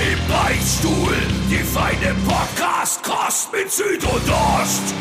Im 0.00 0.18
Beichtstuhl, 0.28 1.14
die 1.50 1.56
feine 1.56 2.14
Podcast-Kost 2.26 3.52
mit 3.52 3.70
Süd 3.70 4.02
und 4.04 4.32
Ost. 4.32 4.94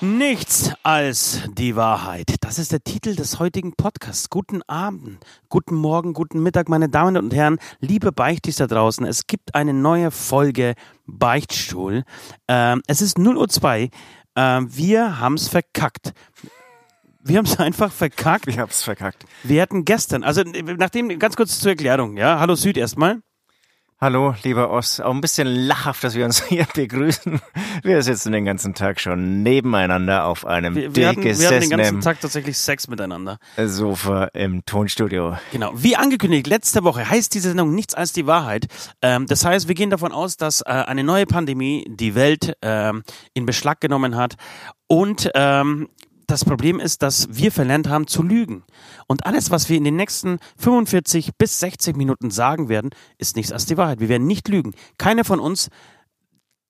Nichts 0.00 0.72
als 0.82 1.42
die 1.52 1.76
Wahrheit. 1.76 2.36
Das 2.40 2.58
ist 2.58 2.72
der 2.72 2.82
Titel 2.82 3.14
des 3.14 3.38
heutigen 3.38 3.74
Podcasts. 3.74 4.30
Guten 4.30 4.62
Abend, 4.62 5.18
guten 5.50 5.74
Morgen, 5.74 6.14
guten 6.14 6.42
Mittag, 6.42 6.70
meine 6.70 6.88
Damen 6.88 7.18
und 7.18 7.34
Herren, 7.34 7.58
liebe 7.80 8.10
Beichtis 8.10 8.56
da 8.56 8.66
draußen. 8.66 9.04
Es 9.04 9.26
gibt 9.26 9.54
eine 9.54 9.74
neue 9.74 10.10
Folge 10.10 10.76
Beichtstuhl. 11.04 12.02
Ähm, 12.48 12.80
es 12.86 13.02
ist 13.02 13.18
0.02 13.18 13.82
Uhr. 13.82 13.90
Ähm, 14.34 14.74
wir 14.74 15.20
haben's 15.20 15.48
verkackt. 15.48 16.14
Wir 17.20 17.36
haben 17.36 17.44
es 17.44 17.58
einfach 17.60 17.92
verkackt. 17.92 18.46
Ich 18.46 18.58
hab's 18.58 18.82
verkackt. 18.82 19.26
Wir 19.42 19.60
hatten 19.60 19.84
gestern, 19.84 20.24
also 20.24 20.42
nachdem, 20.42 21.18
ganz 21.18 21.36
kurz 21.36 21.60
zur 21.60 21.72
Erklärung, 21.72 22.16
ja. 22.16 22.40
Hallo 22.40 22.54
Süd 22.54 22.78
erstmal. 22.78 23.20
Hallo, 24.02 24.34
lieber 24.42 24.72
Ost. 24.72 25.00
Auch 25.00 25.14
ein 25.14 25.20
bisschen 25.20 25.46
lachhaft, 25.46 26.02
dass 26.02 26.16
wir 26.16 26.24
uns 26.24 26.42
hier 26.48 26.66
begrüßen. 26.74 27.40
Wir 27.84 28.02
sitzen 28.02 28.32
den 28.32 28.44
ganzen 28.44 28.74
Tag 28.74 28.98
schon 28.98 29.44
nebeneinander 29.44 30.24
auf 30.24 30.44
einem 30.44 30.74
Wir, 30.74 30.96
wir, 30.96 31.08
hatten, 31.08 31.22
wir 31.22 31.30
hatten 31.30 31.38
den 31.38 31.48
ganzen 31.50 31.70
gesessenen 31.70 32.00
Tag 32.00 32.20
tatsächlich 32.20 32.58
Sex 32.58 32.88
miteinander. 32.88 33.38
Sofa 33.56 34.24
im 34.34 34.64
Tonstudio. 34.66 35.36
Genau. 35.52 35.70
Wie 35.76 35.94
angekündigt, 35.94 36.48
letzte 36.48 36.82
Woche 36.82 37.08
heißt 37.08 37.32
diese 37.32 37.50
Sendung 37.50 37.76
nichts 37.76 37.94
als 37.94 38.12
die 38.12 38.26
Wahrheit. 38.26 38.66
Ähm, 39.02 39.28
das 39.28 39.44
heißt, 39.44 39.68
wir 39.68 39.76
gehen 39.76 39.90
davon 39.90 40.10
aus, 40.10 40.36
dass 40.36 40.62
äh, 40.62 40.64
eine 40.64 41.04
neue 41.04 41.26
Pandemie 41.26 41.86
die 41.88 42.16
Welt 42.16 42.56
ähm, 42.60 43.04
in 43.34 43.46
Beschlag 43.46 43.80
genommen 43.80 44.16
hat 44.16 44.34
und 44.88 45.30
ähm, 45.36 45.88
das 46.32 46.44
Problem 46.46 46.80
ist, 46.80 47.02
dass 47.02 47.28
wir 47.30 47.52
verlernt 47.52 47.90
haben 47.90 48.06
zu 48.06 48.22
lügen. 48.22 48.64
Und 49.06 49.26
alles, 49.26 49.50
was 49.50 49.68
wir 49.68 49.76
in 49.76 49.84
den 49.84 49.96
nächsten 49.96 50.38
45 50.56 51.32
bis 51.36 51.60
60 51.60 51.94
Minuten 51.94 52.30
sagen 52.30 52.70
werden, 52.70 52.88
ist 53.18 53.36
nichts 53.36 53.52
als 53.52 53.66
die 53.66 53.76
Wahrheit. 53.76 54.00
Wir 54.00 54.08
werden 54.08 54.26
nicht 54.26 54.48
lügen. 54.48 54.72
Keiner 54.96 55.24
von 55.24 55.38
uns 55.38 55.68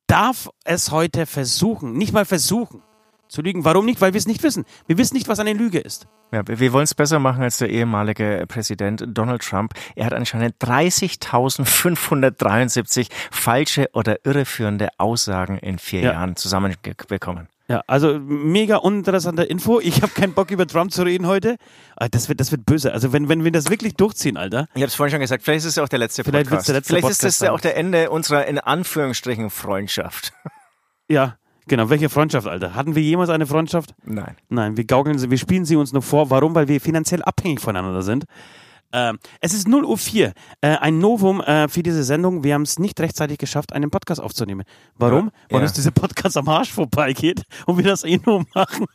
darf 0.08 0.50
es 0.64 0.90
heute 0.90 1.26
versuchen, 1.26 1.92
nicht 1.92 2.12
mal 2.12 2.24
versuchen 2.24 2.82
zu 3.28 3.40
lügen. 3.40 3.64
Warum 3.64 3.86
nicht? 3.86 4.00
Weil 4.00 4.14
wir 4.14 4.18
es 4.18 4.26
nicht 4.26 4.42
wissen. 4.42 4.64
Wir 4.86 4.98
wissen 4.98 5.14
nicht, 5.14 5.28
was 5.28 5.38
eine 5.38 5.52
Lüge 5.52 5.78
ist. 5.78 6.08
Ja, 6.32 6.42
wir 6.44 6.72
wollen 6.72 6.82
es 6.84 6.94
besser 6.94 7.20
machen 7.20 7.44
als 7.44 7.58
der 7.58 7.70
ehemalige 7.70 8.46
Präsident 8.48 9.04
Donald 9.06 9.42
Trump. 9.42 9.74
Er 9.94 10.06
hat 10.06 10.12
anscheinend 10.12 10.56
30.573 10.60 13.06
falsche 13.30 13.88
oder 13.92 14.16
irreführende 14.24 14.88
Aussagen 14.98 15.58
in 15.58 15.78
vier 15.78 16.00
Ja. 16.00 16.14
Jahren 16.14 16.34
zusammenbekommen. 16.36 17.46
Ja, 17.72 17.82
also 17.86 18.18
mega 18.18 18.76
uninteressante 18.76 19.44
Info. 19.44 19.80
Ich 19.80 20.02
habe 20.02 20.12
keinen 20.12 20.34
Bock 20.34 20.50
über 20.50 20.66
Trump 20.66 20.92
zu 20.92 21.04
reden 21.04 21.26
heute. 21.26 21.56
Ah, 21.96 22.06
Das 22.10 22.28
wird, 22.28 22.38
das 22.38 22.52
wird 22.52 22.66
böse. 22.66 22.92
Also 22.92 23.14
wenn, 23.14 23.30
wenn 23.30 23.44
wir 23.44 23.50
das 23.50 23.70
wirklich 23.70 23.94
durchziehen, 23.94 24.36
Alter. 24.36 24.66
Ich 24.74 24.82
habe 24.82 24.88
es 24.88 24.94
vorhin 24.94 25.10
schon 25.12 25.20
gesagt, 25.20 25.42
vielleicht 25.42 25.60
ist 25.64 25.64
es 25.64 25.78
auch 25.78 25.88
der 25.88 25.98
letzte 25.98 26.22
Vielleicht 26.22 26.50
Podcast. 26.50 26.68
der 26.68 26.74
letzte 26.74 26.88
vielleicht 26.90 27.04
Podcast 27.04 27.24
ist 27.24 27.40
das 27.40 27.46
ja 27.46 27.50
auch 27.50 27.62
der 27.62 27.78
Ende 27.78 28.10
unserer 28.10 28.44
in 28.46 28.58
Anführungsstrichen 28.58 29.48
Freundschaft. 29.48 30.34
Ja, 31.08 31.38
genau. 31.66 31.88
Welche 31.88 32.10
Freundschaft, 32.10 32.46
Alter? 32.46 32.74
Hatten 32.74 32.94
wir 32.94 33.02
jemals 33.02 33.30
eine 33.30 33.46
Freundschaft? 33.46 33.94
Nein. 34.04 34.36
Nein, 34.50 34.76
wir 34.76 34.84
gaukeln 34.84 35.18
sie, 35.18 35.30
wir 35.30 35.38
spielen 35.38 35.64
sie 35.64 35.76
uns 35.76 35.94
nur 35.94 36.02
vor. 36.02 36.28
Warum? 36.28 36.54
Weil 36.54 36.68
wir 36.68 36.78
finanziell 36.78 37.22
abhängig 37.22 37.60
voneinander 37.60 38.02
sind. 38.02 38.24
Ähm, 38.92 39.18
es 39.40 39.54
ist 39.54 39.68
0 39.68 39.84
Uhr 39.84 39.98
4. 39.98 40.32
Äh, 40.60 40.76
ein 40.76 40.98
Novum 40.98 41.40
äh, 41.40 41.68
für 41.68 41.82
diese 41.82 42.04
Sendung. 42.04 42.44
Wir 42.44 42.54
haben 42.54 42.62
es 42.62 42.78
nicht 42.78 42.98
rechtzeitig 43.00 43.38
geschafft, 43.38 43.72
einen 43.72 43.90
Podcast 43.90 44.20
aufzunehmen. 44.20 44.64
Warum? 44.96 45.26
Ja, 45.26 45.32
Weil 45.50 45.60
ja. 45.60 45.62
uns 45.64 45.72
dieser 45.72 45.90
Podcast 45.90 46.36
am 46.36 46.48
Arsch 46.48 46.72
vorbeigeht 46.72 47.42
und 47.66 47.78
wir 47.78 47.84
das 47.84 48.04
eh 48.04 48.20
nur 48.24 48.44
machen, 48.54 48.86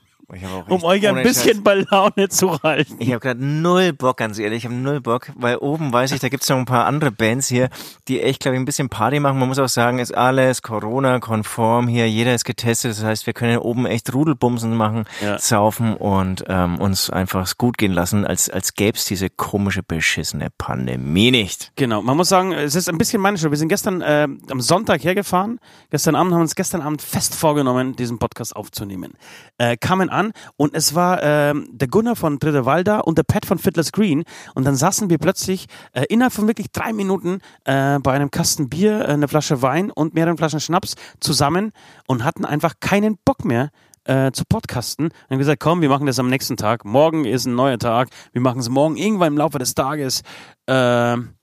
um 0.67 0.83
euch 0.83 1.07
ein 1.07 1.23
bisschen 1.23 1.57
Scheiß- 1.59 1.63
bei 1.63 1.85
Laune 1.89 2.27
zu 2.27 2.59
halten. 2.61 2.95
Ich 2.99 3.09
habe 3.11 3.19
gerade 3.21 3.43
null 3.45 3.93
Bock, 3.93 4.17
ganz 4.17 4.37
ehrlich. 4.39 4.59
Ich 4.59 4.65
habe 4.65 4.75
null 4.75 4.99
Bock, 4.99 5.31
weil 5.35 5.55
oben 5.57 5.93
weiß 5.93 6.11
ich, 6.11 6.19
da 6.19 6.27
gibt's 6.27 6.49
noch 6.49 6.57
ein 6.57 6.65
paar 6.65 6.85
andere 6.85 7.11
Bands 7.11 7.47
hier, 7.47 7.69
die 8.09 8.21
echt, 8.21 8.41
glaube 8.41 8.55
ich, 8.55 8.61
ein 8.61 8.65
bisschen 8.65 8.89
Party 8.89 9.21
machen. 9.21 9.39
Man 9.39 9.47
muss 9.47 9.57
auch 9.59 9.69
sagen, 9.69 9.99
ist 9.99 10.13
alles 10.15 10.61
Corona-konform 10.61 11.87
hier. 11.87 12.09
Jeder 12.09 12.35
ist 12.35 12.43
getestet. 12.43 12.91
Das 12.91 13.03
heißt, 13.03 13.25
wir 13.25 13.33
können 13.33 13.57
oben 13.59 13.85
echt 13.85 14.13
Rudelbumsen 14.13 14.75
machen, 14.75 15.05
Ja. 15.21 15.39
saufen 15.39 15.95
und 15.95 16.43
ähm, 16.47 16.79
uns 16.79 17.09
einfach 17.09 17.49
gut 17.57 17.77
gehen 17.77 17.93
lassen, 17.93 18.25
als, 18.25 18.49
als 18.49 18.73
gäb's 18.73 19.05
diese 19.05 19.29
komische, 19.29 19.81
beschissene 19.83 20.49
Pandemie 20.57 21.31
nicht. 21.31 21.71
Genau, 21.77 22.01
man 22.01 22.17
muss 22.17 22.27
sagen, 22.29 22.51
es 22.51 22.75
ist 22.75 22.89
ein 22.89 22.97
bisschen 22.97 23.21
meine 23.21 23.37
Schuld. 23.37 23.51
Wir 23.51 23.57
sind 23.57 23.69
gestern 23.69 24.01
äh, 24.01 24.27
am 24.49 24.59
Sonntag 24.61 25.03
hergefahren. 25.03 25.59
Gestern 25.89 26.15
Abend 26.15 26.33
haben 26.33 26.39
wir 26.39 26.43
uns 26.43 26.55
gestern 26.55 26.81
Abend 26.81 27.01
fest 27.01 27.33
vorgenommen, 27.33 27.95
diesen 27.95 28.19
Podcast 28.19 28.55
aufzunehmen. 28.55 29.13
Äh, 29.57 29.77
kamen 29.77 30.09
an 30.17 30.31
und 30.57 30.75
es 30.75 30.95
war 30.95 31.21
ähm, 31.21 31.69
der 31.71 31.87
Gunnar 31.87 32.15
von 32.15 32.39
Dritte 32.39 32.65
Walda 32.65 32.99
und 32.99 33.17
der 33.17 33.23
Pat 33.23 33.45
von 33.45 33.59
Fiddler's 33.59 33.91
Green. 33.91 34.23
Und 34.55 34.65
dann 34.65 34.75
saßen 34.75 35.09
wir 35.09 35.17
plötzlich 35.17 35.67
äh, 35.93 36.05
innerhalb 36.09 36.33
von 36.33 36.47
wirklich 36.47 36.71
drei 36.71 36.91
Minuten 36.93 37.39
äh, 37.65 37.99
bei 37.99 38.13
einem 38.13 38.31
Kasten 38.31 38.69
Bier, 38.69 39.01
äh, 39.01 39.13
einer 39.13 39.27
Flasche 39.27 39.61
Wein 39.61 39.91
und 39.91 40.13
mehreren 40.13 40.37
Flaschen 40.37 40.59
Schnaps 40.59 40.95
zusammen 41.19 41.71
und 42.07 42.23
hatten 42.23 42.45
einfach 42.45 42.75
keinen 42.79 43.17
Bock 43.23 43.45
mehr 43.45 43.69
äh, 44.05 44.31
zu 44.31 44.43
podcasten. 44.47 45.05
Und 45.05 45.29
haben 45.29 45.37
gesagt, 45.37 45.61
komm, 45.61 45.81
wir 45.81 45.89
machen 45.89 46.07
das 46.07 46.19
am 46.19 46.29
nächsten 46.29 46.57
Tag. 46.57 46.85
Morgen 46.85 47.25
ist 47.25 47.45
ein 47.45 47.55
neuer 47.55 47.77
Tag. 47.77 48.09
Wir 48.31 48.41
machen 48.41 48.59
es 48.59 48.69
morgen 48.69 48.97
irgendwann 48.97 49.33
im 49.33 49.37
Laufe 49.37 49.59
des 49.59 49.75
Tages. 49.75 50.23
Ähm, 50.67 51.36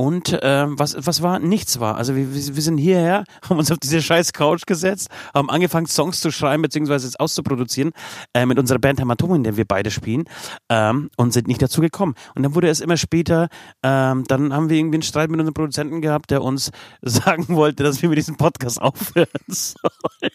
und 0.00 0.38
ähm, 0.40 0.78
was, 0.78 0.96
was 0.98 1.20
war? 1.20 1.40
Nichts 1.40 1.78
war. 1.78 1.96
Also 1.96 2.16
wir, 2.16 2.34
wir 2.34 2.56
wir 2.56 2.62
sind 2.62 2.78
hierher, 2.78 3.24
haben 3.46 3.58
uns 3.58 3.70
auf 3.70 3.76
diese 3.76 4.00
scheiß 4.00 4.32
Couch 4.32 4.64
gesetzt, 4.66 5.10
haben 5.34 5.50
angefangen 5.50 5.84
Songs 5.84 6.20
zu 6.20 6.30
schreiben 6.30 6.62
beziehungsweise 6.62 7.06
es 7.06 7.16
auszuproduzieren 7.16 7.92
äh, 8.32 8.46
mit 8.46 8.58
unserer 8.58 8.78
Band 8.78 8.98
Hämatom, 8.98 9.34
in 9.34 9.44
der 9.44 9.58
wir 9.58 9.66
beide 9.66 9.90
spielen 9.90 10.24
ähm, 10.70 11.10
und 11.18 11.34
sind 11.34 11.48
nicht 11.48 11.60
dazu 11.60 11.82
gekommen. 11.82 12.14
Und 12.34 12.44
dann 12.44 12.54
wurde 12.54 12.70
es 12.70 12.80
immer 12.80 12.96
später, 12.96 13.50
ähm, 13.82 14.24
dann 14.26 14.54
haben 14.54 14.70
wir 14.70 14.78
irgendwie 14.78 14.96
einen 14.96 15.02
Streit 15.02 15.28
mit 15.28 15.38
unserem 15.38 15.52
Produzenten 15.52 16.00
gehabt, 16.00 16.30
der 16.30 16.40
uns 16.42 16.70
sagen 17.02 17.48
wollte, 17.48 17.82
dass 17.82 18.00
wir 18.00 18.08
mit 18.08 18.16
diesem 18.16 18.38
Podcast 18.38 18.80
aufhören 18.80 19.28
sollen. 19.48 20.32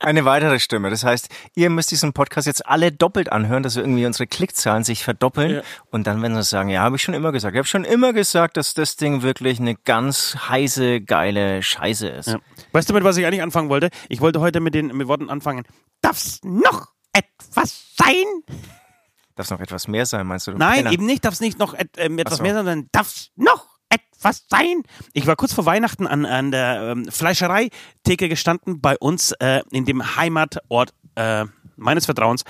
Eine 0.00 0.24
weitere 0.24 0.58
Stimme. 0.58 0.88
Das 0.88 1.04
heißt, 1.04 1.28
ihr 1.54 1.68
müsst 1.68 1.90
diesen 1.90 2.14
Podcast 2.14 2.46
jetzt 2.46 2.66
alle 2.66 2.90
doppelt 2.90 3.30
anhören, 3.30 3.62
dass 3.62 3.76
irgendwie 3.76 4.06
unsere 4.06 4.26
Klickzahlen 4.26 4.82
sich 4.82 5.04
verdoppeln. 5.04 5.56
Ja. 5.56 5.62
Und 5.90 6.06
dann 6.06 6.22
werden 6.22 6.34
sie 6.36 6.42
sagen, 6.42 6.70
ja, 6.70 6.80
habe 6.80 6.96
ich 6.96 7.02
schon 7.02 7.12
immer 7.12 7.32
gesagt. 7.32 7.54
Ich 7.54 7.58
habe 7.58 7.68
schon 7.68 7.84
immer 7.84 8.14
gesagt, 8.14 8.56
dass 8.56 8.72
das 8.72 8.96
Ding 8.96 9.20
wirklich 9.20 9.60
eine 9.60 9.74
ganz 9.74 10.36
heiße, 10.48 11.02
geile 11.02 11.62
Scheiße 11.62 12.08
ist. 12.08 12.28
Ja. 12.28 12.38
Weißt 12.72 12.88
du, 12.88 12.94
mit 12.94 13.04
was 13.04 13.18
ich 13.18 13.26
eigentlich 13.26 13.42
anfangen 13.42 13.68
wollte? 13.68 13.90
Ich 14.08 14.22
wollte 14.22 14.40
heute 14.40 14.60
mit 14.60 14.74
den 14.74 14.86
mit 14.86 15.06
Worten 15.06 15.28
anfangen. 15.28 15.64
Darf's 16.00 16.40
noch 16.42 16.88
etwas 17.12 17.94
sein? 17.98 18.24
Darf 19.36 19.46
es 19.46 19.50
noch 19.50 19.60
etwas 19.60 19.86
mehr 19.86 20.06
sein, 20.06 20.26
meinst 20.26 20.46
du? 20.46 20.52
du 20.52 20.58
Nein, 20.58 20.78
Penner? 20.78 20.92
eben 20.92 21.06
nicht, 21.06 21.24
darf 21.26 21.34
es 21.34 21.40
nicht 21.40 21.58
noch 21.58 21.74
et, 21.74 21.90
ähm, 21.98 22.18
etwas 22.18 22.38
so. 22.38 22.42
mehr 22.42 22.54
sein, 22.54 22.64
sondern 22.64 22.88
darf 22.92 23.08
es 23.08 23.30
noch 23.36 23.69
etwas 23.90 24.44
sein. 24.48 24.82
Ich 25.12 25.26
war 25.26 25.36
kurz 25.36 25.52
vor 25.52 25.66
Weihnachten 25.66 26.06
an, 26.06 26.24
an 26.24 26.50
der 26.50 26.92
ähm, 26.96 27.06
Fleischereitheke 27.10 28.28
gestanden 28.28 28.80
bei 28.80 28.96
uns 28.98 29.32
äh, 29.40 29.60
in 29.70 29.84
dem 29.84 30.16
Heimatort 30.16 30.94
äh, 31.16 31.44
meines 31.76 32.04
Vertrauens 32.04 32.44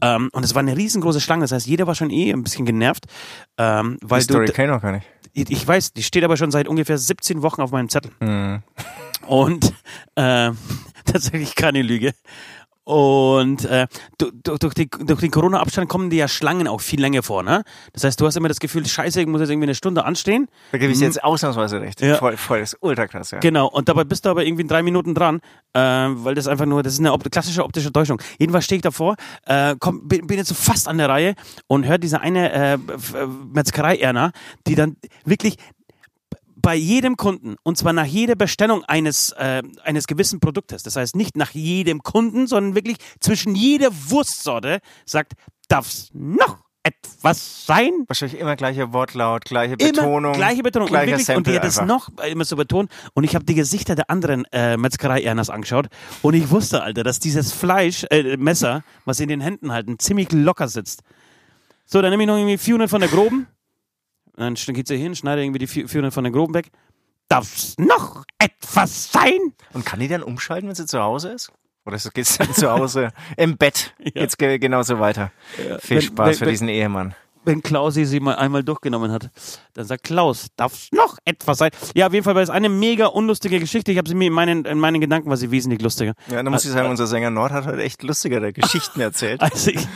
ähm, 0.00 0.28
und 0.32 0.44
es 0.44 0.54
war 0.54 0.60
eine 0.60 0.76
riesengroße 0.76 1.20
Schlange. 1.20 1.42
Das 1.42 1.52
heißt, 1.52 1.66
jeder 1.66 1.86
war 1.86 1.94
schon 1.94 2.10
eh 2.10 2.32
ein 2.32 2.42
bisschen 2.42 2.66
genervt, 2.66 3.06
ähm, 3.58 3.96
weil 4.02 4.18
Die 4.20 4.24
Story 4.24 4.46
du, 4.46 4.52
kenn 4.52 4.66
ich 4.66 4.70
noch 4.72 4.82
gar 4.82 4.92
nicht. 4.92 5.06
ich, 5.32 5.50
ich 5.50 5.66
weiß, 5.66 5.92
die 5.92 6.02
steht 6.02 6.24
aber 6.24 6.36
schon 6.36 6.50
seit 6.50 6.68
ungefähr 6.68 6.98
17 6.98 7.42
Wochen 7.42 7.62
auf 7.62 7.70
meinem 7.70 7.88
Zettel. 7.88 8.10
Mhm. 8.20 8.62
Und 9.26 9.72
äh, 10.16 10.50
tatsächlich 11.04 11.54
keine 11.54 11.82
Lüge. 11.82 12.12
Und 12.84 13.64
äh, 13.64 13.86
du, 14.18 14.30
du, 14.32 14.56
durch, 14.56 14.74
die, 14.74 14.88
durch 14.88 15.20
den 15.20 15.30
Corona-Abstand 15.30 15.88
kommen 15.88 16.10
dir 16.10 16.16
ja 16.16 16.28
Schlangen 16.28 16.66
auch 16.66 16.80
viel 16.80 17.00
länger 17.00 17.22
vor, 17.22 17.44
ne? 17.44 17.62
Das 17.92 18.02
heißt, 18.02 18.20
du 18.20 18.26
hast 18.26 18.36
immer 18.36 18.48
das 18.48 18.58
Gefühl, 18.58 18.84
scheiße, 18.84 19.20
ich 19.20 19.26
muss 19.28 19.40
jetzt 19.40 19.50
irgendwie 19.50 19.66
eine 19.66 19.76
Stunde 19.76 20.04
anstehen. 20.04 20.48
Da 20.72 20.78
gebe 20.78 20.92
ich 20.92 20.98
dir 20.98 21.04
jetzt 21.04 21.22
ausnahmsweise 21.22 21.80
recht. 21.80 22.00
Ja. 22.00 22.16
Voll, 22.16 22.36
voll, 22.36 22.58
das 22.60 22.72
ist 22.72 22.78
ultra 22.82 23.06
krass, 23.06 23.30
ja. 23.30 23.38
Genau, 23.38 23.68
und 23.68 23.88
dabei 23.88 24.02
bist 24.02 24.24
du 24.24 24.30
aber 24.30 24.44
irgendwie 24.44 24.62
in 24.62 24.68
drei 24.68 24.82
Minuten 24.82 25.14
dran, 25.14 25.40
äh, 25.74 25.80
weil 25.80 26.34
das 26.34 26.48
einfach 26.48 26.66
nur, 26.66 26.82
das 26.82 26.94
ist 26.94 26.98
eine 26.98 27.12
op 27.12 27.22
klassische 27.30 27.64
optische 27.64 27.92
Täuschung. 27.92 28.20
Jedenfalls 28.38 28.64
stehe 28.64 28.78
ich 28.78 28.82
davor, 28.82 29.14
äh, 29.46 29.76
komm, 29.78 30.08
bin, 30.08 30.26
bin 30.26 30.38
jetzt 30.38 30.48
so 30.48 30.54
fast 30.54 30.88
an 30.88 30.98
der 30.98 31.08
Reihe 31.08 31.34
und 31.68 31.86
höre 31.86 31.98
diese 31.98 32.20
eine 32.20 32.52
äh, 32.52 32.74
äh, 32.74 32.78
Metzgerei-Erna, 33.52 34.32
die 34.66 34.74
dann 34.74 34.96
wirklich 35.24 35.56
bei 36.62 36.76
jedem 36.76 37.16
Kunden 37.16 37.56
und 37.64 37.76
zwar 37.76 37.92
nach 37.92 38.06
jeder 38.06 38.36
Bestellung 38.36 38.84
eines, 38.84 39.32
äh, 39.32 39.62
eines 39.82 40.06
gewissen 40.06 40.40
Produktes, 40.40 40.82
das 40.82 40.96
heißt 40.96 41.16
nicht 41.16 41.36
nach 41.36 41.50
jedem 41.50 42.02
Kunden, 42.02 42.46
sondern 42.46 42.74
wirklich 42.74 42.96
zwischen 43.20 43.54
jeder 43.54 43.90
Wurstsorte 43.92 44.80
sagt, 45.04 45.34
darf's 45.68 46.10
noch 46.14 46.58
etwas 46.84 47.66
sein? 47.66 47.92
Wahrscheinlich 48.08 48.40
immer 48.40 48.56
gleicher 48.56 48.92
Wortlaut, 48.92 49.44
gleiche 49.44 49.76
Betonung. 49.76 50.24
Immer 50.24 50.32
gleiche 50.32 50.62
Betonung. 50.62 50.88
Und, 50.88 50.92
gleicher 50.92 51.18
wirklich, 51.18 51.36
und 51.36 51.46
die 51.46 51.52
Sample 51.52 51.60
hat 51.60 51.64
es 51.64 51.80
noch 51.80 52.08
immer 52.26 52.44
so 52.44 52.56
betont. 52.56 52.90
Und 53.14 53.24
ich 53.24 53.34
habe 53.34 53.44
die 53.44 53.54
Gesichter 53.54 53.94
der 53.94 54.10
anderen 54.10 54.44
äh, 54.52 54.76
Metzgerei-Erners 54.76 55.50
angeschaut. 55.50 55.86
Und 56.22 56.34
ich 56.34 56.50
wusste, 56.50 56.82
Alter, 56.82 57.04
dass 57.04 57.20
dieses 57.20 57.52
Fleisch, 57.52 58.04
äh, 58.10 58.36
Messer, 58.36 58.82
was 59.04 59.18
sie 59.18 59.24
in 59.24 59.28
den 59.28 59.40
Händen 59.40 59.72
halten, 59.72 59.98
ziemlich 59.98 60.32
locker 60.32 60.68
sitzt. 60.68 61.02
So, 61.84 62.02
dann 62.02 62.10
nehme 62.10 62.24
ich 62.24 62.26
noch 62.26 62.36
irgendwie 62.36 62.58
400 62.58 62.90
von 62.90 63.00
der 63.00 63.10
groben. 63.10 63.46
Dann 64.36 64.54
geht 64.54 64.88
sie 64.88 64.96
hin, 64.96 65.14
schneide 65.14 65.42
irgendwie 65.42 65.58
die 65.58 65.66
400 65.66 66.12
von 66.12 66.24
der 66.24 66.32
groben 66.32 66.54
weg. 66.54 66.70
Darf's 67.28 67.74
noch 67.78 68.24
etwas 68.38 69.10
sein? 69.12 69.54
Und 69.72 69.84
kann 69.86 70.00
die 70.00 70.08
dann 70.08 70.22
umschalten, 70.22 70.68
wenn 70.68 70.74
sie 70.74 70.86
zu 70.86 71.00
Hause 71.00 71.30
ist? 71.30 71.52
Oder 71.84 71.96
ist- 71.96 72.12
geht's 72.14 72.38
dann 72.38 72.52
zu 72.54 72.70
Hause 72.70 73.10
im 73.36 73.56
Bett? 73.56 73.94
Jetzt 74.14 74.38
ge- 74.38 74.58
genauso 74.58 75.00
weiter. 75.00 75.32
Viel 75.80 75.96
Wenn- 75.96 76.02
Spaß 76.02 76.26
wenn- 76.28 76.34
für 76.34 76.40
wenn- 76.42 76.50
diesen 76.50 76.68
Ehemann. 76.68 77.14
Wenn 77.44 77.62
Klausi 77.62 78.04
sie 78.04 78.20
mal 78.20 78.36
einmal 78.36 78.62
durchgenommen 78.62 79.10
hat. 79.12 79.30
Dann 79.74 79.84
sagt 79.84 80.04
Klaus, 80.04 80.48
darf's 80.56 80.88
noch 80.92 81.18
etwas 81.24 81.58
sein? 81.58 81.70
Ja, 81.94 82.06
auf 82.06 82.12
jeden 82.12 82.24
Fall 82.24 82.34
war 82.34 82.42
es 82.42 82.50
eine 82.50 82.68
mega 82.68 83.06
unlustige 83.06 83.58
Geschichte. 83.58 83.92
Ich 83.92 83.98
habe 83.98 84.08
sie 84.08 84.14
mir 84.14 84.26
in 84.26 84.32
meinen, 84.32 84.64
in 84.64 84.78
meinen 84.78 85.00
Gedanken 85.00 85.30
war 85.30 85.36
sie 85.36 85.50
wesentlich 85.50 85.82
lustiger. 85.82 86.14
Ja, 86.28 86.42
dann 86.42 86.52
muss 86.52 86.64
ich 86.64 86.70
sagen, 86.70 86.90
unser 86.90 87.06
Sänger 87.06 87.30
Nord 87.30 87.52
hat 87.52 87.66
heute 87.66 87.82
echt 87.82 88.02
lustigere 88.02 88.52
Geschichten 88.52 89.00
erzählt. 89.00 89.40
Als 89.40 89.66
ich, 89.66 89.86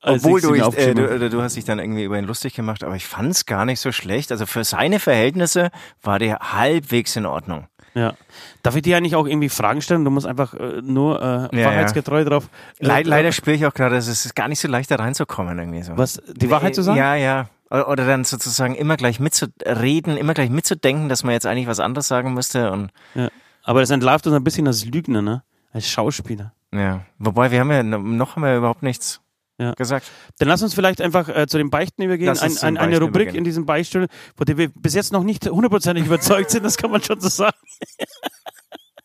als 0.00 0.24
Obwohl 0.24 0.40
du, 0.40 0.54
ich, 0.54 0.78
äh, 0.78 0.94
du, 0.94 1.30
du 1.30 1.42
hast 1.42 1.56
dich 1.56 1.64
dann 1.64 1.78
irgendwie 1.78 2.04
über 2.04 2.18
ihn 2.18 2.24
lustig 2.24 2.54
gemacht, 2.54 2.84
aber 2.84 2.96
ich 2.96 3.06
fand 3.06 3.32
es 3.32 3.46
gar 3.46 3.64
nicht 3.64 3.80
so 3.80 3.92
schlecht. 3.92 4.32
Also 4.32 4.46
für 4.46 4.64
seine 4.64 5.00
Verhältnisse 5.00 5.70
war 6.02 6.18
der 6.18 6.38
halbwegs 6.52 7.16
in 7.16 7.26
Ordnung. 7.26 7.66
Ja. 7.94 8.14
Darf 8.62 8.74
ich 8.76 8.82
dir 8.82 8.96
eigentlich 8.96 9.14
auch 9.16 9.26
irgendwie 9.26 9.48
Fragen 9.48 9.80
stellen? 9.80 10.04
Du 10.04 10.10
musst 10.10 10.26
einfach 10.26 10.54
äh, 10.54 10.80
nur 10.82 11.22
äh, 11.52 11.56
Ja, 11.60 11.66
wahrheitsgetreu 11.66 12.24
drauf. 12.24 12.48
äh, 12.80 12.86
Le 12.86 13.02
leider 13.02 13.30
spüre 13.32 13.54
ich 13.56 13.64
auch 13.66 13.74
gerade, 13.74 13.96
es 13.96 14.08
ist 14.08 14.34
gar 14.34 14.48
nicht 14.48 14.58
so 14.60 14.68
leicht 14.68 14.90
da 14.90 14.96
reinzukommen 14.96 15.58
irgendwie 15.58 15.82
so. 15.82 15.96
Was, 15.96 16.20
die 16.26 16.50
Wahrheit 16.50 16.74
zu 16.74 16.82
sagen? 16.82 16.98
Ja, 16.98 17.14
ja. 17.14 17.48
Oder 17.70 17.88
oder 17.88 18.06
dann 18.06 18.24
sozusagen 18.24 18.74
immer 18.74 18.96
gleich 18.96 19.20
mitzureden, 19.20 20.16
immer 20.16 20.34
gleich 20.34 20.50
mitzudenken, 20.50 21.08
dass 21.08 21.24
man 21.24 21.32
jetzt 21.32 21.46
eigentlich 21.46 21.66
was 21.66 21.80
anderes 21.80 22.08
sagen 22.08 22.34
müsste 22.34 22.70
und 22.72 22.90
ja. 23.14 23.28
Aber 23.62 23.80
das 23.80 23.90
entlarvt 23.90 24.26
uns 24.26 24.36
ein 24.36 24.44
bisschen 24.44 24.66
als 24.66 24.84
Lügner, 24.84 25.22
ne? 25.22 25.42
Als 25.72 25.88
Schauspieler. 25.88 26.52
ja. 26.72 27.00
Wobei 27.18 27.50
wir 27.50 27.60
haben 27.60 27.70
ja 27.70 27.82
noch 27.82 28.36
haben 28.36 28.42
wir 28.42 28.56
überhaupt 28.56 28.82
nichts 28.82 29.20
Ja. 29.58 29.72
gesagt. 29.74 30.10
Dann 30.38 30.48
lass 30.48 30.62
uns 30.62 30.74
vielleicht 30.74 31.00
einfach 31.00 31.28
äh, 31.28 31.46
zu 31.46 31.58
den 31.58 31.70
Beichten 31.70 32.02
übergehen. 32.02 32.28
Ein, 32.36 32.38
ein, 32.58 32.76
eine 32.76 32.76
Beichten 32.76 33.02
Rubrik 33.04 33.22
übergehen. 33.22 33.36
in 33.38 33.44
diesem 33.44 33.66
Beichtstuhl, 33.66 34.08
von 34.36 34.46
der 34.46 34.58
wir 34.58 34.68
bis 34.70 34.94
jetzt 34.94 35.12
noch 35.12 35.22
nicht 35.22 35.46
hundertprozentig 35.48 36.06
überzeugt 36.06 36.50
sind, 36.50 36.64
das 36.64 36.76
kann 36.76 36.90
man 36.90 37.02
schon 37.02 37.20
so 37.20 37.28
sagen. 37.28 37.56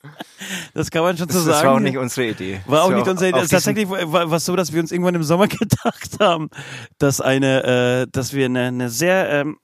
das 0.73 0.89
kann 0.89 1.03
man 1.03 1.17
schon 1.17 1.29
so 1.29 1.37
Das, 1.39 1.45
sagen. 1.45 1.55
das 1.55 1.63
war 1.65 1.73
auch 1.75 1.79
nicht 1.79 1.97
unsere 1.97 2.27
Idee. 2.29 2.61
War 2.65 2.83
auch 2.83 2.89
Das 2.89 2.97
nicht 2.97 3.07
unsere 3.07 3.29
Idee. 3.29 3.47
Tatsächlich 3.47 3.89
war 3.89 4.31
es 4.31 4.45
so, 4.45 4.55
dass 4.55 4.73
wir 4.73 4.81
uns 4.81 4.91
irgendwann 4.91 5.15
im 5.15 5.23
Sommer 5.23 5.47
gedacht 5.47 6.17
haben, 6.19 6.49
dass 6.97 7.21
eine, 7.21 7.63
äh, 8.07 8.07
dass 8.11 8.33
wir 8.33 8.45
eine, 8.45 8.67
eine 8.67 8.89
sehr, 8.89 9.29
ähm, 9.29 9.57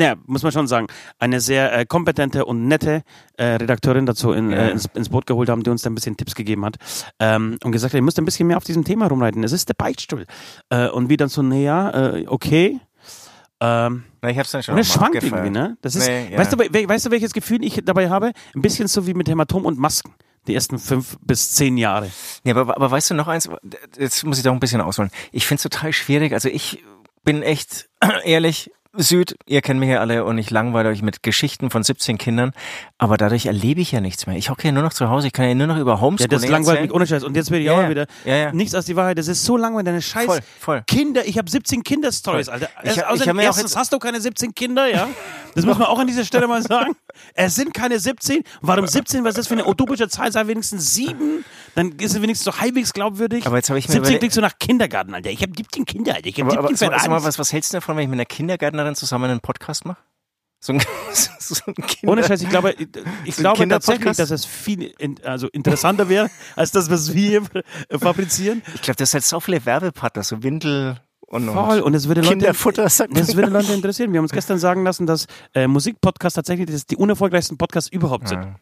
ja, 0.00 0.16
muss 0.26 0.42
man 0.42 0.50
schon 0.52 0.66
sagen, 0.66 0.86
eine 1.18 1.40
sehr 1.40 1.72
äh, 1.76 1.84
kompetente 1.86 2.44
und 2.46 2.66
nette 2.66 3.02
äh, 3.36 3.44
Redakteurin 3.44 4.06
dazu 4.06 4.32
in, 4.32 4.52
äh, 4.52 4.70
ins, 4.70 4.86
ins 4.94 5.08
Boot 5.10 5.26
geholt 5.26 5.48
haben, 5.48 5.62
die 5.62 5.70
uns 5.70 5.82
da 5.82 5.90
ein 5.90 5.94
bisschen 5.94 6.16
Tipps 6.16 6.34
gegeben 6.34 6.64
hat 6.64 6.76
ähm, 7.18 7.58
und 7.62 7.72
gesagt 7.72 7.92
hat, 7.92 7.98
ihr 7.98 8.02
müsst 8.02 8.18
ein 8.18 8.24
bisschen 8.24 8.46
mehr 8.46 8.56
auf 8.56 8.64
diesem 8.64 8.84
Thema 8.84 9.06
rumreiten. 9.08 9.44
Es 9.44 9.52
ist 9.52 9.68
der 9.68 9.74
Beichtstuhl. 9.74 10.26
Äh, 10.70 10.88
und 10.88 11.08
wir 11.08 11.16
dann 11.16 11.28
so, 11.28 11.42
naja, 11.42 11.90
äh, 12.16 12.26
okay. 12.26 12.80
Ähm, 13.62 14.04
Na, 14.22 14.30
ich 14.30 14.38
hab's 14.38 14.50
dann 14.52 14.62
schon 14.62 14.74
und 14.74 14.80
es 14.80 14.90
schwankt 14.92 15.22
irgendwie, 15.22 15.50
ne? 15.50 15.76
Das 15.82 15.94
ist, 15.94 16.06
Nee, 16.08 16.32
ja. 16.32 16.38
weißt, 16.38 16.52
du, 16.54 16.58
we- 16.58 16.88
weißt 16.88 17.06
du, 17.06 17.10
welches 17.10 17.32
Gefühl 17.34 17.62
ich 17.62 17.80
dabei 17.84 18.08
habe? 18.08 18.32
Ein 18.54 18.62
bisschen 18.62 18.88
so 18.88 19.06
wie 19.06 19.12
mit 19.12 19.28
Hämatom 19.28 19.66
und 19.66 19.78
Masken. 19.78 20.14
Die 20.46 20.54
ersten 20.54 20.78
fünf 20.78 21.18
bis 21.20 21.52
zehn 21.52 21.76
Jahre. 21.76 22.10
Ja, 22.44 22.56
aber, 22.56 22.74
aber 22.74 22.90
weißt 22.90 23.10
du 23.10 23.14
noch 23.14 23.28
eins, 23.28 23.50
jetzt 23.98 24.24
muss 24.24 24.38
ich 24.38 24.44
doch 24.44 24.52
ein 24.54 24.60
bisschen 24.60 24.80
ausholen. 24.80 25.10
Ich 25.32 25.46
find's 25.46 25.62
total 25.62 25.92
schwierig. 25.92 26.32
Also 26.32 26.48
ich 26.48 26.82
bin 27.22 27.42
echt 27.42 27.90
ehrlich, 28.24 28.70
Süd, 28.96 29.36
ihr 29.46 29.62
kennt 29.62 29.78
mich 29.78 29.88
ja 29.90 30.00
alle 30.00 30.24
und 30.24 30.36
ich 30.38 30.50
langweile 30.50 30.88
euch 30.88 31.00
mit 31.00 31.22
Geschichten 31.22 31.70
von 31.70 31.84
17 31.84 32.18
Kindern, 32.18 32.50
aber 32.98 33.16
dadurch 33.16 33.46
erlebe 33.46 33.80
ich 33.80 33.92
ja 33.92 34.00
nichts 34.00 34.26
mehr. 34.26 34.36
Ich 34.36 34.50
hocke 34.50 34.66
ja 34.66 34.72
nur 34.72 34.82
noch 34.82 34.92
zu 34.92 35.08
Hause, 35.08 35.28
ich 35.28 35.32
kann 35.32 35.46
ja 35.46 35.54
nur 35.54 35.68
noch 35.68 35.76
über 35.78 35.92
Ja, 35.92 36.00
Homeschooling 36.00 36.28
das 36.30 36.48
langweilt 36.48 36.80
mich 36.82 36.92
ohne 36.92 37.06
Scheiß. 37.06 37.22
Und 37.22 37.36
jetzt 37.36 37.52
werde 37.52 37.60
ich 37.60 37.66
Ja, 37.66 37.74
auch 37.74 37.76
ja. 37.76 37.82
mal 37.84 37.90
wieder 37.90 38.06
Ja, 38.24 38.34
ja. 38.36 38.52
nichts 38.52 38.74
als 38.74 38.86
die 38.86 38.96
Wahrheit. 38.96 39.16
Das 39.16 39.28
ist 39.28 39.44
so 39.44 39.56
langweilig, 39.56 39.84
deine 39.86 40.02
scheiß 40.02 40.26
Voll, 40.26 40.40
voll. 40.58 40.82
Kinder. 40.88 41.24
Ich 41.24 41.38
habe 41.38 41.48
17 41.48 41.84
Kinderstories, 41.84 42.48
Alter. 42.48 42.68
Ich 42.82 42.98
hab- 42.98 43.10
Außerdem 43.12 43.38
ich 43.38 43.44
erstens 43.44 43.76
hast 43.76 43.92
du 43.92 44.00
keine 44.00 44.20
17 44.20 44.56
Kinder, 44.56 44.88
ja? 44.88 45.08
Das 45.54 45.64
muss 45.64 45.78
man 45.78 45.86
auch 45.86 45.98
an 46.00 46.08
dieser 46.08 46.24
Stelle 46.24 46.48
mal 46.48 46.62
sagen. 46.62 46.92
Es 47.34 47.54
sind 47.54 47.72
keine 47.74 47.98
17. 48.00 48.42
Warum 48.60 48.86
17? 48.88 49.22
Was 49.22 49.30
ist 49.30 49.38
das 49.38 49.46
für 49.48 49.54
eine 49.54 49.66
utopische 49.66 50.08
Zahl? 50.08 50.30
Sei 50.32 50.46
wenigstens 50.48 50.94
sieben. 50.94 51.44
Dann 51.76 51.92
ist 51.98 52.14
es 52.16 52.22
wenigstens 52.22 52.52
so 52.56 52.60
halbwegs 52.60 52.92
glaubwürdig. 52.92 53.46
Aber 53.46 53.56
jetzt 53.56 53.68
habe 53.70 53.78
ich 53.78 53.86
mir 53.86 53.92
17 53.94 54.00
überlegt- 54.02 54.20
klingt 54.20 54.32
so 54.34 54.40
nach 54.40 54.58
Kindergarten, 54.58 55.14
Alter. 55.14 55.30
Ich 55.30 55.42
habe 55.42 55.52
17 55.56 55.84
Kinder, 55.84 56.14
Alter. 56.16 56.26
Ich 56.28 56.40
habe 56.40 56.56
Aber, 56.58 56.68
17 56.68 56.88
aber 56.88 56.96
sag, 56.96 57.02
sag 57.04 57.10
mal, 57.10 57.22
was, 57.24 57.38
was 57.38 57.52
hältst 57.52 57.72
du 57.72 57.76
davon, 57.76 57.96
wenn 57.96 58.04
ich 58.04 58.08
mit 58.08 58.16
einer 58.18 58.26
Kindergärtnerin 58.80 58.94
zusammen 58.94 59.30
einen 59.30 59.40
Podcast 59.40 59.84
mache? 59.84 59.98
So 60.62 60.74
ein, 60.74 60.82
so 61.38 61.54
ein 61.66 61.74
Kinder 61.74 62.12
Ohne 62.12 62.24
Scheiß, 62.24 62.42
ich 62.42 62.48
glaube, 62.48 62.72
ich, 62.72 62.88
ich 63.24 63.38
ein 63.38 63.42
glaube 63.42 63.68
tatsächlich, 63.68 64.16
dass 64.16 64.30
es 64.30 64.44
viel 64.44 64.92
in, 64.98 65.16
also 65.24 65.48
interessanter 65.48 66.08
wäre, 66.08 66.30
als 66.56 66.70
das, 66.72 66.90
was 66.90 67.14
wir 67.14 67.40
hier 67.40 67.64
äh, 67.88 67.98
fabrizieren. 67.98 68.62
Ich 68.74 68.82
glaube, 68.82 68.96
das 68.96 69.14
hat 69.14 69.22
so 69.22 69.40
viele 69.40 69.64
Werbepartner, 69.64 70.22
so 70.22 70.42
Windel 70.42 71.00
und, 71.26 71.48
Voll. 71.48 71.80
Und 71.80 71.94
es 71.94 72.08
würde 72.08 72.22
Leute, 72.22 72.32
Kinderfutter, 72.32 72.88
sagt 72.88 73.16
das 73.16 73.36
würde 73.36 73.50
Leute 73.50 73.72
interessieren. 73.72 74.12
Wir 74.12 74.18
haben 74.18 74.24
uns 74.24 74.32
gestern 74.32 74.58
sagen 74.58 74.84
lassen, 74.84 75.06
dass 75.06 75.26
äh, 75.54 75.66
Musikpodcasts 75.68 76.34
tatsächlich 76.34 76.86
die 76.86 76.96
unerfolgreichsten 76.96 77.56
Podcasts 77.56 77.90
überhaupt 77.90 78.28
sind. 78.28 78.56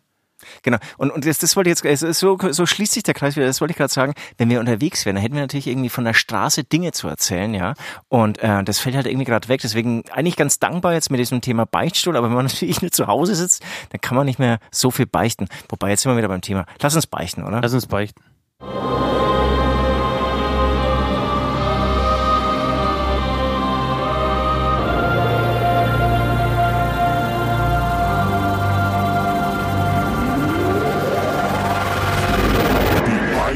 Genau. 0.62 0.78
Und, 0.96 1.10
und 1.10 1.26
das, 1.26 1.38
das 1.38 1.56
wollte 1.56 1.70
ich 1.70 1.82
jetzt, 1.82 2.02
ist 2.02 2.18
so, 2.18 2.38
so 2.50 2.66
schließt 2.66 2.92
sich 2.92 3.02
der 3.02 3.14
Kreis 3.14 3.36
wieder, 3.36 3.46
das 3.46 3.60
wollte 3.60 3.72
ich 3.72 3.78
gerade 3.78 3.92
sagen, 3.92 4.14
wenn 4.36 4.50
wir 4.50 4.60
unterwegs 4.60 5.04
wären, 5.04 5.16
dann 5.16 5.22
hätten 5.22 5.34
wir 5.34 5.42
natürlich 5.42 5.66
irgendwie 5.66 5.88
von 5.88 6.04
der 6.04 6.14
Straße 6.14 6.64
Dinge 6.64 6.92
zu 6.92 7.08
erzählen, 7.08 7.52
ja. 7.54 7.74
Und 8.08 8.38
äh, 8.38 8.62
das 8.64 8.78
fällt 8.78 8.96
halt 8.96 9.06
irgendwie 9.06 9.24
gerade 9.24 9.48
weg. 9.48 9.60
Deswegen 9.62 10.04
eigentlich 10.10 10.36
ganz 10.36 10.58
dankbar 10.58 10.92
jetzt 10.92 11.10
mit 11.10 11.20
diesem 11.20 11.40
Thema 11.40 11.66
Beichtstuhl, 11.66 12.16
aber 12.16 12.28
wenn 12.28 12.36
man 12.36 12.46
natürlich 12.46 12.82
nur 12.82 12.90
zu 12.90 13.06
Hause 13.06 13.34
sitzt, 13.34 13.64
dann 13.90 14.00
kann 14.00 14.16
man 14.16 14.26
nicht 14.26 14.38
mehr 14.38 14.58
so 14.70 14.90
viel 14.90 15.06
beichten. 15.06 15.48
Wobei, 15.68 15.90
jetzt 15.90 16.02
sind 16.02 16.12
wir 16.12 16.16
wieder 16.16 16.28
beim 16.28 16.42
Thema. 16.42 16.66
Lass 16.80 16.94
uns 16.94 17.06
beichten, 17.06 17.44
oder? 17.44 17.60
Lass 17.60 17.74
uns 17.74 17.86
beichten. 17.86 18.22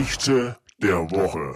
Beichte 0.03 0.57
der 0.83 1.09
Woche. 1.13 1.55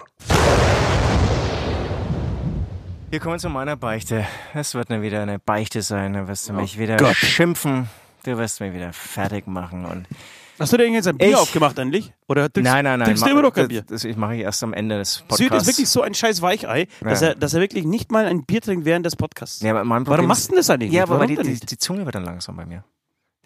Wir 3.11 3.19
kommen 3.19 3.41
zu 3.41 3.49
meiner 3.51 3.75
Beichte. 3.75 4.25
Es 4.55 4.73
wird 4.77 4.89
mir 4.89 5.03
wieder 5.03 5.21
eine 5.21 5.41
Beichte 5.41 5.83
sein. 5.83 6.13
Da 6.13 6.29
wirst 6.29 6.49
du 6.49 6.53
mich 6.53 6.79
wieder 6.79 6.97
Gott. 6.97 7.17
schimpfen. 7.17 7.89
Du 8.23 8.39
wirst 8.39 8.61
mich 8.61 8.73
wieder 8.73 8.93
fertig 8.93 9.49
machen 9.49 9.85
und 9.85 10.07
Hast 10.61 10.73
du 10.73 10.77
dir 10.77 10.87
jetzt 10.89 11.09
ein 11.09 11.19
Bier 11.19 11.31
Ich- 11.31 11.35
aufgemacht 11.35 11.77
endlich? 11.81 12.13
Oder 12.29 12.51
trinkst, 12.51 12.73
nein, 12.73 12.85
nein, 12.85 13.01
nein. 13.01 13.07
trinkst 13.07 13.27
du 13.27 13.31
immer 13.31 13.43
noch 13.43 13.53
kein 13.53 13.65
das, 13.65 13.69
Bier? 13.69 13.83
Das, 13.83 14.05
ich 14.05 14.17
mache 14.17 14.37
ich 14.37 14.43
erst 14.43 14.63
am 14.63 14.73
Ende 14.75 14.97
des 14.99 15.19
Podcasts. 15.23 15.39
Süd 15.39 15.53
ist 15.53 15.67
wirklich 15.67 15.89
so 15.89 16.03
ein 16.03 16.15
scheiß 16.15 16.41
Weichei, 16.41 16.87
dass, 17.01 17.21
Ja. 17.23 17.29
er, 17.31 17.35
dass 17.35 17.53
er 17.53 17.61
wirklich 17.61 17.85
nicht 17.85 18.13
mal 18.13 18.27
ein 18.27 18.45
Bier 18.45 18.61
trinkt 18.63 18.85
während 18.85 19.05
des 19.05 19.17
Podcasts. 19.17 19.61
Ja, 19.61 19.73
aber 19.73 19.83
mein 19.83 20.07
Warum 20.07 20.27
machst 20.27 20.45
du 20.47 20.51
denn 20.53 20.59
das 20.59 20.71
eigentlich 20.71 20.93
Ja, 20.93 21.03
nicht? 21.03 21.11
aber 21.13 21.27
die, 21.27 21.37
die, 21.37 21.59
die 21.67 21.79
Zunge 21.79 22.05
wird 22.05 22.15
dann 22.15 22.25
langsam 22.25 22.55
bei 22.57 22.65
mir. 22.65 22.85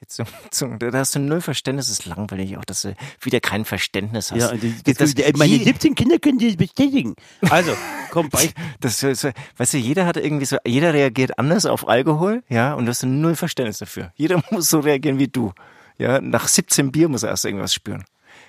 Da 0.78 0.92
hast 0.98 1.14
du 1.14 1.18
null 1.18 1.40
Verständnis, 1.40 1.88
das 1.88 2.00
ist 2.00 2.06
langweilig 2.06 2.56
auch, 2.56 2.64
dass 2.64 2.82
du 2.82 2.94
wieder 3.20 3.40
kein 3.40 3.64
Verständnis 3.64 4.30
hast. 4.32 4.40
Ja, 4.40 4.52
die, 4.52 4.74
das, 4.84 4.96
das, 4.96 5.14
das, 5.14 5.32
meine 5.36 5.54
je- 5.54 5.64
17 5.64 5.94
Kinder 5.94 6.18
können 6.18 6.38
dir 6.38 6.56
bestätigen. 6.56 7.14
Also, 7.48 7.72
komm, 8.10 8.28
beicht. 8.30 8.56
das, 8.80 8.98
so- 9.00 9.08
weißt 9.56 9.74
du, 9.74 9.78
jeder 9.78 10.06
hat 10.06 10.16
irgendwie 10.16 10.46
so, 10.46 10.56
jeder 10.66 10.94
reagiert 10.94 11.38
anders 11.38 11.66
auf 11.66 11.86
Alkohol, 11.88 12.42
ja, 12.48 12.74
und 12.74 12.86
du 12.86 12.90
hast 12.90 13.02
null 13.04 13.36
Verständnis 13.36 13.78
dafür. 13.78 14.12
Jeder 14.16 14.42
muss 14.50 14.68
so 14.70 14.80
reagieren 14.80 15.18
wie 15.18 15.28
du. 15.28 15.52
Ja, 15.98 16.20
nach 16.20 16.48
17 16.48 16.90
Bier 16.92 17.08
muss 17.08 17.22
er 17.22 17.30
erst 17.30 17.44
irgendwas 17.44 17.74
spüren. 17.74 18.04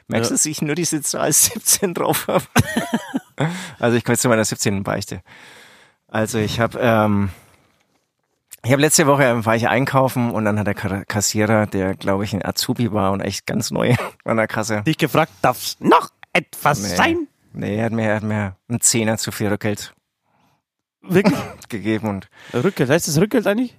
Merkst 0.08 0.30
du, 0.32 0.34
Ja. 0.34 0.38
dass 0.38 0.46
ich 0.46 0.62
nur 0.62 0.76
diese 0.76 1.02
Zahl 1.02 1.32
17 1.34 1.94
drauf 1.94 2.28
habe? 2.28 2.46
also 3.80 3.98
ich 3.98 4.04
komme 4.04 4.14
jetzt 4.14 4.22
zu 4.22 4.30
meiner 4.30 4.46
17. 4.46 4.84
Beichte. 4.84 5.22
Also 6.08 6.38
ich 6.40 6.60
habe 6.60 6.80
ähm, 6.82 7.30
ich 8.64 8.72
habe 8.72 8.82
letzte 8.82 9.08
Woche 9.08 9.46
war 9.46 9.56
ich 9.56 9.68
einkaufen 9.68 10.32
und 10.32 10.46
dann 10.46 10.60
hat 10.60 10.68
der 10.68 10.74
Ka- 10.76 11.04
Kassierer, 11.06 11.66
der 11.68 11.96
glaube 11.96 12.24
ich 12.24 12.34
ein 12.34 12.46
Azubi 12.46 12.92
war 12.92 13.12
und 13.12 13.22
echt 13.22 13.46
ganz 13.46 13.72
neu 13.72 13.96
an 14.26 14.38
der 14.38 14.48
Kasse. 14.48 14.84
Dich 14.84 14.98
gefragt, 14.98 15.32
darf's 15.42 15.78
noch 15.80 16.10
etwas 16.34 16.82
Nee. 16.82 16.96
sein? 16.96 17.28
Nee, 17.54 17.78
er 17.78 17.86
hat 17.86 17.92
mir, 17.92 18.08
er 18.10 18.16
hat 18.18 18.24
mir 18.24 18.56
einen 18.70 18.82
Zehner 18.82 19.18
zu 19.18 19.32
viel 19.32 19.48
Rückgeld 19.48 19.94
Wirklich? 21.02 21.38
gegeben 21.70 22.08
und 22.10 22.30
Rückgeld, 22.54 22.90
heißt 22.90 23.08
das 23.08 23.20
Rückgeld 23.20 23.48
eigentlich? 23.48 23.76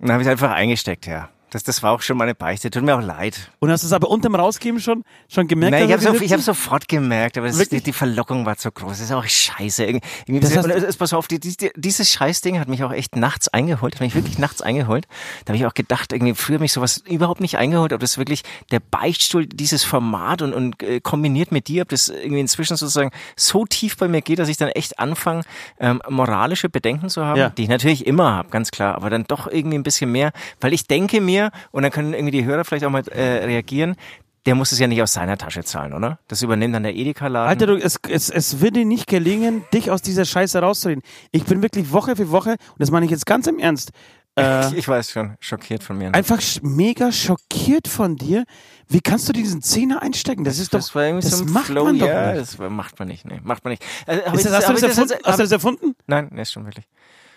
dann 0.00 0.12
habe 0.12 0.22
ich 0.22 0.28
einfach 0.28 0.50
eingesteckt, 0.50 1.06
ja. 1.06 1.30
Das, 1.54 1.62
das 1.62 1.84
war 1.84 1.92
auch 1.92 2.02
schon 2.02 2.16
meine 2.16 2.34
Beichte. 2.34 2.68
Tut 2.68 2.82
mir 2.82 2.96
auch 2.96 3.00
leid. 3.00 3.50
Und 3.60 3.70
hast 3.70 3.84
du 3.84 3.86
es 3.86 3.92
aber 3.92 4.10
unterm 4.10 4.34
Rausgeben 4.34 4.80
schon, 4.80 5.04
schon 5.28 5.46
gemerkt? 5.46 5.70
Nein, 5.72 5.86
ich 5.86 5.92
habe 5.92 6.02
so, 6.02 6.14
ich 6.24 6.32
hab 6.32 6.40
sofort 6.40 6.88
gemerkt, 6.88 7.38
aber 7.38 7.46
das, 7.46 7.68
die, 7.68 7.80
die 7.80 7.92
Verlockung 7.92 8.44
war 8.44 8.56
zu 8.56 8.72
groß. 8.72 8.90
Das 8.90 9.00
ist 9.00 9.12
auch 9.12 9.24
scheiße. 9.24 9.84
Irgendwie, 9.84 10.40
Das 10.40 10.56
heißt- 10.56 10.68
es 10.70 10.82
ist, 10.82 10.96
pass 10.96 11.12
auf, 11.12 11.28
die, 11.28 11.38
die, 11.38 11.70
dieses 11.76 12.10
Scheißding 12.10 12.58
hat 12.58 12.68
mich 12.68 12.82
auch 12.82 12.92
echt 12.92 13.14
nachts 13.14 13.46
eingeholt. 13.48 13.94
Hat 13.94 14.00
mich 14.00 14.16
wirklich 14.16 14.38
nachts 14.38 14.62
eingeholt. 14.62 15.06
Da 15.44 15.50
habe 15.52 15.58
ich 15.58 15.66
auch 15.66 15.74
gedacht, 15.74 16.12
irgendwie 16.12 16.34
früher 16.34 16.58
mich 16.58 16.72
sowas 16.72 16.98
überhaupt 17.08 17.40
nicht 17.40 17.56
eingeholt, 17.56 17.92
ob 17.92 18.00
das 18.00 18.18
wirklich 18.18 18.42
der 18.72 18.80
Beichtstuhl, 18.80 19.46
dieses 19.46 19.84
Format 19.84 20.42
und, 20.42 20.52
und 20.54 20.82
äh, 20.82 20.98
kombiniert 21.00 21.52
mit 21.52 21.68
dir, 21.68 21.82
ob 21.82 21.88
das 21.90 22.08
irgendwie 22.08 22.40
inzwischen 22.40 22.76
sozusagen 22.76 23.12
so 23.36 23.64
tief 23.64 23.96
bei 23.96 24.08
mir 24.08 24.22
geht, 24.22 24.40
dass 24.40 24.48
ich 24.48 24.56
dann 24.56 24.70
echt 24.70 24.98
anfange, 24.98 25.42
ähm, 25.78 26.02
moralische 26.08 26.68
Bedenken 26.68 27.08
zu 27.10 27.24
haben, 27.24 27.38
Ja. 27.38 27.50
die 27.50 27.62
ich 27.62 27.68
natürlich 27.68 28.06
immer 28.06 28.32
habe, 28.34 28.48
ganz 28.48 28.72
klar, 28.72 28.96
aber 28.96 29.08
dann 29.08 29.22
doch 29.24 29.46
irgendwie 29.46 29.76
ein 29.78 29.84
bisschen 29.84 30.10
mehr, 30.10 30.32
weil 30.60 30.72
ich 30.72 30.88
denke 30.88 31.20
mir, 31.20 31.43
und 31.70 31.82
dann 31.82 31.92
können 31.92 32.14
irgendwie 32.14 32.32
die 32.32 32.44
Hörer 32.44 32.64
vielleicht 32.64 32.84
auch 32.84 32.90
mal 32.90 33.02
äh, 33.08 33.44
reagieren, 33.44 33.96
der 34.46 34.54
muss 34.54 34.72
es 34.72 34.78
ja 34.78 34.86
nicht 34.86 35.00
aus 35.00 35.12
seiner 35.14 35.38
Tasche 35.38 35.64
zahlen, 35.64 35.94
oder? 35.94 36.18
Das 36.28 36.42
übernimmt 36.42 36.74
dann 36.74 36.82
der 36.82 36.94
Edeka-Laden. 36.94 37.48
Alter, 37.48 37.66
du, 37.66 37.76
es, 37.76 37.98
es, 38.08 38.28
es 38.28 38.60
wird 38.60 38.76
dir 38.76 38.84
nicht 38.84 39.06
gelingen, 39.06 39.64
dich 39.72 39.90
aus 39.90 40.02
dieser 40.02 40.24
Scheiße 40.26 40.58
rauszureden. 40.58 41.02
Ich 41.32 41.44
bin 41.44 41.62
wirklich 41.62 41.92
Woche 41.92 42.14
für 42.14 42.30
Woche, 42.30 42.50
und 42.50 42.78
das 42.78 42.90
meine 42.90 43.06
ich 43.06 43.10
jetzt 43.10 43.24
ganz 43.24 43.46
im 43.46 43.58
Ernst, 43.58 43.92
äh, 44.38 44.66
ich, 44.68 44.78
ich 44.78 44.88
weiß 44.88 45.12
schon, 45.12 45.36
schockiert 45.40 45.82
von 45.82 45.96
mir. 45.96 46.12
einfach 46.12 46.40
sch 46.40 46.60
mega 46.62 47.10
schockiert 47.12 47.88
von 47.88 48.16
dir. 48.16 48.44
Wie 48.88 49.00
kannst 49.00 49.28
du 49.28 49.32
diesen 49.32 49.62
Zehner 49.62 50.02
einstecken? 50.02 50.44
Das 50.44 50.58
ist 50.58 50.74
doch, 50.74 50.78
das 50.80 50.94
war 50.94 51.04
irgendwie 51.04 51.26
das 51.26 51.38
so 51.38 51.44
ein 51.44 51.50
macht 51.52 51.66
Flow, 51.66 51.84
man 51.84 51.98
doch 51.98 52.06
ja, 52.08 52.32
nicht. 52.32 52.40
das 52.42 52.58
macht 52.58 52.98
man 52.98 53.08
nicht, 53.08 53.24
nee, 53.24 53.40
macht 53.42 53.64
man 53.64 53.70
nicht. 53.70 53.84
Hab 54.06 54.34
Ist 54.34 54.44
ich 54.44 54.50
das, 54.50 54.66
hast, 54.66 54.68
du 54.68 54.72
das 54.74 54.82
erfunden? 54.98 55.12
hab- 55.14 55.24
hast 55.24 55.38
du 55.38 55.42
das 55.44 55.52
erfunden? 55.52 55.94
Nein, 56.06 56.28
nee, 56.32 56.42
ist 56.42 56.52
schon 56.52 56.66
wirklich. 56.66 56.84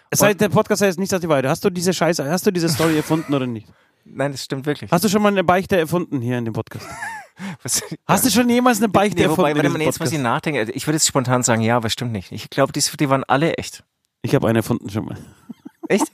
Es 0.09 0.19
sei, 0.19 0.33
der 0.33 0.49
Podcast 0.49 0.81
heißt 0.81 0.99
nicht, 0.99 1.11
dass 1.11 1.21
die 1.21 1.29
Weide. 1.29 1.49
Hast 1.49 1.63
du 1.63 1.69
diese 1.69 1.93
Scheiße, 1.93 2.29
hast 2.29 2.45
du 2.45 2.51
diese 2.51 2.67
Story 2.67 2.97
erfunden 2.97 3.33
oder 3.33 3.45
nicht? 3.47 3.67
Nein, 4.09 4.31
das 4.31 4.43
stimmt 4.43 4.65
wirklich. 4.65 4.91
Hast 4.91 5.03
du 5.03 5.09
schon 5.09 5.21
mal 5.21 5.29
eine 5.29 5.43
Beichte 5.43 5.77
erfunden 5.77 6.21
hier 6.21 6.37
in 6.37 6.45
dem 6.45 6.53
Podcast? 6.53 6.85
Was, 7.63 7.83
Hast 8.07 8.25
du 8.25 8.31
schon 8.31 8.49
jemals 8.49 8.79
eine 8.79 8.89
Beichte 8.89 9.17
nee, 9.17 9.23
erfunden 9.23 9.41
wobei, 9.41 9.55
warte 9.55 9.69
mal, 9.69 9.81
jetzt 9.81 9.99
muss 9.99 10.09
ich 10.09 10.17
Podcast? 10.17 10.23
nachdenken. 10.23 10.71
Ich 10.73 10.87
würde 10.87 10.95
jetzt 10.95 11.07
spontan 11.07 11.43
sagen, 11.43 11.61
ja, 11.61 11.77
aber 11.77 11.89
stimmt 11.89 12.11
nicht. 12.11 12.31
Ich 12.31 12.49
glaube, 12.49 12.73
die, 12.73 12.81
die 12.81 13.09
waren 13.09 13.23
alle 13.25 13.53
echt. 13.55 13.83
Ich 14.23 14.33
habe 14.33 14.47
eine 14.47 14.59
erfunden 14.59 14.89
schon 14.89 15.05
mal. 15.05 15.17
Echt? 15.89 16.05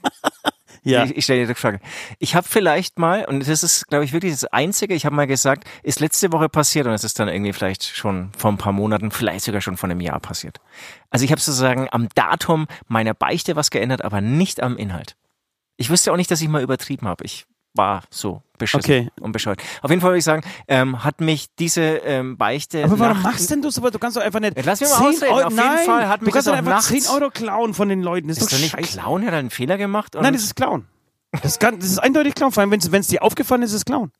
Ja. 0.86 1.04
Ich, 1.04 1.16
ich 1.16 1.24
stelle 1.24 1.40
dir 1.40 1.54
die 1.54 1.58
Frage. 1.58 1.80
Ich 2.18 2.34
habe 2.34 2.46
vielleicht 2.46 2.98
mal, 2.98 3.24
und 3.24 3.48
das 3.48 3.62
ist, 3.62 3.88
glaube 3.88 4.04
ich, 4.04 4.12
wirklich 4.12 4.32
das 4.32 4.44
Einzige, 4.44 4.94
ich 4.94 5.06
habe 5.06 5.16
mal 5.16 5.26
gesagt, 5.26 5.66
ist 5.82 5.98
letzte 5.98 6.30
Woche 6.30 6.50
passiert 6.50 6.86
und 6.86 6.92
es 6.92 7.04
ist 7.04 7.18
dann 7.18 7.28
irgendwie 7.28 7.54
vielleicht 7.54 7.84
schon 7.84 8.30
vor 8.36 8.52
ein 8.52 8.58
paar 8.58 8.74
Monaten, 8.74 9.10
vielleicht 9.10 9.46
sogar 9.46 9.62
schon 9.62 9.78
vor 9.78 9.88
einem 9.88 10.02
Jahr 10.02 10.20
passiert. 10.20 10.60
Also 11.08 11.24
ich 11.24 11.30
habe 11.30 11.40
sozusagen 11.40 11.88
am 11.90 12.10
Datum 12.14 12.66
meiner 12.86 13.14
Beichte 13.14 13.56
was 13.56 13.70
geändert, 13.70 14.04
aber 14.04 14.20
nicht 14.20 14.62
am 14.62 14.76
Inhalt. 14.76 15.16
Ich 15.78 15.88
wüsste 15.88 16.12
auch 16.12 16.18
nicht, 16.18 16.30
dass 16.30 16.42
ich 16.42 16.48
mal 16.48 16.62
übertrieben 16.62 17.08
habe. 17.08 17.24
Ich 17.24 17.46
war 17.74 18.02
so 18.10 18.42
beschissen 18.56 18.80
Okay. 18.80 19.08
und 19.20 19.32
bescheuert. 19.32 19.60
Auf 19.82 19.90
jeden 19.90 20.00
Fall 20.00 20.10
würde 20.10 20.18
ich 20.18 20.24
sagen, 20.24 20.42
ähm, 20.68 21.02
hat 21.02 21.20
mich 21.20 21.46
diese 21.56 21.82
ähm, 21.82 22.36
Beichte. 22.36 22.84
Aber 22.84 22.98
warum 22.98 23.20
machst 23.22 23.50
denn 23.50 23.62
du 23.62 23.70
sowas? 23.70 23.90
Du 23.90 23.98
kannst 23.98 24.16
doch 24.16 24.22
einfach 24.22 24.40
nicht. 24.40 24.56
Ja, 24.56 24.62
lass 24.64 24.80
mich 24.80 24.90
mal 24.90 24.96
10 24.98 25.06
ausreden. 25.06 25.32
Euro, 25.32 25.46
Auf 25.46 25.52
jeden 25.52 25.56
nein, 25.66 25.78
Fall 25.86 26.08
hat 26.08 26.20
du 26.20 26.24
mich 26.24 26.32
kannst 26.34 26.46
das 26.46 26.52
doch 26.52 26.58
einfach 26.58 26.70
nachts- 26.72 26.88
10 26.88 27.06
Euro 27.08 27.30
klauen 27.30 27.74
von 27.74 27.88
den 27.88 28.00
Leuten. 28.02 28.28
Das 28.28 28.38
ist, 28.38 28.44
Ist 28.44 28.52
doch 28.52 28.58
nicht 28.58 28.70
scheiße. 28.70 28.98
Clown, 29.00 29.26
hat 29.26 29.32
er 29.32 29.38
einen 29.40 29.50
Fehler 29.50 29.76
gemacht? 29.76 30.14
Nein, 30.14 30.32
das 30.32 30.44
ist 30.44 30.54
Clown. 30.54 30.86
Das, 31.42 31.58
kann, 31.58 31.80
das 31.80 31.88
ist 31.90 31.98
eindeutig 31.98 32.34
Clown. 32.36 32.52
Vor 32.52 32.60
allem, 32.60 32.70
wenn 32.70 33.00
es 33.00 33.08
dir 33.08 33.22
aufgefallen 33.24 33.62
ist, 33.62 33.70
ist 33.70 33.76
es 33.78 33.84
Clown. 33.84 34.12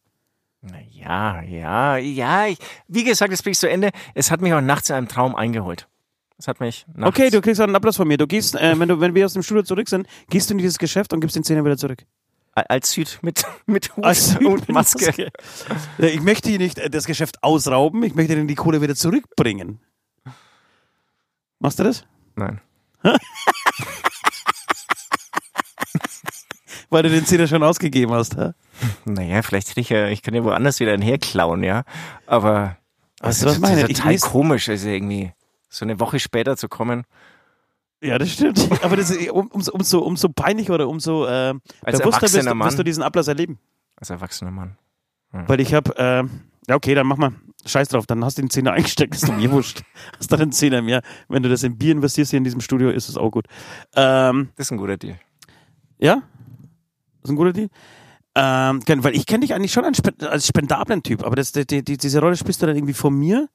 Na 0.63 0.79
ja, 0.91 1.43
ja, 1.43 1.97
ja. 1.99 2.47
Ich, 2.47 2.59
wie 2.89 3.05
gesagt, 3.05 3.31
jetzt 3.31 3.45
bin 3.45 3.53
ich 3.53 3.59
zu 3.59 3.71
Ende. 3.71 3.91
Es 4.15 4.33
hat 4.33 4.41
mich 4.41 4.53
auch 4.53 4.61
nachts 4.61 4.91
in 4.91 4.97
einem 4.97 5.07
Traum 5.09 5.37
eingeholt. 5.37 5.87
Es 6.39 6.49
hat 6.49 6.59
mich 6.59 6.87
nachts. 6.93 7.17
Okay, 7.17 7.31
du 7.31 7.41
kriegst 7.41 7.61
einen 7.61 7.77
Applaus 7.77 7.97
von 7.97 8.09
mir. 8.09 8.17
Du 8.17 8.27
gehst, 8.27 8.57
äh, 8.57 8.77
wenn, 8.81 8.89
du, 8.89 8.99
wenn 8.99 9.15
wir 9.15 9.27
aus 9.27 9.35
dem 9.35 9.45
Studio 9.45 9.63
zurück 9.63 9.89
sind, 9.89 10.09
gehst 10.29 10.51
du 10.51 10.55
in 10.55 10.59
dieses 10.59 10.79
Geschäft 10.79 11.13
und 11.13 11.21
gibst 11.21 11.37
den 11.37 11.45
Zehner 11.45 11.65
wieder 11.65 11.77
zurück. 11.77 12.03
Als 12.55 12.93
Süd 12.93 13.19
mit 13.23 13.45
mit 13.67 13.97
Hut 13.97 14.05
Als 14.05 14.31
Süd 14.31 14.45
und 14.45 14.69
Maske. 14.69 15.07
Maske. 15.07 15.31
Ich 15.99 16.21
möchte 16.21 16.49
hier 16.51 16.59
nicht 16.59 16.79
äh, 16.79 16.89
das 16.91 17.05
Geschäft 17.07 17.43
ausrauben, 17.43 18.03
ich 18.05 18.15
möchte 18.15 18.35
dir 18.37 18.45
die 18.45 18.55
Kohle 18.55 18.81
wieder 18.81 18.95
zurückbringen. 18.95 19.81
Machst 21.59 21.79
du 21.79 21.85
das? 21.85 22.05
Nein. 22.37 22.61
Weil 26.91 27.03
du 27.03 27.11
den 27.11 27.27
Zehner 27.27 27.47
schon 27.49 27.63
ausgegeben 27.63 28.13
hast. 28.13 28.37
Hä? 28.37 28.51
Naja, 29.05 29.43
vielleicht 29.43 29.71
hätte 29.71 29.81
ich 29.81 29.89
ja, 29.89 30.09
ich 30.09 30.23
kann 30.23 30.35
ja 30.35 30.45
woanders 30.45 30.81
wieder 30.81 30.97
herklauen, 30.99 31.63
ja. 31.65 31.85
Aber 32.27 32.77
du, 33.21 33.27
das 33.47 33.55
ich 33.57 33.61
meine? 33.61 33.83
ist 33.83 33.91
Ich 33.91 33.97
total 33.99 34.13
lese- 34.13 34.29
komisch, 34.29 34.69
also 34.69 34.89
irgendwie 34.89 35.33
so 35.69 35.85
eine 35.85 35.99
Woche 35.99 36.21
später 36.21 36.57
zu 36.57 36.69
kommen. 36.69 37.05
Ja, 38.03 38.19
das 38.19 38.31
stimmt. 38.33 38.69
Aber 38.83 38.97
das 38.97 39.11
ist 39.11 39.31
um, 39.31 39.49
umso, 39.49 39.73
umso, 39.73 39.99
umso 40.01 40.29
peinlich 40.29 40.71
oder 40.71 40.89
umso 40.89 41.27
äh, 41.27 41.55
Als 41.83 41.99
bewusster 42.01 42.21
bist, 42.21 42.43
Mann. 42.45 42.59
wirst 42.61 42.79
du 42.79 42.83
diesen 42.83 43.03
Ablass 43.03 43.29
erleben. 43.29 43.59
Als 43.97 44.11
erwachsener 44.11 44.51
Mann. 44.51 44.77
Weil 45.33 45.61
ich 45.61 45.75
habe, 45.75 45.97
äh, 45.97 46.25
ja 46.69 46.77
okay, 46.77 46.95
dann 46.95 47.07
mach 47.07 47.17
mal. 47.17 47.33
Scheiß 47.67 47.89
drauf, 47.89 48.07
dann 48.07 48.23
hast 48.25 48.37
du 48.37 48.43
den 48.43 48.51
Zehner 48.51 48.73
eingesteckt, 48.75 49.15
ist 49.15 49.27
doch 49.27 49.35
mir 49.35 49.51
wurscht. 49.51 49.83
Hast 50.19 50.31
dann 50.31 50.43
einen 50.43 50.53
Zehner 50.53 50.83
mehr. 50.83 51.01
Wenn 51.29 51.43
du 51.43 51.49
das 51.49 51.63
in 51.63 51.79
Bier 51.79 51.93
investierst 51.93 52.31
hier 52.31 52.39
in 52.39 52.45
diesem 52.45 52.61
Studio, 52.61 52.91
ist 52.91 53.09
es 53.09 53.17
auch 53.17 53.31
gut. 53.31 53.47
Ähm, 53.97 54.51
Das 54.57 54.67
ist 54.67 54.71
ein 54.73 54.77
guter 54.77 54.97
Deal. 54.99 55.19
ja? 55.99 56.23
ist 57.23 57.31
ein 57.31 57.37
guter 57.37 57.55
Deal. 57.55 57.69
Ähm, 58.35 58.83
weil 59.03 59.15
ich 59.17 59.27
kenne 59.27 59.41
dich 59.41 59.55
eigentlich 59.55 59.73
schon 59.73 59.85
als, 59.85 59.97
spe 59.99 60.13
als 60.29 60.47
spendablen 60.47 61.03
Typ, 61.03 61.25
aber 61.25 61.37
das, 61.37 61.53
die, 61.53 61.65
die, 61.67 61.97
diese 61.97 62.21
Rolle 62.21 62.37
spielst 62.37 62.61
du 62.61 62.67
dann 62.67 62.77
irgendwie 62.77 62.93
von 62.93 63.15
mir 63.15 63.49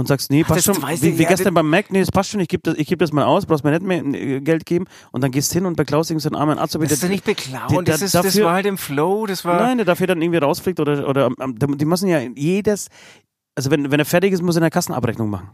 und 0.00 0.06
sagst, 0.08 0.30
nee, 0.30 0.42
passt 0.42 0.66
das 0.68 0.76
schon, 0.76 0.84
wie, 1.00 1.18
wie 1.18 1.22
ja, 1.22 1.28
gestern 1.28 1.54
beim 1.54 1.68
Mac, 1.70 1.90
nee, 1.92 2.00
das 2.00 2.10
passt 2.10 2.30
schon, 2.30 2.40
ich 2.40 2.48
gebe 2.48 2.62
das, 2.64 2.74
ich 2.76 2.88
geb 2.88 2.98
das 2.98 3.12
mal 3.12 3.24
aus, 3.24 3.46
brauchst 3.46 3.62
mir 3.62 3.70
nicht 3.70 3.82
mehr 3.82 4.04
äh, 4.04 4.40
Geld 4.40 4.66
geben 4.66 4.86
und 5.12 5.22
dann 5.22 5.30
gehst 5.30 5.52
hin 5.52 5.66
und 5.66 5.76
beklaust 5.76 6.10
irgendeinen 6.10 6.34
armen 6.36 6.58
Azubi. 6.58 6.84
Das 6.86 6.94
ist 6.94 7.02
der- 7.02 7.08
doch 7.08 7.12
nicht 7.14 7.24
beklauen, 7.24 7.84
die- 7.84 7.90
das, 7.90 8.00
da- 8.00 8.04
ist, 8.06 8.14
das 8.14 8.26
dafür- 8.26 8.44
war 8.46 8.54
halt 8.54 8.66
im 8.66 8.78
Flow, 8.78 9.26
das 9.26 9.44
war... 9.44 9.60
Nein, 9.60 9.76
der 9.78 9.86
dafür 9.86 10.08
dann 10.08 10.20
irgendwie 10.20 10.38
rausfliegt 10.38 10.80
oder, 10.80 11.08
oder 11.08 11.30
ähm, 11.40 11.56
die 11.78 11.84
müssen 11.84 12.08
ja 12.08 12.18
jedes, 12.34 12.88
also 13.54 13.70
wenn, 13.70 13.90
wenn 13.92 14.00
er 14.00 14.06
fertig 14.06 14.32
ist, 14.32 14.42
muss 14.42 14.56
er 14.56 14.62
eine 14.62 14.70
Kassenabrechnung 14.70 15.30
machen. 15.30 15.50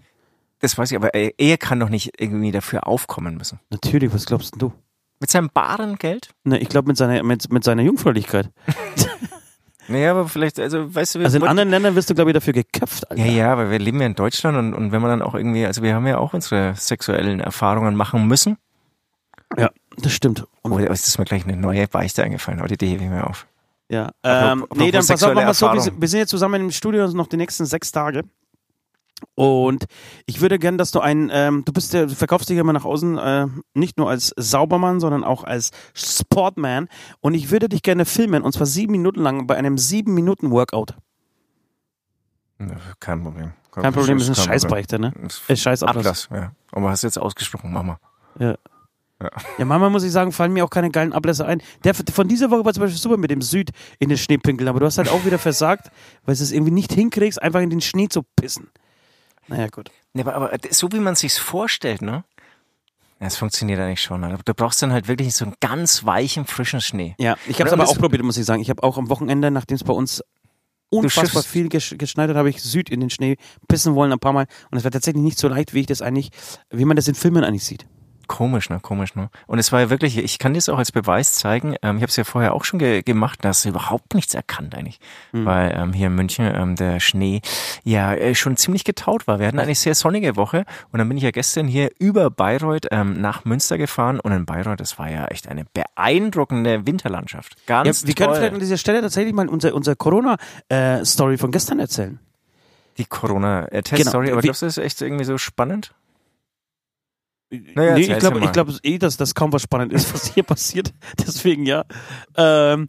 Das 0.61 0.79
weiß 0.79 0.91
ich, 0.91 0.97
aber 0.97 1.13
er, 1.15 1.33
er 1.39 1.59
kann 1.59 1.79
doch 1.81 1.91
nicht 1.91 2.13
irgendwie 2.19 2.51
dafür 2.53 2.87
aufkommen 2.87 3.37
müssen. 3.37 3.61
Natürlich, 3.71 4.15
was 4.15 4.25
glaubst 4.25 4.55
denn 4.55 4.59
du? 4.61 4.73
Mit 5.21 5.31
seinem 5.31 5.51
baren 5.53 5.97
Geld? 5.97 6.31
Ne, 6.45 6.59
ich 6.59 6.69
glaube 6.69 6.89
mit 6.89 6.97
seiner, 6.97 7.23
mit, 7.23 7.51
mit 7.53 7.65
seiner 7.65 7.83
Jungfräulichkeit. 7.83 8.51
Naja, 9.89 10.11
aber 10.13 10.29
vielleicht, 10.29 10.59
also 10.59 10.95
weißt 10.95 11.15
du, 11.15 11.21
Also 11.21 11.39
in 11.39 11.45
anderen 11.45 11.71
Ländern 11.71 11.95
wirst 11.95 12.11
du, 12.11 12.15
glaube 12.15 12.31
ich, 12.31 12.35
dafür 12.35 12.53
geköpft, 12.53 13.11
Alter. 13.11 13.25
Ja, 13.25 13.31
ja, 13.31 13.53
aber 13.53 13.71
wir 13.71 13.79
leben 13.79 14.01
ja 14.01 14.07
in 14.07 14.15
Deutschland 14.15 14.57
und, 14.59 14.75
und 14.75 14.93
wenn 14.93 15.01
man 15.01 15.11
dann 15.11 15.23
auch 15.23 15.35
irgendwie, 15.35 15.65
also 15.67 15.83
wir 15.83 15.95
haben 15.95 16.07
ja 16.07 16.19
auch 16.19 16.35
unsere 16.35 16.75
sexuellen 16.75 17.41
Erfahrungen 17.41 17.95
machen 17.95 18.27
müssen. 18.27 18.57
Ja, 19.57 19.71
das 19.99 20.13
stimmt. 20.13 20.45
Und, 20.63 20.73
Oh, 20.73 20.79
jetzt 20.79 21.07
ist 21.07 21.19
mir 21.19 21.25
gleich 21.25 21.45
eine 21.45 21.57
neue 21.57 21.87
Beichte 21.87 22.25
eingefallen, 22.25 22.59
aber 22.61 22.69
die 22.69 22.87
hebe 22.87 23.05
ich 23.05 23.11
mir 23.11 23.27
auf. 23.27 23.47
ja. 23.89 24.11
Apropos- 24.23 24.53
Ähm, 24.53 24.59
nee, 24.59 24.89
apropos 24.89 24.93
dann 24.93 25.07
pass 25.07 25.23
auf, 25.23 25.35
machen 25.35 25.47
wir 25.47 25.81
so, 25.81 25.93
wir 26.01 26.09
sind, 26.09 26.19
jetzt 26.21 26.31
zusammen 26.31 26.61
im 26.63 26.71
Studio 26.73 27.03
also 27.03 27.17
noch 27.17 27.29
die 27.29 27.37
nächsten 27.37 27.65
sechs 27.65 27.93
Tage. 27.93 28.23
Und 29.35 29.87
ich 30.27 30.41
würde 30.41 30.59
gern, 30.59 30.79
dass 30.79 30.91
du 30.91 31.01
ein, 31.01 31.31
ähm, 31.33 31.65
du 31.65 31.73
bist 31.73 31.93
ja, 31.95 32.07
du 32.07 32.15
verkaufst 32.15 32.49
dich 32.49 32.57
ja 32.57 32.61
immer 32.61 32.73
nach 32.73 32.85
außen, 32.85 33.19
äh, 33.19 33.47
nicht 33.75 33.99
nur 33.99 34.11
als 34.11 34.35
Saubermann, 34.37 35.01
sondern 35.01 35.25
auch 35.25 35.45
als 35.45 35.71
Sportman. 35.95 36.89
Und 37.21 37.35
ich 37.35 37.51
würde 37.51 37.69
dich 37.69 37.83
gerne 37.83 38.05
filmen, 38.05 38.43
und 38.43 38.53
zwar 38.53 38.67
sieben 38.67 38.93
Minuten 38.93 39.21
lang 39.21 39.47
bei 39.47 39.57
einem 39.57 39.79
sieben 39.79 40.15
Minuten 40.15 40.51
Workout. 40.51 40.95
Kein 43.01 43.23
Problem. 43.23 43.53
Kein 43.71 43.93
Problem, 43.93 44.19
das 44.19 44.29
ist 44.29 44.37
kein 44.39 44.47
Scheißbeichte, 44.47 44.99
ne? 44.99 45.13
Problem. 45.13 45.31
Äh, 45.49 45.57
Scheiß 45.57 45.83
Ablass. 45.83 46.29
Ja. 46.33 46.53
Aber 46.73 46.91
hast 46.91 47.03
du 47.03 47.07
jetzt 47.07 47.19
ausgesprochen, 47.19 47.73
Mama. 47.73 47.99
Ja. 48.39 48.57
Ja, 49.57 49.65
manchmal 49.65 49.89
muss 49.89 50.03
ich 50.03 50.13
sagen, 50.13 50.31
fallen 50.31 50.53
mir 50.53 50.63
auch 50.63 50.69
keine 50.69 50.91
geilen 50.91 51.15
Ablässe 51.15 51.47
ein. 51.47 51.63
Der 51.85 51.95
von 51.95 52.29
dieser 52.29 52.51
Woche 52.51 52.67
war 52.67 52.75
zum 52.75 52.83
Beispiel 52.83 53.01
super 53.01 53.17
mit 53.17 53.31
dem 53.31 53.41
Süd 53.41 53.71
in 53.99 54.11
den 54.11 54.19
Schnee 54.19 54.37
pinkeln, 54.37 54.69
aber 54.69 54.81
du 54.81 54.85
hast 54.85 54.99
halt 54.99 55.09
auch 55.09 55.25
wieder 55.25 55.39
versagt, 55.39 55.91
weil 56.27 56.37
du 56.37 56.43
es 56.43 56.53
irgendwie 56.53 56.73
nicht 56.73 56.93
hinkriegst, 56.93 57.41
einfach 57.41 57.61
in 57.61 57.71
den 57.71 57.81
Schnee 57.81 58.09
zu 58.09 58.23
pissen. 58.23 58.69
Naja, 59.49 59.69
gut. 59.69 59.91
Nee, 60.13 60.23
aber, 60.23 60.35
aber 60.35 60.59
so 60.71 60.91
wie 60.93 60.99
man 60.99 61.15
sich's 61.15 61.39
vorstellt, 61.39 62.03
ne? 62.03 62.25
Ja, 63.21 63.29
es 63.29 63.37
funktioniert 63.37 63.81
eigentlich 63.81 64.03
schon. 64.03 64.25
Aber 64.25 64.43
du 64.45 64.55
brauchst 64.55 64.83
dann 64.83 64.93
halt 64.93 65.09
wirklich 65.09 65.35
so 65.35 65.45
einen 65.45 65.55
ganz 65.61 66.05
weichen, 66.05 66.45
frischen 66.45 66.81
Schnee. 66.81 67.15
Ja, 67.19 67.37
ich 67.47 67.59
habe 67.61 67.69
es 67.69 67.73
aber 67.73 67.89
auch 67.89 67.97
probiert, 67.97 68.23
muss 68.23 68.37
ich 68.37 68.45
sagen. 68.45 68.61
Ich 68.61 68.69
habe 68.69 68.83
auch 68.83 68.99
am 68.99 69.09
Wochenende, 69.09 69.51
nachdem 69.51 69.77
es 69.77 69.85
bei 69.85 69.93
uns 69.93 70.23
unfassbar 70.91 71.43
viel 71.43 71.69
gesch 71.69 71.97
geschneit 71.99 72.29
hat, 72.29 72.37
habe 72.37 72.51
ich 72.51 72.63
Süd 72.63 72.91
in 72.91 73.01
den 73.01 73.11
Schnee 73.11 73.37
pissen 73.69 73.95
wollen 73.95 74.13
ein 74.13 74.19
paar 74.19 74.33
Mal. 74.33 74.47
Und 74.71 74.79
es 74.79 74.85
war 74.85 74.91
tatsächlich 74.91 75.23
nicht 75.23 75.39
so 75.39 75.49
leicht, 75.49 75.73
wie 75.73 75.81
ich 75.81 75.87
das 75.87 76.03
eigentlich, 76.03 76.31
wie 76.71 76.85
man 76.85 76.97
das 76.97 77.09
in 77.09 77.15
Filmen 77.15 77.43
eigentlich 77.43 77.65
sieht. 77.65 77.87
Komisch, 78.27 78.71
ne? 78.71 78.81
Komisch, 78.81 79.15
ne? 79.15 79.31
Und 79.47 79.59
es 79.59 79.71
war 79.73 79.81
ja 79.81 79.91
wirklich, 79.91 80.19
ich 80.19 80.39
kann 80.39 80.53
dir 80.53 80.59
das 80.59 80.69
auch 80.69 80.79
als 80.79 80.93
Beweis 80.93 81.35
zeigen. 81.35 81.77
Ähm, 81.83 81.97
ich 81.97 82.03
habe 82.03 82.11
es 82.11 82.17
ja 82.17 82.25
vorher 82.25 82.55
auch 82.55 82.65
schon 82.65 82.79
ge 82.79 83.03
gemacht, 83.03 83.39
da 83.43 83.51
hast 83.51 83.65
du 83.65 83.69
überhaupt 83.69 84.15
nichts 84.15 84.35
erkannt 84.35 84.75
eigentlich. 84.75 84.99
Weil 85.33 85.75
ähm, 85.77 85.93
hier 85.93 86.09
in 86.09 86.15
München 86.15 86.51
ähm, 86.55 86.77
der 86.77 87.01
Schnee 87.01 87.41
ja 87.85 88.15
äh, 88.15 88.35
schon 88.35 88.57
ziemlich 88.57 88.85
getaut 88.85 89.27
war. 89.27 89.39
Wir 89.39 89.47
hatten 89.47 89.59
eine 89.59 89.75
sehr 89.75 89.95
sonnige 89.95 90.37
Woche 90.37 90.65
und 90.93 90.99
dann 90.99 91.09
bin 91.09 91.17
ich 91.17 91.23
ja 91.25 91.31
gestern 91.31 91.67
hier 91.69 91.91
über 91.99 92.31
Bayreuth 92.31 92.87
ähm, 92.91 93.21
nach 93.21 93.45
Münster 93.45 93.79
gefahren 93.79 94.19
und 94.21 94.33
in 94.33 94.47
Bayreuth, 94.47 94.81
das 94.81 94.99
war 94.99 95.11
ja 95.11 95.27
echt 95.27 95.49
eine 95.49 95.65
beeindruckende 95.73 96.87
Winterlandschaft. 96.87 97.57
Ja, 97.69 97.83
Ganz 97.83 98.07
wir 98.07 98.15
können 98.15 98.29
toll. 98.29 98.37
vielleicht 98.37 98.55
an 98.55 98.61
dieser 98.61 98.77
Stelle 98.79 99.01
tatsächlich 99.03 99.35
mal 99.35 99.49
unser, 99.49 99.75
unser 99.75 99.95
Corona-Story 99.97 101.39
von 101.39 101.51
gestern 101.51 101.79
erzählen. 101.81 102.19
Die 102.99 103.05
Corona-Test-Story, 103.05 104.27
Genau. 104.27 104.35
aber 104.37 104.43
Wie- 104.43 104.47
glaubst 104.47 104.63
du, 104.63 104.67
das 104.67 104.79
ist 104.79 104.85
echt 104.85 105.03
irgendwie 105.03 105.25
so 105.25 105.39
spannend? 105.39 105.93
Naja, 107.51 107.95
nee, 107.95 108.13
ich 108.13 108.19
glaube 108.19 108.73
ich 108.73 108.91
eh, 108.91 108.99
dass 108.99 109.17
das 109.17 109.35
kaum 109.35 109.53
was 109.53 109.63
spannend 109.63 109.93
ist, 109.93 110.13
was 110.15 110.33
hier 110.33 110.43
passiert. 110.43 110.93
Deswegen 111.19 111.65
ja. 111.67 111.85
Ähm, 112.37 112.89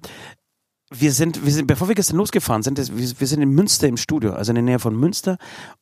wir 0.90 1.12
sind, 1.12 1.44
wir 1.44 1.52
sind, 1.52 1.68
bevor 1.68 1.90
wir 1.90 1.96
gestern 1.96 2.16
losgefahren 2.16 2.64
sind, 2.64 2.78
wir, 2.78 3.20
wir 3.20 3.28
sind 3.28 3.42
in 3.42 3.50
Münster 3.50 3.88
im 3.88 3.98
Studio, 3.98 4.32
also 4.32 4.52
in 4.52 4.56
der 4.56 4.64
Nähe 4.64 4.80
von 4.80 4.98
Münster. 4.98 5.38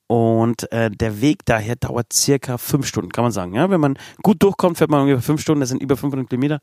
Und 0.07 0.71
äh, 0.71 0.89
der 0.89 1.21
Weg 1.21 1.45
daher 1.45 1.75
dauert 1.75 2.11
circa 2.11 2.57
fünf 2.57 2.87
Stunden, 2.87 3.11
kann 3.11 3.23
man 3.23 3.31
sagen. 3.31 3.53
Ja, 3.53 3.69
wenn 3.69 3.79
man 3.79 3.97
gut 4.23 4.41
durchkommt, 4.41 4.77
fährt 4.77 4.89
man 4.89 5.01
ungefähr 5.01 5.21
fünf 5.21 5.41
Stunden. 5.41 5.61
Das 5.61 5.69
sind 5.69 5.81
über 5.81 5.95
500 5.95 6.29
Kilometer 6.29 6.59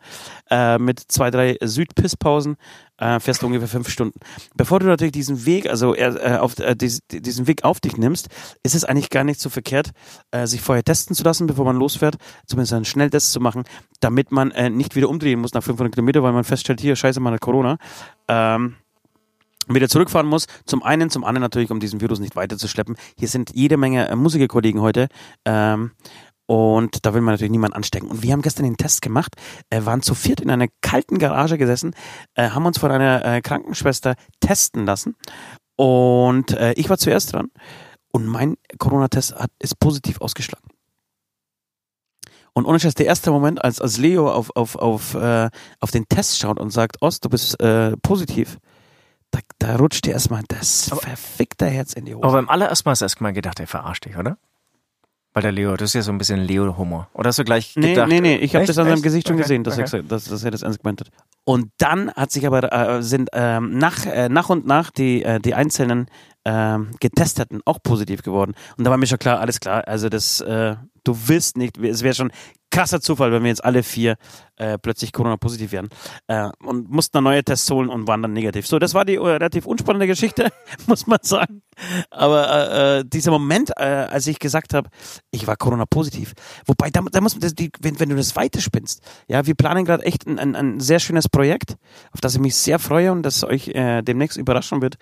äh, 0.51 0.79
mit 0.79 1.01
zwei, 1.01 1.31
drei 1.31 1.57
Südpisspausen. 1.61 2.57
Äh, 3.03 3.19
fährst 3.19 3.43
du 3.43 3.47
ungefähr 3.47 3.67
fünf 3.67 3.89
Stunden. 3.89 4.21
Bevor 4.55 4.79
du 4.79 4.87
natürlich 4.87 5.11
diesen 5.11 5.45
Weg, 5.45 5.69
also 5.69 5.97
äh, 5.97 6.39
auf 6.39 6.57
äh, 6.61 6.77
diesen 6.77 7.47
Weg 7.49 7.65
auf 7.65 7.81
dich 7.81 7.97
nimmst, 7.97 8.29
ist 8.63 8.77
es 8.77 8.85
eigentlich 8.85 9.11
gar 9.11 9.25
nicht 9.25 9.41
so 9.41 9.51
verkehrt, 9.51 9.91
äh, 10.31 10.47
sich 10.47 10.61
vorher 10.61 10.85
testen 10.85 11.17
zu 11.17 11.25
lassen, 11.25 11.49
bevor 11.49 11.65
man 11.65 11.77
losfährt, 11.77 12.15
zumindest 12.47 12.75
einen 12.75 12.85
Schnelltest 12.85 13.33
zu 13.33 13.41
machen, 13.41 13.65
damit 13.99 14.31
man 14.31 14.53
äh, 14.53 14.71
nicht 14.71 14.95
wieder 14.95 15.09
umdrehen 15.09 15.41
muss 15.41 15.53
nach 15.53 15.65
500 15.65 15.93
Kilometer, 15.93 16.23
weil 16.23 16.33
man 16.33 16.45
feststellt, 16.45 16.81
hier 16.81 16.95
Scheiße, 16.95 17.19
man 17.19 17.35
hat 17.35 17.41
Corona. 17.41 17.77
Ähm, 18.29 18.77
wieder 19.69 19.89
zurückfahren 19.89 20.29
muss. 20.29 20.47
Zum 20.65 20.85
einen, 20.85 21.11
zum 21.11 21.25
anderen 21.25 21.43
natürlich, 21.43 21.73
um 21.73 21.81
diesen 21.81 22.01
Virus 22.01 22.21
nicht 22.21 22.37
weiterzuschleppen. 22.37 22.97
Hier 23.19 23.29
sind 23.29 23.51
jede 23.53 23.77
Menge 23.77 24.09
äh, 24.09 24.15
Musikerkollegen 24.15 24.81
heute. 24.81 25.09
Ähm, 25.45 25.91
und 26.47 27.07
da 27.07 27.15
will 27.15 27.21
man 27.21 27.35
natürlich 27.35 27.51
niemanden 27.51 27.77
anstecken. 27.77 28.09
Und 28.11 28.23
wir 28.23 28.33
haben 28.33 28.43
gestern 28.43 28.65
den 28.65 28.77
Test 28.77 29.03
gemacht, 29.03 29.35
äh, 29.71 29.85
waren 29.85 30.03
zu 30.03 30.15
viert 30.15 30.41
in 30.41 30.51
einer 30.51 30.69
kalten 30.81 31.19
Garage 31.19 31.59
gesessen, 31.59 31.95
äh, 32.35 32.51
haben 32.51 32.67
uns 32.67 32.79
von 32.79 32.91
einer 32.91 33.25
äh, 33.25 33.41
Krankenschwester 33.41 34.15
testen 34.41 34.85
lassen. 34.85 35.17
Und 35.77 36.53
äh, 36.53 36.73
ich 36.75 36.91
war 36.91 36.99
zuerst 36.99 37.33
dran. 37.33 37.51
Und 38.13 38.27
mein 38.27 38.57
Corona-Test 38.79 39.35
ist 39.59 39.81
positiv 39.81 40.21
ausgeschlagen. 40.21 40.69
Und 42.55 42.67
ohne 42.67 42.79
Scheiß, 42.79 42.95
der 42.95 43.07
erste 43.07 43.31
Moment, 43.31 43.65
als, 43.65 43.81
als 43.81 43.97
Leo 43.97 44.31
auf, 44.31 44.55
auf, 44.55 44.77
auf, 44.77 45.15
äh, 45.15 45.49
auf 45.81 45.91
den 45.91 46.07
Test 46.09 46.39
schaut 46.39 46.61
und 46.61 46.71
sagt, 46.71 47.01
Ost, 47.01 47.25
du 47.25 47.31
bist 47.31 47.59
äh, 47.61 47.97
positiv, 48.03 48.59
da, 49.31 49.41
da 49.59 49.77
rutscht 49.77 50.05
dir 50.05 50.13
erstmal 50.13 50.43
das 50.49 50.91
verfickte 50.91 51.67
Herz 51.67 51.95
in 51.95 52.05
die 52.05 52.15
Hose. 52.15 52.25
Aber 52.25 52.35
beim 52.35 52.51
allerersten 52.51 52.87
Mal 52.87 52.93
hast 52.93 53.01
du 53.01 53.07
erstmal 53.07 53.33
gedacht, 53.33 53.59
er 53.59 53.67
verarscht 53.67 54.05
dich, 54.05 54.19
oder? 54.19 54.37
Weil 55.35 55.43
der 55.43 55.53
Leo, 55.53 55.77
das 55.77 55.91
ist 55.91 55.95
ja 55.95 56.03
so 56.03 56.13
ein 56.13 56.19
bisschen 56.19 56.41
Leo-Humor. 56.41 57.09
Oder 57.15 57.29
hast 57.29 57.39
du 57.39 57.45
gleich 57.45 57.73
gedacht? 57.73 58.09
Nee, 58.09 58.21
nee, 58.21 58.37
nee, 58.37 58.37
ich 58.37 58.55
habe 58.55 58.67
das 58.67 58.77
an 58.77 58.87
seinem 58.87 59.01
Gesicht 59.01 59.29
schon 59.29 59.37
okay, 59.37 59.45
gesehen, 59.45 59.65
dass, 59.65 59.79
okay. 59.79 59.99
er, 59.99 60.03
dass, 60.03 60.25
dass 60.25 60.45
er 60.45 60.51
das 60.51 60.63
ernst 60.63 60.83
gemeint 60.83 61.01
hat. 61.01 61.09
Und 61.45 61.71
dann 61.79 62.13
hat 62.13 62.31
sich 62.31 62.47
aber, 62.47 62.71
äh, 62.71 63.03
sind 63.03 63.31
ähm, 63.33 63.79
nach, 63.79 64.05
äh, 64.05 64.29
nach 64.29 64.51
und 64.51 64.67
nach 64.67 64.91
die, 64.91 65.23
äh, 65.23 65.41
die 65.41 65.55
einzelnen 65.55 66.07
ähm, 66.45 66.91
Getesteten 67.01 67.63
auch 67.65 67.79
positiv 67.83 68.23
geworden. 68.23 68.55
Und 68.77 68.85
da 68.85 68.91
war 68.91 68.99
mir 68.99 69.07
schon 69.07 69.19
klar, 69.19 69.41
alles 69.41 69.59
klar, 69.59 69.89
also 69.89 70.11
das, 70.11 70.43
äh, 70.43 70.77
du 71.05 71.29
wirst 71.29 71.57
nicht, 71.57 71.79
es 71.79 72.03
wäre 72.03 72.15
schon 72.15 72.31
krasser 72.73 73.01
Zufall, 73.01 73.31
wenn 73.31 73.43
wir 73.43 73.51
jetzt 73.51 73.65
alle 73.65 73.85
vier 73.85 74.17
äh, 74.57 74.79
plötzlich 74.79 75.13
Corona-positiv 75.13 75.71
werden. 75.73 75.89
Äh, 76.27 76.49
und 76.65 76.91
mussten 76.91 77.17
dann 77.17 77.25
neue 77.25 77.45
Tests 77.45 77.71
holen 77.71 77.89
und 77.89 78.09
waren 78.09 78.23
dann 78.23 78.33
negativ. 78.33 78.67
So, 78.67 78.79
das 78.79 78.95
war 78.95 79.05
die 79.05 79.17
äh, 79.17 79.21
relativ 79.21 79.67
unspannende 79.67 80.07
Geschichte, 80.07 80.51
muss 80.87 81.07
man 81.07 81.19
sagen. 81.23 81.63
Aber 82.11 82.51
äh, 82.51 83.01
äh, 83.01 83.05
dieser 83.05 83.31
Moment, 83.31 83.71
äh, 83.77 83.83
als 83.83 84.27
ich 84.27 84.39
gesagt 84.39 84.75
habe, 84.75 84.89
ich 85.31 85.47
war 85.47 85.57
Corona-positiv, 85.57 86.33
wobei 86.67 86.91
da, 86.91 87.03
da 87.03 87.21
muss 87.21 87.35
man, 87.35 87.41
das, 87.41 87.55
die, 87.55 87.71
wenn, 87.81 88.01
wenn 88.01 88.09
du 88.09 88.17
das 88.17 88.35
weiterspinnst, 88.35 89.03
ja, 89.29 89.47
wir 89.47 89.55
planen 89.55 89.85
gerade 89.85 90.05
echt 90.05 90.27
ein, 90.27 90.39
ein, 90.39 90.57
ein 90.57 90.81
sehr 90.81 90.99
schönes 90.99 91.29
Projekt, 91.29 91.77
auf 92.13 92.21
das 92.21 92.35
ich 92.35 92.41
mich 92.41 92.57
sehr 92.57 92.79
freue 92.79 93.13
und 93.13 93.23
das 93.23 93.45
euch 93.45 93.65
demnächst 93.73 94.39
überraschen 94.39 94.83
wird. 94.83 94.97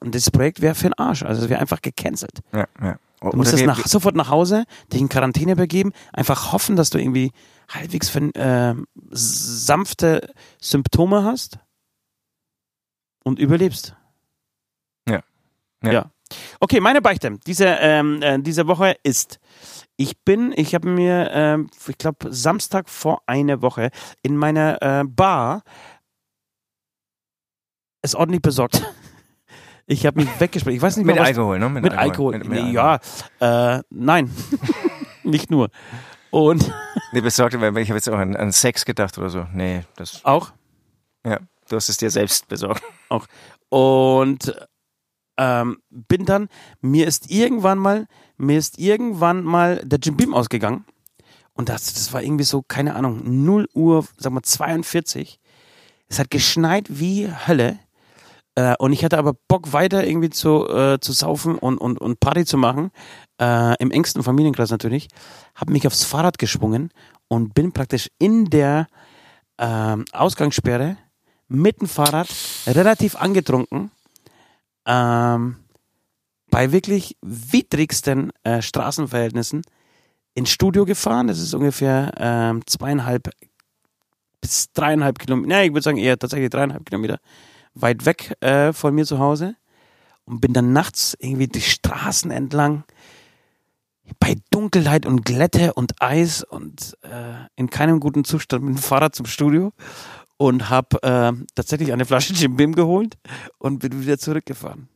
Und 0.00 0.14
dieses 0.14 0.30
Projekt 0.30 0.60
wäre 0.60 0.74
für 0.74 0.88
den 0.88 0.94
Arsch, 0.94 1.22
also 1.22 1.42
es 1.42 1.48
wäre 1.48 1.60
einfach 1.60 1.82
gecancelt. 1.82 2.40
Ja, 2.52 2.66
ja. 2.80 2.96
Du 3.30 3.36
musst 3.36 3.52
jetzt 3.52 3.66
nach, 3.66 3.86
sofort 3.86 4.16
nach 4.16 4.30
Hause, 4.30 4.64
dich 4.92 5.00
in 5.00 5.08
Quarantäne 5.08 5.56
begeben, 5.56 5.92
einfach 6.12 6.52
hoffen, 6.52 6.76
dass 6.76 6.90
du 6.90 6.98
irgendwie 6.98 7.32
halbwegs 7.68 8.14
äh, 8.16 8.74
sanfte 9.10 10.32
Symptome 10.60 11.24
hast 11.24 11.58
und 13.24 13.38
überlebst. 13.38 13.94
Ja. 15.08 15.22
Ja. 15.82 15.92
ja. 15.92 16.10
Okay, 16.60 16.80
meine 16.80 17.02
Beichte 17.02 17.38
diese, 17.46 17.66
ähm, 17.66 18.22
äh, 18.22 18.40
diese 18.40 18.66
Woche 18.66 18.96
ist, 19.02 19.38
ich 19.96 20.20
bin, 20.24 20.52
ich 20.56 20.74
habe 20.74 20.88
mir, 20.88 21.30
äh, 21.30 21.58
ich 21.88 21.98
glaube, 21.98 22.32
Samstag 22.32 22.88
vor 22.88 23.22
einer 23.26 23.62
Woche 23.62 23.90
in 24.22 24.36
meiner 24.36 24.80
äh, 24.82 25.04
Bar 25.04 25.62
es 28.02 28.14
ordentlich 28.14 28.42
besorgt. 28.42 28.82
Ich 29.92 30.06
habe 30.06 30.20
mich 30.20 30.40
weggesprochen. 30.40 30.74
Ich 30.74 30.82
weiß 30.82 30.96
nicht 30.96 31.04
mit 31.04 31.16
mehr, 31.16 31.22
was, 31.22 31.28
Alkohol, 31.28 31.58
ne? 31.58 31.68
Mit, 31.68 31.82
mit 31.82 31.92
Alkohol. 31.92 32.38
Mit, 32.38 32.48
mit 32.48 32.64
nee, 32.64 32.70
ja, 32.70 32.98
äh, 33.40 33.82
nein, 33.90 34.30
nicht 35.22 35.50
nur. 35.50 35.68
Und 36.30 36.72
nee, 37.12 37.20
besorgt, 37.20 37.60
weil 37.60 37.76
ich 37.78 37.90
habe 37.90 37.98
jetzt 37.98 38.08
auch 38.08 38.16
an, 38.16 38.34
an, 38.34 38.52
Sex 38.52 38.86
gedacht 38.86 39.18
oder 39.18 39.28
so. 39.28 39.46
Nee, 39.52 39.84
das 39.96 40.24
auch. 40.24 40.52
Ja, 41.26 41.40
du 41.68 41.76
hast 41.76 41.90
es 41.90 41.98
dir 41.98 42.10
selbst 42.10 42.48
besorgt. 42.48 42.82
Auch. 43.10 43.26
Und 43.68 44.54
ähm, 45.36 45.78
bin 45.90 46.24
dann, 46.24 46.48
mir 46.80 47.06
ist 47.06 47.30
irgendwann 47.30 47.78
mal, 47.78 48.06
mir 48.38 48.58
ist 48.58 48.78
irgendwann 48.78 49.44
mal 49.44 49.82
der 49.84 49.98
Jim 49.98 50.16
Beam 50.16 50.32
ausgegangen. 50.32 50.86
Und 51.52 51.68
das, 51.68 51.92
das 51.92 52.14
war 52.14 52.22
irgendwie 52.22 52.44
so, 52.44 52.62
keine 52.62 52.94
Ahnung, 52.94 53.44
0 53.44 53.68
Uhr, 53.74 54.06
sag 54.16 54.32
mal 54.32 54.42
42. 54.42 55.38
Es 56.08 56.18
hat 56.18 56.30
geschneit 56.30 56.86
wie 56.88 57.28
Hölle. 57.46 57.78
Äh, 58.54 58.74
und 58.78 58.92
ich 58.92 59.04
hatte 59.04 59.18
aber 59.18 59.34
Bock 59.48 59.72
weiter 59.72 60.06
irgendwie 60.06 60.30
zu, 60.30 60.68
äh, 60.68 60.98
zu 61.00 61.12
saufen 61.12 61.56
und, 61.56 61.78
und, 61.78 62.00
und 62.00 62.20
Party 62.20 62.44
zu 62.44 62.58
machen, 62.58 62.90
äh, 63.40 63.74
im 63.78 63.90
engsten 63.90 64.22
Familienkreis 64.22 64.70
natürlich, 64.70 65.08
habe 65.54 65.72
mich 65.72 65.86
aufs 65.86 66.04
Fahrrad 66.04 66.38
geschwungen 66.38 66.90
und 67.28 67.54
bin 67.54 67.72
praktisch 67.72 68.08
in 68.18 68.46
der 68.46 68.86
ähm, 69.58 70.04
Ausgangssperre 70.12 70.96
mit 71.48 71.80
dem 71.80 71.88
Fahrrad 71.88 72.28
relativ 72.66 73.16
angetrunken 73.16 73.90
ähm, 74.86 75.56
bei 76.50 76.72
wirklich 76.72 77.16
widrigsten 77.22 78.32
äh, 78.44 78.60
Straßenverhältnissen 78.60 79.62
ins 80.34 80.50
Studio 80.50 80.84
gefahren. 80.84 81.26
Das 81.26 81.38
ist 81.38 81.54
ungefähr 81.54 82.12
ähm, 82.18 82.62
zweieinhalb 82.66 83.30
bis 84.40 84.72
dreieinhalb 84.72 85.18
Kilometer, 85.18 85.48
ne, 85.48 85.64
ich 85.64 85.72
würde 85.72 85.82
sagen 85.82 85.98
eher 85.98 86.18
tatsächlich 86.18 86.50
dreieinhalb 86.50 86.84
Kilometer 86.84 87.18
weit 87.74 88.06
weg 88.06 88.36
äh, 88.40 88.72
von 88.72 88.94
mir 88.94 89.04
zu 89.04 89.18
Hause 89.18 89.56
und 90.24 90.40
bin 90.40 90.52
dann 90.52 90.72
nachts 90.72 91.16
irgendwie 91.18 91.48
die 91.48 91.60
Straßen 91.60 92.30
entlang 92.30 92.84
bei 94.18 94.36
Dunkelheit 94.50 95.06
und 95.06 95.24
Glätte 95.24 95.74
und 95.74 96.00
Eis 96.00 96.42
und 96.42 96.96
äh, 97.02 97.46
in 97.56 97.70
keinem 97.70 98.00
guten 98.00 98.24
Zustand 98.24 98.64
mit 98.64 98.76
dem 98.76 98.82
Fahrrad 98.82 99.14
zum 99.14 99.26
Studio 99.26 99.72
und 100.36 100.70
habe 100.70 101.02
äh, 101.02 101.32
tatsächlich 101.54 101.92
eine 101.92 102.04
Flasche 102.04 102.32
Jim 102.32 102.56
Bim 102.56 102.74
geholt 102.74 103.16
und 103.58 103.78
bin 103.78 104.02
wieder 104.02 104.18
zurückgefahren. 104.18 104.88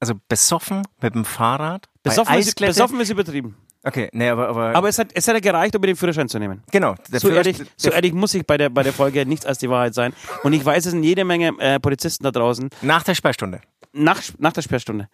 Also 0.00 0.14
besoffen 0.28 0.82
mit 1.00 1.14
dem 1.14 1.24
Fahrrad? 1.24 1.88
Besoffen, 2.02 2.36
ist, 2.36 2.58
besoffen 2.58 3.00
ist 3.00 3.10
übertrieben. 3.10 3.56
Okay, 3.84 4.08
nee, 4.12 4.28
aber. 4.28 4.48
Aber, 4.48 4.74
aber 4.74 4.88
es, 4.88 4.98
hat, 4.98 5.08
es 5.14 5.28
hat 5.28 5.34
ja 5.34 5.40
gereicht, 5.40 5.74
um 5.76 5.80
mir 5.80 5.88
den 5.88 5.96
Führerschein 5.96 6.28
zu 6.28 6.38
nehmen. 6.38 6.62
Genau. 6.72 6.94
So 7.10 7.28
ehrlich, 7.28 7.58
so 7.76 7.90
ehrlich 7.90 8.14
muss 8.14 8.32
ich 8.34 8.46
bei 8.46 8.56
der, 8.56 8.70
bei 8.70 8.82
der 8.82 8.92
Folge 8.92 9.26
nichts 9.26 9.44
als 9.44 9.58
die 9.58 9.68
Wahrheit 9.68 9.94
sein. 9.94 10.14
Und 10.42 10.54
ich 10.54 10.64
weiß, 10.64 10.86
es 10.86 10.92
sind 10.92 11.02
jede 11.02 11.24
Menge 11.24 11.52
äh, 11.58 11.78
Polizisten 11.78 12.24
da 12.24 12.30
draußen. 12.30 12.70
Nach 12.82 13.02
der 13.02 13.14
Sperrstunde. 13.14 13.60
Nach, 13.92 14.22
nach 14.38 14.52
der 14.52 14.62
Sperrstunde. 14.62 15.08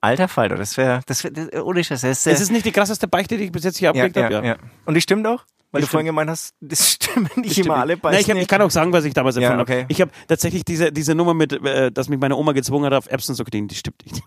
Alter 0.00 0.26
Falter, 0.26 0.56
das 0.56 0.76
wäre, 0.76 1.00
das 1.06 1.22
wäre, 1.22 1.64
ohne 1.64 1.84
Scheiß. 1.84 2.00
Das 2.00 2.10
ist, 2.10 2.26
es 2.26 2.40
ist 2.40 2.50
nicht 2.50 2.64
die 2.66 2.72
krasseste 2.72 3.06
Beichte, 3.06 3.36
die 3.36 3.44
ich 3.44 3.52
bis 3.52 3.62
jetzt 3.62 3.78
hier 3.78 3.90
abgelegt 3.90 4.16
ja, 4.16 4.30
ja, 4.30 4.36
habe. 4.36 4.46
Ja. 4.46 4.56
Und 4.84 4.94
die 4.94 5.00
stimmt 5.00 5.26
auch? 5.26 5.44
Weil 5.70 5.80
die 5.80 5.86
du 5.86 5.90
vorhin 5.90 6.06
gemeint 6.06 6.28
hast, 6.28 6.54
das 6.60 6.90
stimmen 6.94 7.30
nicht 7.36 7.56
immer 7.58 7.76
alle 7.76 7.96
Beichten. 7.96 8.14
Nein, 8.14 8.20
ich, 8.20 8.30
hab, 8.30 8.36
ich 8.36 8.48
kann 8.48 8.62
auch 8.62 8.70
sagen, 8.70 8.92
was 8.92 9.04
ich 9.04 9.14
damals 9.14 9.36
ja, 9.36 9.58
okay. 9.58 9.82
habe. 9.82 9.86
Ich 9.88 10.00
habe 10.00 10.10
tatsächlich 10.28 10.64
diese, 10.64 10.92
diese 10.92 11.14
Nummer 11.14 11.34
mit, 11.34 11.52
äh, 11.52 11.90
dass 11.90 12.08
mich 12.08 12.18
meine 12.18 12.36
Oma 12.36 12.52
gezwungen 12.52 12.86
hat, 12.86 12.94
auf 12.94 13.06
Epson 13.06 13.34
zu 13.34 13.44
kriegen, 13.44 13.68
die 13.68 13.74
stimmt 13.74 14.04
nicht. 14.04 14.22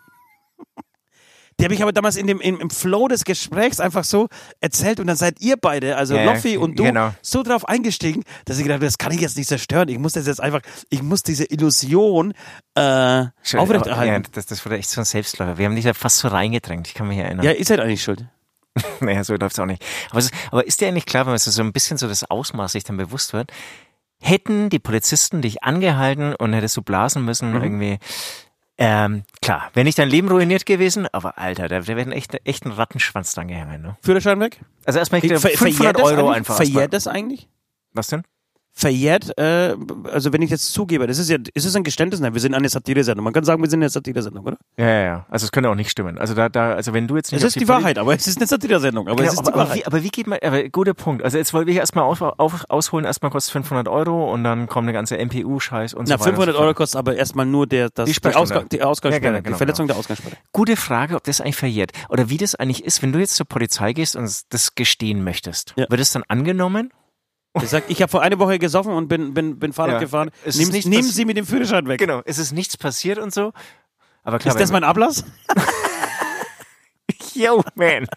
Die 1.59 1.63
habe 1.63 1.73
ich 1.73 1.81
aber 1.81 1.93
damals 1.93 2.17
in 2.17 2.27
dem, 2.27 2.41
im, 2.41 2.59
im 2.59 2.69
Flow 2.69 3.07
des 3.07 3.23
Gesprächs 3.23 3.79
einfach 3.79 4.03
so 4.03 4.27
erzählt 4.59 4.99
und 4.99 5.07
dann 5.07 5.15
seid 5.15 5.39
ihr 5.39 5.55
beide, 5.55 5.95
also 5.95 6.15
ja, 6.15 6.25
Loffi 6.25 6.57
und 6.57 6.77
du, 6.77 6.83
genau. 6.83 7.13
so 7.21 7.43
drauf 7.43 7.67
eingestiegen, 7.67 8.23
dass 8.43 8.57
ich 8.57 8.63
gedacht 8.63 8.77
habe, 8.77 8.85
das 8.85 8.97
kann 8.97 9.13
ich 9.13 9.21
jetzt 9.21 9.37
nicht 9.37 9.47
zerstören. 9.47 9.87
Ich 9.87 9.97
muss 9.97 10.13
das 10.13 10.27
jetzt 10.27 10.41
einfach, 10.41 10.61
ich 10.89 11.01
muss 11.01 11.23
diese 11.23 11.45
Illusion 11.45 12.33
äh, 12.75 13.25
Schön, 13.41 13.59
aufrechterhalten. 13.59 14.23
Ja, 14.25 14.29
das, 14.33 14.47
das 14.47 14.65
wurde 14.65 14.77
echt 14.77 14.89
so 14.89 14.99
ein 14.99 15.05
Selbstläufer. 15.05 15.57
Wir 15.57 15.65
haben 15.65 15.75
dich 15.75 15.85
ja 15.85 15.93
fast 15.93 16.17
so 16.17 16.27
reingedrängt, 16.27 16.87
ich 16.87 16.93
kann 16.93 17.07
mich 17.07 17.19
erinnern. 17.19 17.45
Ja, 17.45 17.53
ihr 17.53 17.65
seid 17.65 17.79
eigentlich 17.79 18.03
schuld. 18.03 18.25
naja, 18.99 19.23
so 19.23 19.35
läuft 19.35 19.53
es 19.53 19.59
auch 19.59 19.65
nicht. 19.65 19.83
Aber, 20.09 20.19
ist, 20.19 20.33
aber 20.51 20.67
ist 20.67 20.81
dir 20.81 20.87
eigentlich 20.89 21.05
klar, 21.05 21.25
wenn 21.25 21.31
man 21.31 21.39
so 21.39 21.61
ein 21.61 21.71
bisschen 21.71 21.97
so 21.97 22.07
das 22.07 22.29
Ausmaß 22.29 22.73
sich 22.73 22.83
dann 22.83 22.97
bewusst 22.97 23.31
wird, 23.31 23.51
hätten 24.19 24.69
die 24.69 24.79
Polizisten 24.79 25.41
dich 25.41 25.63
angehalten 25.63 26.35
und 26.35 26.53
hättest 26.53 26.75
du 26.77 26.81
blasen 26.81 27.23
müssen, 27.23 27.53
mhm. 27.53 27.63
irgendwie, 27.63 27.99
ähm, 28.77 29.23
klar, 29.41 29.69
wäre 29.73 29.85
nicht 29.85 29.97
dein 29.97 30.09
Leben 30.09 30.27
ruiniert 30.27 30.65
gewesen, 30.65 31.07
aber 31.11 31.38
Alter, 31.38 31.67
da, 31.67 31.79
da 31.79 31.88
wäre 31.88 32.11
echt, 32.11 32.38
echt 32.43 32.65
ein 32.65 32.71
Rattenschwanz 32.71 33.33
dran 33.33 33.47
gehangen. 33.47 33.81
Ne? 33.81 33.97
Führerschein 34.01 34.39
weg? 34.39 34.59
Also 34.85 34.99
erstmal 34.99 35.23
ich, 35.23 35.31
Ver 35.31 35.49
500 35.51 36.01
Euro 36.01 36.29
einfach. 36.29 36.57
Verjährt 36.57 36.93
das 36.93 37.07
eigentlich? 37.07 37.47
Was 37.93 38.07
denn? 38.07 38.23
Verjährt, 38.77 39.38
äh, 39.39 39.73
also 40.11 40.33
wenn 40.33 40.41
ich 40.41 40.49
jetzt 40.49 40.73
zugebe, 40.73 41.07
das 41.07 41.17
ist 41.17 41.29
ja, 41.29 41.38
ist 41.53 41.63
es 41.65 41.75
ein 41.77 41.83
Geständnis? 41.85 42.19
Nein, 42.19 42.33
wir 42.33 42.41
sind 42.41 42.53
eine 42.53 42.67
Satire-Sendung. 42.67 43.23
Man 43.23 43.31
kann 43.33 43.45
sagen, 43.45 43.61
wir 43.63 43.69
sind 43.69 43.79
eine 43.81 43.89
Satire-Sendung, 43.89 44.45
oder? 44.45 44.57
Ja, 44.77 44.85
ja, 44.85 45.01
ja. 45.03 45.25
Also 45.29 45.45
es 45.45 45.51
könnte 45.53 45.69
auch 45.69 45.75
nicht 45.75 45.89
stimmen. 45.89 46.17
Also 46.17 46.33
da, 46.33 46.49
da, 46.49 46.73
also 46.73 46.91
wenn 46.93 47.07
du 47.07 47.15
jetzt 47.15 47.31
nicht. 47.31 47.41
Es 47.41 47.47
ist 47.47 47.55
die, 47.55 47.59
Poli- 47.65 47.69
Wahrheit, 47.69 47.97
aber 47.97 48.13
es 48.13 48.27
ist 48.27 48.38
eine 48.38 48.47
Satire-Sendung. 48.47 49.07
Aber 49.07 49.15
Genau, 49.15 49.27
es 49.29 49.33
ist 49.33 49.39
aber, 49.39 49.51
die 49.51 49.53
aber, 49.53 49.63
Wahrheit. 49.69 49.77
wie, 49.77 49.85
aber 49.85 50.03
wie 50.03 50.09
geht 50.09 50.27
man, 50.27 50.39
aber 50.43 50.67
guter 50.69 50.93
Punkt. 50.93 51.23
Also 51.23 51.38
jetzt 51.38 51.53
wollte 51.53 51.71
ich 51.71 51.77
erstmal 51.77 52.03
auf, 52.03 52.21
auf, 52.21 52.65
ausholen, 52.69 53.05
erstmal 53.05 53.31
kostet 53.31 53.53
500 53.53 53.88
Euro 53.88 54.31
und 54.33 54.43
dann 54.43 54.67
kommt 54.67 54.85
eine 54.85 54.93
ganze 54.93 55.17
MPU-Scheiß 55.17 55.93
und 55.93 56.09
Na, 56.09 56.17
so 56.17 56.25
weiter. 56.25 56.31
500 56.35 56.49
und 56.49 56.53
so 56.55 56.59
Euro 56.59 56.67
fort. 56.69 56.75
kostet 56.77 56.99
aber 56.99 57.15
erstmal 57.15 57.45
nur 57.45 57.67
der, 57.67 57.89
das, 57.93 58.09
Die 58.09 58.19
die. 58.19 58.35
Ausgang, 58.35 58.67
die 58.69 58.81
Ausgangssperre, 58.83 59.23
Ja, 59.25 59.31
genau, 59.39 59.43
genau, 59.43 59.53
die 59.55 59.57
Verletzung 59.57 59.88
der 59.88 59.95
Ausgangssperre. 59.95 60.35
Gute 60.51 60.75
Frage, 60.75 61.15
ob 61.15 61.23
das 61.23 61.39
eigentlich 61.39 61.55
verjährt. 61.55 61.91
Oder 62.09 62.29
wie 62.29 62.38
das 62.38 62.55
eigentlich 62.55 62.83
ist, 62.83 63.01
wenn 63.01 63.13
du 63.13 63.19
jetzt 63.19 63.35
zur 63.35 63.45
Polizei 63.45 63.93
gehst 63.93 64.17
und 64.17 64.29
das 64.49 64.75
gestehen 64.75 65.23
möchtest. 65.23 65.73
Ja. 65.77 65.85
Wird 65.89 66.01
es 66.01 66.11
dann 66.11 66.23
angenommen? 66.27 66.91
Ich 67.61 67.69
sag, 67.69 67.83
ich 67.89 68.01
habe 68.01 68.09
vor 68.09 68.21
einer 68.21 68.37
Woche 68.39 68.59
gesoffen 68.59 68.91
und 68.93 69.07
bin, 69.07 69.33
bin, 69.33 69.57
bin 69.59 69.71
Fahrrad 69.73 69.93
Ja. 69.93 69.99
gefahren. 69.99 70.29
Nehmen, 70.45 70.71
nehmen 70.89 71.03
Sie 71.03 71.25
mir 71.25 71.33
den 71.33 71.45
Führerschein 71.45 71.87
weg. 71.87 71.99
Genau. 71.99 72.21
Es 72.25 72.37
ist 72.37 72.51
nichts 72.51 72.75
passiert 72.77 73.17
und 73.17 73.33
so. 73.33 73.53
Aber 74.23 74.39
klar, 74.39 74.53
Ist 74.55 74.59
das 74.61 74.71
mein 74.71 74.83
Ablass? 74.83 75.23
Yo, 77.33 77.63
man. 77.75 78.07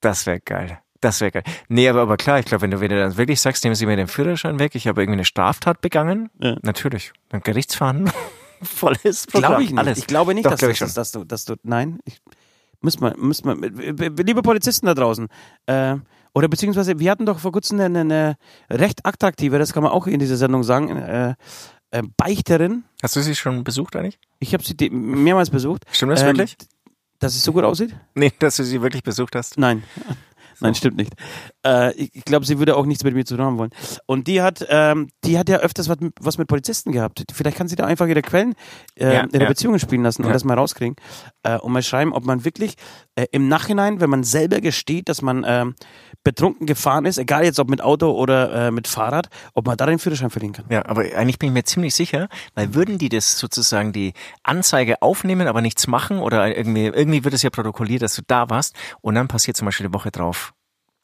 Das 0.00 0.26
wäre 0.26 0.40
geil. 0.40 0.78
Das 1.00 1.20
wäre 1.20 1.30
geil. 1.30 1.42
Nee, 1.68 1.88
aber, 1.88 2.02
aber 2.02 2.16
klar, 2.16 2.38
ich 2.38 2.46
glaube, 2.46 2.62
wenn 2.62 2.70
du, 2.70 2.80
wenn 2.80 2.88
du 2.90 2.98
dann 2.98 3.16
wirklich 3.16 3.40
sagst, 3.40 3.64
nehmen 3.64 3.74
Sie 3.76 3.86
mir 3.86 3.96
den 3.96 4.08
Führerschein 4.08 4.58
weg, 4.58 4.74
ich 4.74 4.86
habe 4.88 5.02
irgendwie 5.02 5.16
eine 5.18 5.24
Straftat 5.24 5.80
begangen, 5.80 6.30
Ja. 6.40 6.56
natürlich. 6.62 7.12
Dann 7.28 7.42
Gerichtsverhandlung, 7.42 8.12
volles 8.62 9.26
Programm, 9.26 9.50
Glaube 9.52 9.62
ich 9.64 9.70
nicht. 9.70 9.78
alles. 9.78 9.98
Ich 9.98 10.06
glaube 10.06 10.34
nicht, 10.34 10.46
Doch, 10.46 10.52
dass, 10.52 10.60
glaub 10.60 10.72
dass, 10.76 10.94
dass 10.94 11.12
du, 11.12 11.24
dass 11.24 11.44
du, 11.44 11.54
nein, 11.62 11.98
ich, 12.04 12.20
müsst 12.80 13.00
man, 13.00 13.14
müsst 13.18 13.44
man, 13.44 13.60
liebe 13.60 14.42
Polizisten 14.42 14.86
da 14.86 14.94
draußen, 14.94 15.28
äh, 15.66 15.96
oder 16.36 16.48
beziehungsweise, 16.48 16.98
wir 16.98 17.10
hatten 17.10 17.24
doch 17.24 17.38
vor 17.38 17.50
kurzem 17.50 17.80
eine, 17.80 18.00
eine 18.00 18.36
recht 18.70 19.06
attraktive, 19.06 19.58
das 19.58 19.72
kann 19.72 19.82
man 19.82 19.90
auch 19.90 20.06
in 20.06 20.18
dieser 20.20 20.36
Sendung 20.36 20.64
sagen, 20.64 20.94
äh, 20.94 21.34
äh, 21.92 22.02
Beichterin. 22.18 22.84
Hast 23.02 23.16
du 23.16 23.22
sie 23.22 23.34
schon 23.34 23.64
besucht 23.64 23.96
eigentlich? 23.96 24.18
Ich 24.38 24.52
habe 24.52 24.62
sie 24.62 24.74
mehrmals 24.90 25.48
besucht. 25.48 25.84
Stimmt 25.90 26.12
das 26.12 26.20
Ähm, 26.20 26.26
wirklich? 26.36 26.56
Dass 27.20 27.34
es 27.34 27.42
so 27.42 27.54
gut 27.54 27.64
aussieht? 27.64 27.96
Nee, 28.14 28.32
dass 28.38 28.56
du 28.56 28.64
sie 28.64 28.82
wirklich 28.82 29.02
besucht 29.02 29.34
hast. 29.34 29.56
Nein. 29.58 29.82
Nein, 30.60 30.74
stimmt 30.74 30.96
nicht. 30.96 31.12
Äh, 31.66 31.92
ich 31.94 32.24
glaube, 32.24 32.46
sie 32.46 32.58
würde 32.58 32.76
auch 32.76 32.86
nichts 32.86 33.04
mit 33.04 33.14
mir 33.14 33.24
zu 33.26 33.36
tun 33.36 33.44
haben 33.44 33.58
wollen. 33.58 33.70
Und 34.06 34.26
die 34.26 34.40
hat, 34.40 34.64
ähm, 34.70 35.08
die 35.24 35.38
hat 35.38 35.48
ja 35.50 35.58
öfters 35.58 35.88
was 35.88 36.00
mit, 36.00 36.14
was 36.20 36.38
mit 36.38 36.48
Polizisten 36.48 36.92
gehabt. 36.92 37.24
Vielleicht 37.32 37.58
kann 37.58 37.68
sie 37.68 37.76
da 37.76 37.84
einfach 37.84 38.06
ihre 38.06 38.22
Quellen 38.22 38.54
äh, 38.96 39.14
Ja, 39.14 39.26
ihre 39.32 39.42
ja. 39.44 39.48
Beziehungen 39.48 39.78
spielen 39.78 40.02
lassen 40.02 40.22
und 40.22 40.28
Ja. 40.28 40.32
das 40.32 40.44
mal 40.44 40.54
rauskriegen. 40.54 40.96
Äh, 41.42 41.58
und 41.58 41.72
mal 41.72 41.82
schreiben, 41.82 42.12
ob 42.14 42.24
man 42.24 42.44
wirklich 42.46 42.74
äh, 43.16 43.26
im 43.32 43.48
Nachhinein, 43.48 44.00
wenn 44.00 44.08
man 44.10 44.24
selber 44.24 44.60
gesteht, 44.62 45.08
dass 45.10 45.20
man 45.20 45.44
ähm, 45.46 45.74
betrunken 46.26 46.66
gefahren 46.66 47.06
ist, 47.06 47.18
egal 47.18 47.44
jetzt 47.44 47.60
ob 47.60 47.70
mit 47.70 47.80
Auto 47.80 48.10
oder 48.10 48.66
äh, 48.66 48.70
mit 48.72 48.88
Fahrrad, 48.88 49.28
ob 49.54 49.66
man 49.66 49.76
da 49.76 49.86
den 49.86 49.98
Führerschein 50.00 50.28
verlieren 50.30 50.52
kann. 50.54 50.64
Ja, 50.68 50.84
aber 50.86 51.02
eigentlich 51.02 51.38
bin 51.38 51.50
ich 51.50 51.52
mir 51.54 51.62
ziemlich 51.64 51.94
sicher, 51.94 52.28
weil 52.56 52.74
würden 52.74 52.98
die 52.98 53.08
das 53.08 53.38
sozusagen 53.38 53.92
die 53.92 54.12
Anzeige 54.42 55.00
aufnehmen, 55.02 55.46
aber 55.46 55.60
nichts 55.60 55.86
machen 55.86 56.18
oder 56.18 56.56
irgendwie, 56.56 56.86
irgendwie 56.86 57.22
wird 57.24 57.32
es 57.34 57.42
ja 57.42 57.50
protokolliert, 57.50 58.02
dass 58.02 58.16
du 58.16 58.22
da 58.26 58.50
warst 58.50 58.74
und 59.00 59.14
dann 59.14 59.28
passiert 59.28 59.56
zum 59.56 59.66
Beispiel 59.66 59.86
die 59.86 59.94
Woche 59.94 60.10
drauf 60.10 60.52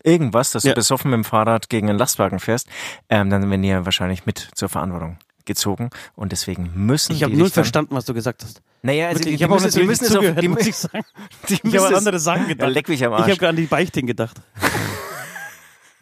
irgendwas, 0.05 0.51
dass 0.51 0.65
Ja. 0.65 0.73
du 0.73 0.75
besoffen 0.77 1.11
mit 1.13 1.19
dem 1.19 1.25
Fahrrad 1.25 1.69
gegen 1.69 1.89
einen 1.89 1.99
Lastwagen 1.99 2.41
fährst, 2.41 2.67
ähm, 3.09 3.31
dann 3.31 3.49
werden 3.49 3.63
die 3.63 3.69
ja 3.69 3.85
wahrscheinlich 3.85 4.27
mit 4.27 4.49
zur 4.57 4.69
Verantwortung 4.69 5.19
gezogen 5.45 5.91
und 6.17 6.33
deswegen 6.33 6.71
müssen 6.75 7.13
Ich 7.15 7.23
habe 7.23 7.37
null 7.37 7.51
verstanden, 7.51 7.95
was 7.95 8.05
du 8.05 8.15
gesagt 8.15 8.43
hast. 8.45 8.63
Naja, 8.83 9.07
also 9.09 9.19
Wirklich, 9.21 9.31
die, 9.33 9.35
ich 9.37 9.43
habe 9.45 9.55
auch 9.55 9.61
müssen, 9.61 9.81
die 9.81 9.87
müssen 9.87 10.05
es 10.07 10.17
auf, 10.17 10.25
die, 10.41 10.49
muss 10.49 10.67
ich 10.67 10.75
sagen. 10.77 11.05
die 11.49 11.55
Ich 11.63 11.77
habe 11.77 11.87
an 11.89 11.95
andere 11.95 12.19
Sachen 12.19 12.49
gedacht. 12.49 12.69
Ja, 12.69 12.73
leck 12.73 12.89
mich 12.89 13.05
am 13.05 13.13
Ich 13.13 13.19
Arsch. 13.19 13.29
habe 13.29 13.37
gerade 13.39 13.49
an 13.51 13.57
die 13.57 13.67
Beichting 13.67 14.07
gedacht. 14.07 14.41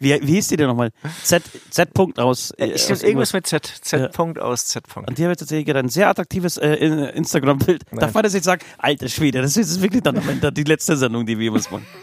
Wie, 0.01 0.19
wie 0.21 0.33
hieß 0.33 0.47
die 0.47 0.57
denn 0.57 0.67
nochmal? 0.67 0.89
Z, 1.23 1.43
Z. 1.69 1.93
Punkt 1.93 2.19
aus. 2.19 2.51
Äh, 2.57 2.71
ich 2.71 2.91
aus 2.91 3.03
irgendwas 3.03 3.33
mit 3.33 3.45
Z, 3.45 3.65
Z. 3.81 3.99
Ja. 4.01 4.07
Punkt 4.07 4.39
aus 4.39 4.65
Z. 4.65 4.87
Punkt. 4.87 5.07
Und 5.09 5.17
die 5.17 5.21
habe 5.23 5.31
jetzt 5.31 5.39
tatsächlich 5.39 5.67
gerade 5.67 5.79
ein 5.79 5.89
sehr 5.89 6.09
attraktives 6.09 6.57
äh, 6.57 6.73
in- 6.73 6.97
Instagram-Bild. 6.99 7.83
Darf 7.91 8.13
man 8.13 8.23
das 8.23 8.33
jetzt 8.33 8.45
sagen? 8.45 8.61
Alter 8.79 9.07
Schwede, 9.07 9.41
das 9.41 9.55
ist 9.57 9.81
wirklich 9.81 10.01
dann 10.01 10.17
am 10.17 10.27
Ende 10.27 10.51
die 10.51 10.63
letzte 10.63 10.97
Sendung, 10.97 11.25
die 11.25 11.37
wir 11.37 11.43
jemals 11.45 11.69
machen. 11.71 11.85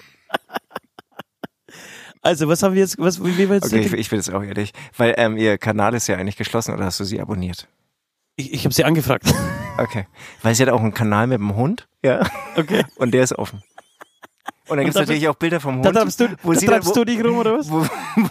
Also, 2.20 2.48
was 2.48 2.62
haben 2.64 2.74
wir 2.74 2.80
jetzt, 2.80 2.98
was, 2.98 3.22
wie, 3.22 3.38
wie 3.38 3.48
wir 3.48 3.54
jetzt 3.56 3.66
Okay, 3.72 3.80
ich, 3.80 3.92
ich 3.92 4.10
bin 4.10 4.18
jetzt 4.18 4.32
auch 4.32 4.42
ehrlich, 4.42 4.72
weil 4.96 5.14
ähm, 5.16 5.36
ihr 5.36 5.56
Kanal 5.56 5.94
ist 5.94 6.08
ja 6.08 6.16
eigentlich 6.16 6.36
geschlossen 6.36 6.74
oder 6.74 6.84
hast 6.84 6.98
du 6.98 7.04
sie 7.04 7.20
abonniert? 7.20 7.68
ich, 8.34 8.52
ich 8.52 8.64
habe 8.64 8.74
sie 8.74 8.84
angefragt. 8.84 9.32
Okay. 9.78 10.06
Weil 10.42 10.54
sie 10.56 10.64
hat 10.64 10.70
auch 10.70 10.80
einen 10.80 10.92
Kanal 10.94 11.28
mit 11.28 11.38
dem 11.38 11.54
Hund. 11.54 11.86
Ja. 12.04 12.26
Okay. 12.56 12.84
Und 12.96 13.12
der 13.14 13.22
ist 13.22 13.32
offen. 13.38 13.62
Und 14.68 14.76
dann 14.76 14.84
gibt 14.84 14.88
es 14.88 14.94
da 14.94 15.00
natürlich 15.00 15.28
auch 15.28 15.34
Bilder 15.34 15.60
vom 15.60 15.82
Da 15.82 15.88
Hund, 15.88 15.96
treibst 15.96 16.20
du, 16.20 16.28
wo, 16.42 16.52
da 16.52 16.58
sie 16.58 16.66
dann, 16.66 16.74
treibst 16.74 16.90
wo, 16.90 16.94
du 16.94 17.04
dich 17.04 17.24
rum, 17.24 17.38
oder 17.38 17.58
was? 17.58 17.70
wo, 17.70 17.80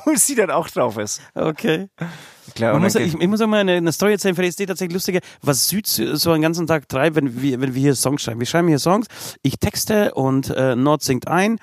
wo 0.06 0.16
sie 0.16 0.36
dann 0.36 0.52
auch 0.52 0.70
drauf 0.70 0.98
ist. 0.98 1.22
Okay. 1.34 1.90
Klar, 2.56 2.80
muss, 2.80 2.96
ich, 2.96 3.14
ich 3.14 3.28
muss 3.28 3.42
auch 3.42 3.48
mal 3.48 3.60
eine, 3.60 3.74
eine 3.74 3.92
Story 3.92 4.14
erzählen, 4.14 4.36
vielleicht 4.36 4.52
ist 4.52 4.60
die 4.60 4.66
tatsächlich 4.66 4.94
lustiger, 4.94 5.20
was 5.42 5.68
Süd 5.68 5.86
so 5.86 6.32
einen 6.32 6.42
ganzen 6.42 6.66
Tag 6.66 6.88
treibt, 6.88 7.16
wenn 7.16 7.42
wir, 7.42 7.60
wenn 7.62 7.74
wir 7.74 7.82
hier 7.82 7.96
Songs 7.96 8.22
schreiben. 8.22 8.40
Wir 8.40 8.48
schreiben 8.48 8.68
hier 8.68 8.80
Songs, 8.80 9.08
ich 9.42 9.60
texte 9.60 10.14
und 10.14 10.50
äh, 10.50 10.76
Nord 10.76 11.04
singt 11.04 11.28
ein 11.28 11.60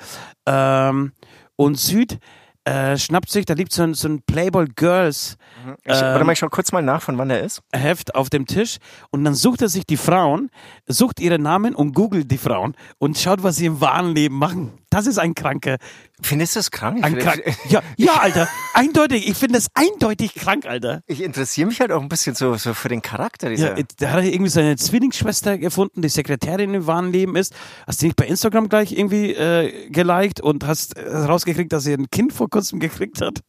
ähm, 0.47 1.13
und 1.57 1.79
Süd 1.79 2.19
äh, 2.65 2.97
schnappt 2.97 3.31
sich, 3.31 3.45
da 3.45 3.55
liegt 3.55 3.73
so 3.73 3.83
ein, 3.83 3.95
so 3.95 4.09
ein 4.09 4.23
Playboy 4.23 4.67
Girls 4.75 5.37
ich, 5.85 5.91
warte 5.91 6.21
ähm, 6.21 6.27
mal, 6.27 6.33
ich 6.33 6.39
schau 6.39 6.49
kurz 6.49 6.73
mal 6.73 6.83
nach, 6.83 7.03
von 7.03 7.19
wann 7.19 7.29
der 7.29 7.43
ist. 7.43 7.63
Heft 7.73 8.15
auf 8.15 8.31
dem 8.31 8.47
Tisch 8.47 8.79
und 9.11 9.25
dann 9.25 9.35
sucht 9.35 9.63
er 9.63 9.69
sich 9.69 9.87
die 9.87 9.97
Frauen, 9.97 10.51
sucht 10.87 11.21
ihre 11.21 11.39
Namen 11.39 11.75
und 11.75 11.95
googelt 11.95 12.31
die 12.31 12.39
Frauen 12.39 12.75
und 12.99 13.19
schaut, 13.19 13.43
was 13.43 13.57
sie 13.57 13.67
im 13.67 13.81
wahren 13.81 14.15
Leben 14.15 14.39
machen. 14.39 14.73
Das 14.95 15.09
ist 15.09 15.19
ein 15.19 15.35
kranker, 15.35 15.79
Findest 16.23 16.55
du 16.55 16.61
das 16.61 16.71
krank? 16.71 17.03
ein 17.03 17.19
krank. 17.19 17.43
Ja, 17.69 17.83
ja, 17.97 18.13
Alter, 18.21 18.49
eindeutig. 18.73 19.29
Ich 19.29 19.37
finde 19.37 19.59
das 19.59 19.67
eindeutig 19.75 20.35
krank, 20.35 20.65
Alter. 20.67 21.01
ich 21.09 21.21
interessiere 21.21 21.67
mich 21.67 21.81
halt 21.81 21.91
auch 21.91 22.01
ein 22.01 22.09
bisschen 22.09 22.37
so, 22.37 22.55
so 22.55 22.73
für 22.75 22.89
den 22.89 23.03
Charakter 23.03 23.49
dieser. 23.51 23.77
Ja, 23.77 23.85
da 23.99 24.11
hat 24.11 24.21
er 24.23 24.33
irgendwie 24.33 24.51
seine 24.51 24.77
Zwillingsschwester 24.77 25.59
gefunden, 25.59 26.03
die 26.03 26.09
Sekretärin 26.09 26.73
im 26.73 26.87
wahren 26.87 27.11
Leben 27.11 27.35
ist. 27.35 27.53
Hast 27.89 28.01
du 28.03 28.07
nicht 28.07 28.15
bei 28.15 28.27
Instagram 28.27 28.69
gleich 28.69 28.93
irgendwie 28.93 29.33
äh, 29.33 29.91
geliked 29.91 30.41
und 30.41 30.65
hast 30.65 30.97
äh, 30.97 31.17
rausgekriegt, 31.17 31.73
dass 31.73 31.83
sie 31.83 31.95
ein 31.95 32.09
Kind 32.11 32.33
vor 32.33 32.49
kurzem 32.49 32.79
gekriegt 32.79 33.21
hat? 33.21 33.41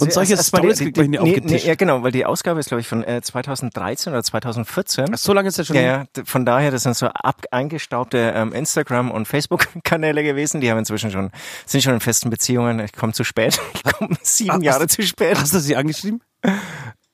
und 0.00 0.10
solche 0.10 0.38
Stories 0.38 0.78
kriegt 0.78 0.96
man 0.96 1.10
hier 1.10 1.20
nee, 1.22 1.28
aufgetischt. 1.30 1.64
nee, 1.64 1.68
Ja, 1.68 1.74
genau, 1.74 2.02
weil 2.02 2.12
die 2.12 2.24
Ausgabe 2.24 2.58
ist, 2.58 2.68
glaube 2.68 2.80
ich, 2.80 2.88
von 2.88 3.04
äh, 3.04 3.20
2013 3.20 4.14
oder 4.14 4.22
2014. 4.22 5.14
So 5.16 5.34
lange 5.34 5.48
ist 5.48 5.58
das 5.58 5.66
schon 5.66 5.76
Ja, 5.76 5.82
ja, 5.82 6.04
von 6.24 6.46
daher, 6.46 6.70
das 6.70 6.84
sind 6.84 6.96
so 6.96 7.06
ab 7.08 7.42
eingestaubte 7.50 8.32
ähm, 8.34 8.54
Instagram- 8.54 9.10
und 9.10 9.28
Facebook-Kanäle 9.28 10.24
gewesen. 10.24 10.62
Die 10.62 10.70
haben 10.70 10.78
inzwischen 10.78 10.93
schon, 10.98 11.30
sind 11.66 11.82
schon 11.82 11.94
in 11.94 12.00
festen 12.00 12.30
Beziehungen. 12.30 12.80
Ich 12.80 12.92
komme 12.92 13.12
zu 13.12 13.24
spät. 13.24 13.60
Ich 13.74 13.82
komme 13.98 14.16
sieben 14.22 14.50
Ah, 14.50 14.58
Jahre 14.60 14.88
zu 14.88 15.02
spät. 15.02 15.38
Hast 15.38 15.54
du 15.54 15.60
sie 15.60 15.76
angeschrieben? 15.76 16.20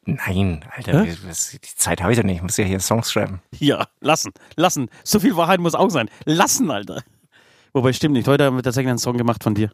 Nein, 0.07 0.65
Alter, 0.75 1.05
Hä? 1.05 1.15
die 1.15 1.77
Zeit 1.77 2.01
habe 2.03 2.13
ich 2.13 2.19
doch 2.19 2.25
nicht. 2.25 2.37
Ich 2.37 2.43
muss 2.43 2.57
ja 2.57 2.65
hier 2.65 2.81
Songs 2.81 3.13
schreiben. 3.13 3.43
Ja, 3.59 3.87
lassen, 4.01 4.33
lassen. 4.57 4.89
So 5.05 5.21
viel 5.21 5.37
Wahrheit 5.37 5.61
muss 5.61 5.75
auch 5.75 5.91
sein. 5.91 6.09
Lassen, 6.25 6.71
Alter. 6.71 7.03
Wobei, 7.73 7.93
stimmt 7.93 8.15
nicht. 8.15 8.27
Heute 8.27 8.45
haben 8.45 8.57
wir 8.57 8.63
tatsächlich 8.63 8.89
einen 8.89 8.99
Song 8.99 9.17
gemacht 9.19 9.45
von 9.45 9.55
dir. 9.55 9.71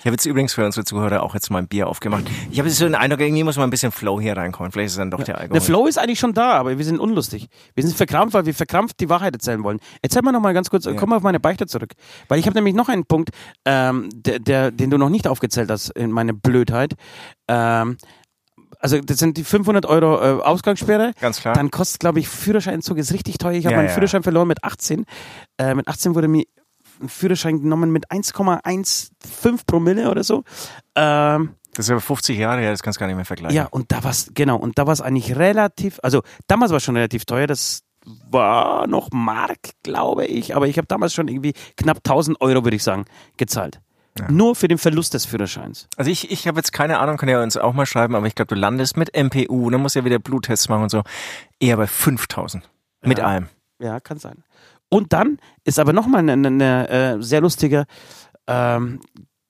Ich 0.00 0.06
habe 0.06 0.12
jetzt 0.14 0.26
übrigens 0.26 0.52
für 0.54 0.64
unsere 0.64 0.84
Zuhörer 0.84 1.22
auch 1.22 1.34
jetzt 1.34 1.50
mal 1.50 1.58
ein 1.58 1.68
Bier 1.68 1.86
aufgemacht. 1.86 2.24
Ich 2.50 2.58
habe 2.58 2.68
so 2.70 2.84
den 2.84 2.94
Eindruck, 2.94 3.20
irgendwie 3.20 3.44
muss 3.44 3.56
mal 3.56 3.64
ein 3.64 3.70
bisschen 3.70 3.92
Flow 3.92 4.20
hier 4.20 4.36
reinkommen. 4.36 4.72
Vielleicht 4.72 4.88
ist 4.90 4.98
dann 4.98 5.10
doch 5.10 5.18
der 5.18 5.26
Der 5.34 5.38
Alkohol. 5.42 5.60
Flow 5.60 5.86
ist 5.86 5.98
eigentlich 5.98 6.18
schon 6.18 6.32
da, 6.34 6.52
aber 6.52 6.76
wir 6.78 6.84
sind 6.84 6.98
unlustig. 6.98 7.48
Wir 7.74 7.84
sind 7.84 7.96
verkrampft, 7.96 8.34
weil 8.34 8.46
wir 8.46 8.54
verkrampft 8.54 8.98
die 9.00 9.08
Wahrheit 9.08 9.34
erzählen 9.34 9.62
wollen. 9.62 9.78
Erzähl 10.02 10.22
mal 10.22 10.32
noch 10.32 10.40
mal 10.40 10.54
ganz 10.54 10.70
kurz, 10.70 10.88
komm 10.96 11.10
mal 11.10 11.16
auf 11.16 11.22
meine 11.22 11.38
Beichte 11.40 11.66
zurück. 11.66 11.92
Weil 12.28 12.38
ich 12.38 12.46
habe 12.46 12.54
nämlich 12.56 12.74
noch 12.74 12.88
einen 12.88 13.04
Punkt, 13.04 13.30
ähm, 13.66 14.08
der, 14.14 14.38
der, 14.38 14.70
den 14.70 14.90
du 14.90 14.98
noch 14.98 15.10
nicht 15.10 15.28
aufgezählt 15.28 15.70
hast 15.70 15.90
in 15.90 16.10
meine 16.10 16.32
Blödheit. 16.34 16.94
Ähm, 17.48 17.96
also 18.78 18.98
das 19.00 19.18
sind 19.18 19.36
die 19.36 19.44
500 19.44 19.84
Euro 19.84 20.16
äh, 20.16 20.42
Ausgangssperre. 20.42 21.12
Ganz 21.20 21.40
klar. 21.42 21.54
Dann 21.54 21.70
kostet, 21.70 22.00
glaube 22.00 22.18
ich, 22.20 22.28
Führerscheinentzug 22.28 22.96
ist 22.96 23.12
richtig 23.12 23.36
teuer. 23.36 23.52
Ich 23.52 23.66
habe 23.66 23.74
Ja, 23.74 23.78
meinen 23.80 23.88
ja. 23.88 23.94
Führerschein 23.94 24.22
verloren 24.22 24.48
mit 24.48 24.64
18. 24.64 25.04
Äh, 25.58 25.74
mit 25.74 25.86
18 25.86 26.14
wurde 26.14 26.28
mir 26.28 26.44
Führerschein 27.08 27.60
genommen 27.60 27.90
mit 27.92 28.10
1,15 28.10 29.60
Promille 29.66 30.10
oder 30.10 30.24
so. 30.24 30.44
Ähm, 30.94 31.54
Das 31.74 31.86
ist 31.86 31.90
aber 31.90 32.00
50 32.00 32.36
Jahre 32.38 32.60
her, 32.60 32.70
das 32.70 32.82
kannst 32.82 32.98
du 32.98 33.00
gar 33.00 33.06
nicht 33.06 33.16
mehr 33.16 33.24
vergleichen. 33.24 33.56
ja, 33.56 33.66
und 33.66 33.92
da 33.92 34.02
war's, 34.04 34.30
genau, 34.34 34.56
und 34.56 34.78
da 34.78 34.86
war 34.86 34.92
es 34.92 35.00
eigentlich 35.00 35.36
relativ, 35.36 35.98
also 36.02 36.22
damals 36.46 36.70
war 36.72 36.76
es 36.78 36.82
schon 36.84 36.96
relativ 36.96 37.24
teuer, 37.24 37.46
das 37.46 37.82
war 38.30 38.86
noch 38.86 39.08
Mark, 39.12 39.58
glaube 39.82 40.24
ich, 40.26 40.56
aber 40.56 40.66
ich 40.66 40.78
habe 40.78 40.86
damals 40.86 41.12
schon 41.14 41.28
irgendwie 41.28 41.52
knapp 41.76 41.98
1000 41.98 42.40
Euro, 42.40 42.64
würde 42.64 42.76
ich 42.76 42.82
sagen, 42.82 43.04
gezahlt. 43.36 43.80
Nur 44.28 44.54
für 44.56 44.68
den 44.68 44.76
Verlust 44.76 45.14
des 45.14 45.24
Führerscheins. 45.24 45.88
Also 45.96 46.10
ich, 46.10 46.30
ich 46.30 46.46
habe 46.46 46.58
jetzt 46.58 46.72
keine 46.72 46.98
Ahnung, 46.98 47.16
kann 47.16 47.28
ja 47.28 47.42
uns 47.42 47.56
auch 47.56 47.72
mal 47.72 47.86
schreiben, 47.86 48.14
aber 48.14 48.26
ich 48.26 48.34
glaube, 48.34 48.54
du 48.54 48.60
landest 48.60 48.96
mit 48.98 49.16
MPU, 49.16 49.70
dann 49.70 49.80
musst 49.80 49.94
du 49.94 50.00
ja 50.00 50.04
wieder 50.04 50.18
Bluttests 50.18 50.68
machen 50.68 50.82
und 50.82 50.90
so, 50.90 51.02
eher 51.58 51.76
bei 51.76 51.86
5000. 51.86 52.68
Mit 53.02 53.18
Ja. 53.18 53.24
allem. 53.26 53.46
Ja, 53.78 53.98
kann 54.00 54.18
sein. 54.18 54.42
Und 54.90 55.12
dann 55.12 55.38
ist 55.64 55.78
aber 55.78 55.92
nochmal 55.92 56.28
ein 56.28 56.40
ne, 56.40 56.88
äh, 56.88 57.22
sehr 57.22 57.40
lustiger 57.40 57.86
ähm, 58.46 59.00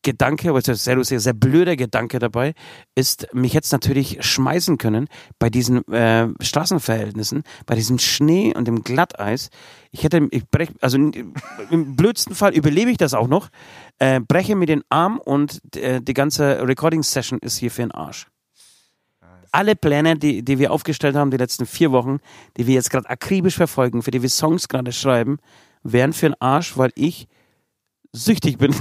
Gedanke, 0.02 0.48
aber 0.48 0.62
sehr 0.62 0.96
lustiger, 0.96 1.20
sehr 1.20 1.34
blöder 1.34 1.76
Gedanke 1.76 2.18
dabei, 2.18 2.54
ist, 2.94 3.26
mich 3.34 3.52
jetzt 3.52 3.70
natürlich 3.70 4.24
schmeißen 4.24 4.78
können 4.78 5.08
bei 5.38 5.50
diesen 5.50 5.86
äh, 5.92 6.28
Straßenverhältnissen, 6.40 7.42
bei 7.66 7.74
diesem 7.74 7.98
Schnee 7.98 8.54
und 8.54 8.66
dem 8.66 8.82
Glatteis. 8.82 9.50
Ich 9.90 10.02
hätte, 10.02 10.26
ich 10.30 10.48
brech, 10.48 10.70
also 10.80 10.96
im 11.70 11.96
blödsten 11.96 12.34
Fall 12.34 12.54
überlebe 12.54 12.90
ich 12.90 12.96
das 12.96 13.12
auch 13.12 13.28
noch, 13.28 13.48
äh, 13.98 14.20
breche 14.20 14.56
mir 14.56 14.66
den 14.66 14.82
Arm 14.88 15.18
und 15.18 15.60
äh, 15.76 16.00
die 16.00 16.14
ganze 16.14 16.66
Recording-Session 16.66 17.38
ist 17.40 17.58
hier 17.58 17.70
für 17.70 17.82
den 17.82 17.92
Arsch. 17.92 18.29
Alle 19.52 19.76
Pläne, 19.76 20.16
die, 20.16 20.44
die 20.44 20.58
wir 20.58 20.72
aufgestellt 20.72 21.16
haben, 21.16 21.30
die 21.30 21.36
letzten 21.36 21.66
vier 21.66 21.92
Wochen, 21.92 22.18
die 22.56 22.66
wir 22.66 22.74
jetzt 22.74 22.90
gerade 22.90 23.08
akribisch 23.08 23.56
verfolgen, 23.56 24.02
für 24.02 24.10
die 24.10 24.22
wir 24.22 24.28
Songs 24.28 24.68
gerade 24.68 24.92
schreiben, 24.92 25.38
wären 25.82 26.12
für 26.12 26.30
den 26.30 26.40
Arsch, 26.40 26.76
weil 26.76 26.92
ich 26.94 27.28
süchtig 28.12 28.58
bin. 28.58 28.74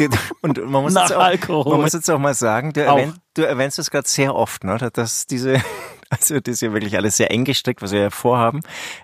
Und 0.42 0.58
man 0.70 0.82
muss, 0.82 0.94
Nach 0.94 1.08
jetzt 1.08 1.16
auch, 1.16 1.22
Alkohol. 1.22 1.72
man 1.72 1.82
muss 1.82 1.92
jetzt 1.92 2.10
auch 2.10 2.18
mal 2.18 2.34
sagen, 2.34 2.72
du, 2.72 2.82
erwähnt, 2.82 3.14
du 3.34 3.42
erwähnst 3.42 3.78
es 3.78 3.90
gerade 3.90 4.08
sehr 4.08 4.34
oft, 4.34 4.64
ne, 4.64 4.78
dass 4.92 5.26
diese, 5.26 5.60
also 6.10 6.40
das 6.40 6.54
ist 6.54 6.60
ja 6.62 6.72
wirklich 6.72 6.96
alles 6.96 7.16
sehr 7.16 7.30
eng 7.30 7.44
gestrickt, 7.44 7.82
was 7.82 7.92
wir 7.92 8.00
ja 8.00 8.10
vorhaben, 8.10 8.60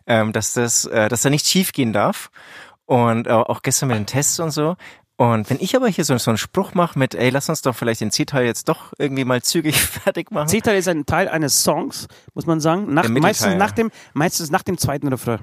ähm, 0.07 0.33
dass 0.33 0.55
das, 0.55 0.85
äh, 0.87 1.09
dass 1.09 1.23
da 1.23 1.31
nicht 1.31 1.47
schief 1.47 1.73
gehen 1.73 1.93
darf. 1.93 2.31
Und 2.85 3.27
äh, 3.27 3.31
auch 3.31 3.63
gestern 3.63 3.89
mit 3.89 3.97
den 3.97 4.07
Tests 4.07 4.39
und 4.41 4.51
so. 4.51 4.77
Und 5.17 5.49
wenn 5.51 5.59
ich 5.61 5.77
aber 5.77 5.89
hier 5.89 6.05
so, 6.05 6.17
so 6.19 6.31
einen 6.31 6.39
Spruch 6.39 6.75
mache 6.75 6.99
mit, 6.99 7.15
ey, 7.15 7.31
lass 7.31 7.49
uns 7.49 7.63
doch 7.63 7.77
vielleicht 7.77 8.01
den 8.01 8.11
C-Teil 8.11 8.45
jetzt 8.45 8.69
doch 8.69 8.93
irgendwie 8.99 9.25
mal 9.25 9.43
zügig 9.43 9.77
fertig 9.81 10.31
machen. 10.31 10.49
C-Teil 10.49 10.79
ist 10.79 10.89
ein 10.89 11.07
Teil 11.07 11.29
eines 11.29 11.63
Songs, 11.63 12.09
muss 12.35 12.47
man 12.47 12.61
sagen. 12.61 12.93
Nach, 12.93 13.09
meistens, 13.09 13.55
nach 13.57 13.71
dem, 13.73 13.91
meistens 14.15 14.51
nach 14.51 14.63
dem 14.63 14.79
zweiten 14.79 15.09
Refrain. 15.09 15.41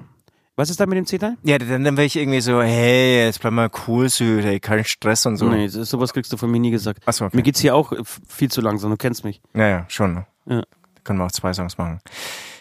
Was 0.56 0.68
ist 0.68 0.78
da 0.80 0.84
mit 0.86 0.98
dem 0.98 1.06
C-Teil? 1.06 1.36
Ja, 1.44 1.56
dann, 1.56 1.84
dann 1.84 1.96
wäre 1.96 2.04
ich 2.04 2.16
irgendwie 2.16 2.40
so, 2.42 2.60
hey, 2.60 3.24
jetzt 3.24 3.40
bleib 3.40 3.52
mal 3.54 3.70
cool, 3.86 4.08
Süd, 4.10 4.44
ey, 4.44 4.60
kein 4.60 4.84
Stress 4.84 5.24
und 5.24 5.36
so. 5.38 5.48
Nee, 5.48 5.68
so- 5.68 5.84
sowas 5.84 6.12
kriegst 6.12 6.30
du 6.32 6.36
von 6.36 6.50
mir 6.50 6.60
nie 6.60 6.70
gesagt. 6.72 7.02
Ach 7.06 7.12
so, 7.14 7.24
okay. 7.24 7.36
Mir 7.36 7.42
geht's 7.42 7.60
hier 7.60 7.74
auch 7.74 7.92
viel 8.28 8.50
zu 8.50 8.60
langsam, 8.60 8.90
du 8.90 8.96
kennst 8.98 9.24
mich. 9.24 9.40
Ja, 9.54 9.66
ja, 9.68 9.84
schon. 9.88 10.14
Ne? 10.14 10.26
Ja. 10.46 10.62
Können 11.04 11.18
wir 11.20 11.24
auch 11.24 11.32
zwei 11.32 11.54
Songs 11.54 11.78
machen. 11.78 12.00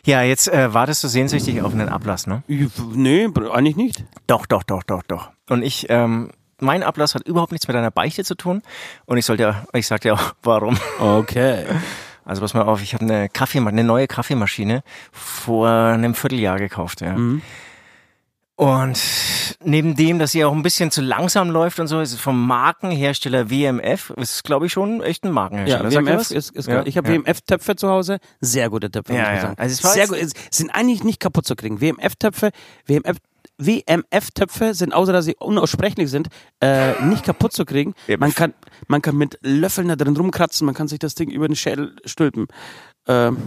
Ja, 0.06 0.22
jetzt 0.22 0.48
äh, 0.48 0.74
wartest 0.74 1.04
du 1.04 1.10
sehnsüchtig 1.10 1.62
auf 1.62 1.74
einen 1.74 1.89
Ablass, 1.89 2.26
ne? 2.26 2.43
Ich- 2.48 2.69
Nee, 2.93 3.26
eigentlich 3.52 3.76
nicht. 3.76 4.06
Doch, 4.28 4.45
doch, 4.45 4.63
doch, 4.63 4.84
doch, 4.84 5.04
doch. 5.04 5.32
Und 5.50 5.62
ich, 5.63 5.88
ähm, 5.89 6.30
mein 6.62 6.84
Ablass 6.84 7.15
hat 7.15 7.28
überhaupt 7.28 7.52
nichts 7.52 7.67
mit 7.67 7.76
deiner 7.76 7.91
Beichte 7.91 8.24
zu 8.24 8.36
tun. 8.36 8.62
Und 9.06 9.17
ich 9.17 9.26
sollte, 9.26 9.43
ja- 9.43 9.65
ich 9.74 9.88
sag 9.88 10.02
dir 10.02 10.13
auch, 10.15 10.34
warum. 10.43 10.78
Okay. 11.00 11.65
Also 12.26 12.41
pass 12.41 12.54
mal 12.54 12.62
auf, 12.63 12.82
ich 12.84 12.93
habe 12.93 13.06
eine 13.06 13.28
Kaffeemaschine, 13.30 13.80
eine 13.82 13.88
neue 13.88 14.08
Kaffeemaschine 14.08 14.84
vor 15.12 15.67
einem 15.69 16.13
Vierteljahr 16.13 16.60
gekauft, 16.60 17.02
ja. 17.02 17.13
Mhm. 17.13 17.41
Und 18.56 19.00
neben 19.63 19.95
dem, 19.95 20.19
dass 20.19 20.34
sie 20.34 20.43
auch 20.43 20.52
ein 20.52 20.63
bisschen 20.63 20.91
zu 20.91 21.00
langsam 21.02 21.50
läuft 21.50 21.80
und 21.80 21.88
so, 21.88 22.02
ist 22.02 22.12
es 22.12 22.19
vom 22.19 22.45
Markenhersteller 22.45 23.50
WMF, 23.50 24.10
ist 24.17 24.43
glaube 24.43 24.65
ich 24.65 24.74
schon 24.74 25.02
echt 25.02 25.24
ein 25.24 25.32
Markenhersteller. 25.32 25.89
Ja, 25.89 26.02
WMF 26.06 26.30
ist, 26.32 26.52
ist 26.52 26.67
Ja, 26.67 26.86
ich 26.86 26.98
habe 26.98 27.08
ja. 27.10 27.15
WMF-Töpfe 27.15 27.78
zu 27.78 27.88
Hause, 27.88 28.17
sehr 28.41 28.69
gute 28.69 28.91
Töpfe, 28.91 29.13
Ja, 29.13 29.19
muss 29.19 29.28
man 29.28 29.36
ja. 29.38 29.41
sagen. 29.43 29.56
Also 29.58 29.74
es 29.74 29.84
war 29.86 29.91
sehr 29.93 30.08
gut, 30.08 30.17
es 30.17 30.34
sind 30.52 30.72
eigentlich 30.72 31.06
nicht 31.06 31.22
kaputt 31.22 31.45
zu 31.48 31.56
kriegen. 31.56 31.80
WMF-Töpfe, 31.80 32.52
WMF, 32.86 33.15
WMF-Töpfe 33.60 34.74
sind, 34.74 34.93
außer 34.93 35.13
dass 35.13 35.26
sie 35.26 35.36
unaussprechlich 35.38 36.10
sind, 36.10 36.30
äh, 36.62 37.02
nicht 37.04 37.24
kaputt 37.24 37.54
zu 37.54 37.65
kriegen. 37.65 37.93
Man 38.17 38.34
kann, 38.34 38.54
man 38.88 39.02
kann 39.02 39.15
mit 39.17 39.38
Löffeln 39.41 39.88
da 39.89 39.95
drin 39.95 40.15
rumkratzen, 40.17 40.65
man 40.65 40.76
kann 40.76 40.88
sich 40.88 41.00
das 41.00 41.15
Ding 41.15 41.30
über 41.30 41.48
den 41.48 41.56
Schädel 41.56 41.95
stülpen. 42.06 42.48
Ähm, 43.08 43.38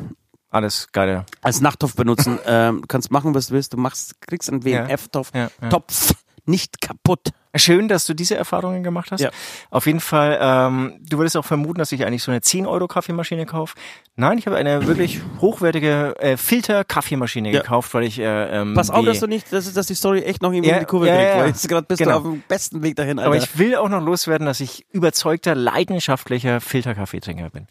Alles 0.51 0.89
geile. 0.93 1.25
als 1.41 1.61
Nachttopf 1.61 1.95
benutzen. 1.95 2.39
ähm, 2.47 2.83
du 2.83 2.87
kannst 2.87 3.11
machen, 3.11 3.35
was 3.35 3.49
du 3.49 3.55
willst. 3.55 3.73
Du 3.73 3.77
machst, 3.79 4.21
kriegst 4.21 4.51
einen 4.51 4.61
Ja. 4.63 4.87
WMF-Topf 4.89 5.31
Ja, 5.35 5.51
ja. 5.61 5.69
Topf 5.71 6.13
nicht 6.45 6.81
kaputt. 6.81 7.31
Schön, 7.55 7.87
dass 7.87 8.07
du 8.07 8.15
diese 8.15 8.35
Erfahrungen 8.35 8.83
gemacht 8.83 9.13
hast. 9.13 9.21
Ja. 9.21 9.29
Auf 9.71 9.85
jeden 9.85 10.01
Fall, 10.01 10.39
ähm, 10.41 10.95
du 11.03 11.19
würdest 11.19 11.37
auch 11.37 11.45
vermuten, 11.45 11.79
dass 11.81 11.93
ich 11.93 12.07
eigentlich 12.07 12.23
so 12.23 12.31
eine 12.31 12.41
10 12.41 12.67
Euro 12.67 12.89
Kaffeemaschine 12.89 13.45
kaufe. 13.45 13.75
Nein, 14.17 14.39
ich 14.39 14.47
habe 14.47 14.57
eine 14.57 14.87
wirklich 14.87 15.21
hochwertige 15.39 16.15
äh, 16.19 16.39
Filter-Kaffeemaschine 16.39 17.51
Ja. 17.53 17.61
gekauft, 17.61 17.93
weil 17.93 18.05
ich 18.05 18.19
äh, 18.19 18.25
ähm, 18.61 18.73
Pass 18.73 18.89
auf, 18.89 19.05
dass 19.05 19.21
du 19.21 19.27
nicht, 19.27 19.53
dass, 19.53 19.71
dass 19.73 19.87
die 19.87 19.95
Story 19.95 20.23
echt 20.23 20.41
noch 20.41 20.51
irgendwie 20.51 20.71
Ja, 20.71 20.77
in 20.77 20.81
die 20.81 20.87
Kurve 20.87 21.09
ja, 21.09 21.15
kriegt, 21.15 21.29
ja. 21.29 21.39
weil 21.41 21.47
jetzt 21.49 21.69
gerade 21.69 21.87
bist 21.87 21.99
Genau. 21.99 22.21
du 22.21 22.29
auf 22.29 22.35
dem 22.35 22.43
besten 22.49 22.83
Weg 22.83 22.97
dahin, 22.97 23.19
Alter. 23.19 23.27
Aber 23.27 23.37
ich 23.37 23.59
will 23.59 23.77
auch 23.77 23.91
noch 23.91 24.03
loswerden, 24.03 24.47
dass 24.47 24.61
ich 24.61 24.87
überzeugter, 24.91 25.55
leidenschaftlicher 25.55 26.63
Filterkaffeetrinker 26.63 27.51
bin. 27.51 27.67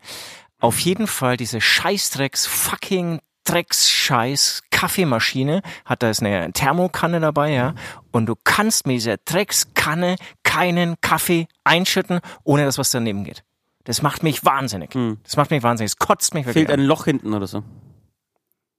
Auf 0.60 0.78
jeden 0.80 1.08
Fall 1.08 1.38
diese 1.38 1.60
Scheißdrecks, 1.60 2.46
fucking 2.46 3.20
Drecks-Scheiß 3.46 4.64
Kaffeemaschine 4.72 5.62
hat 5.86 6.04
da 6.04 6.10
ist 6.10 6.22
eine 6.22 6.52
Thermokanne 6.54 7.20
dabei, 7.20 7.52
ja. 7.52 7.76
Und 8.12 8.26
du 8.26 8.36
kannst 8.44 8.88
mit 8.88 8.96
dieser 8.96 9.18
Dreckskanne 9.18 10.16
keinen 10.44 10.96
Kaffee 11.02 11.48
einschütten, 11.64 12.20
ohne 12.44 12.66
dass 12.66 12.78
was 12.78 12.92
daneben 12.92 13.24
geht. 13.24 13.44
Das 13.84 14.02
macht 14.02 14.24
mich 14.24 14.46
wahnsinnig. 14.46 14.92
Das 15.24 15.38
macht 15.38 15.52
mich 15.52 15.64
wahnsinnig. 15.64 15.92
Es 15.92 15.98
kotzt 15.98 16.34
mich 16.34 16.46
wirklich. 16.46 16.68
Fehlt 16.68 16.80
ein 16.80 16.86
Loch 16.86 17.06
hinten 17.06 17.34
oder 17.34 17.48
so. 17.48 17.64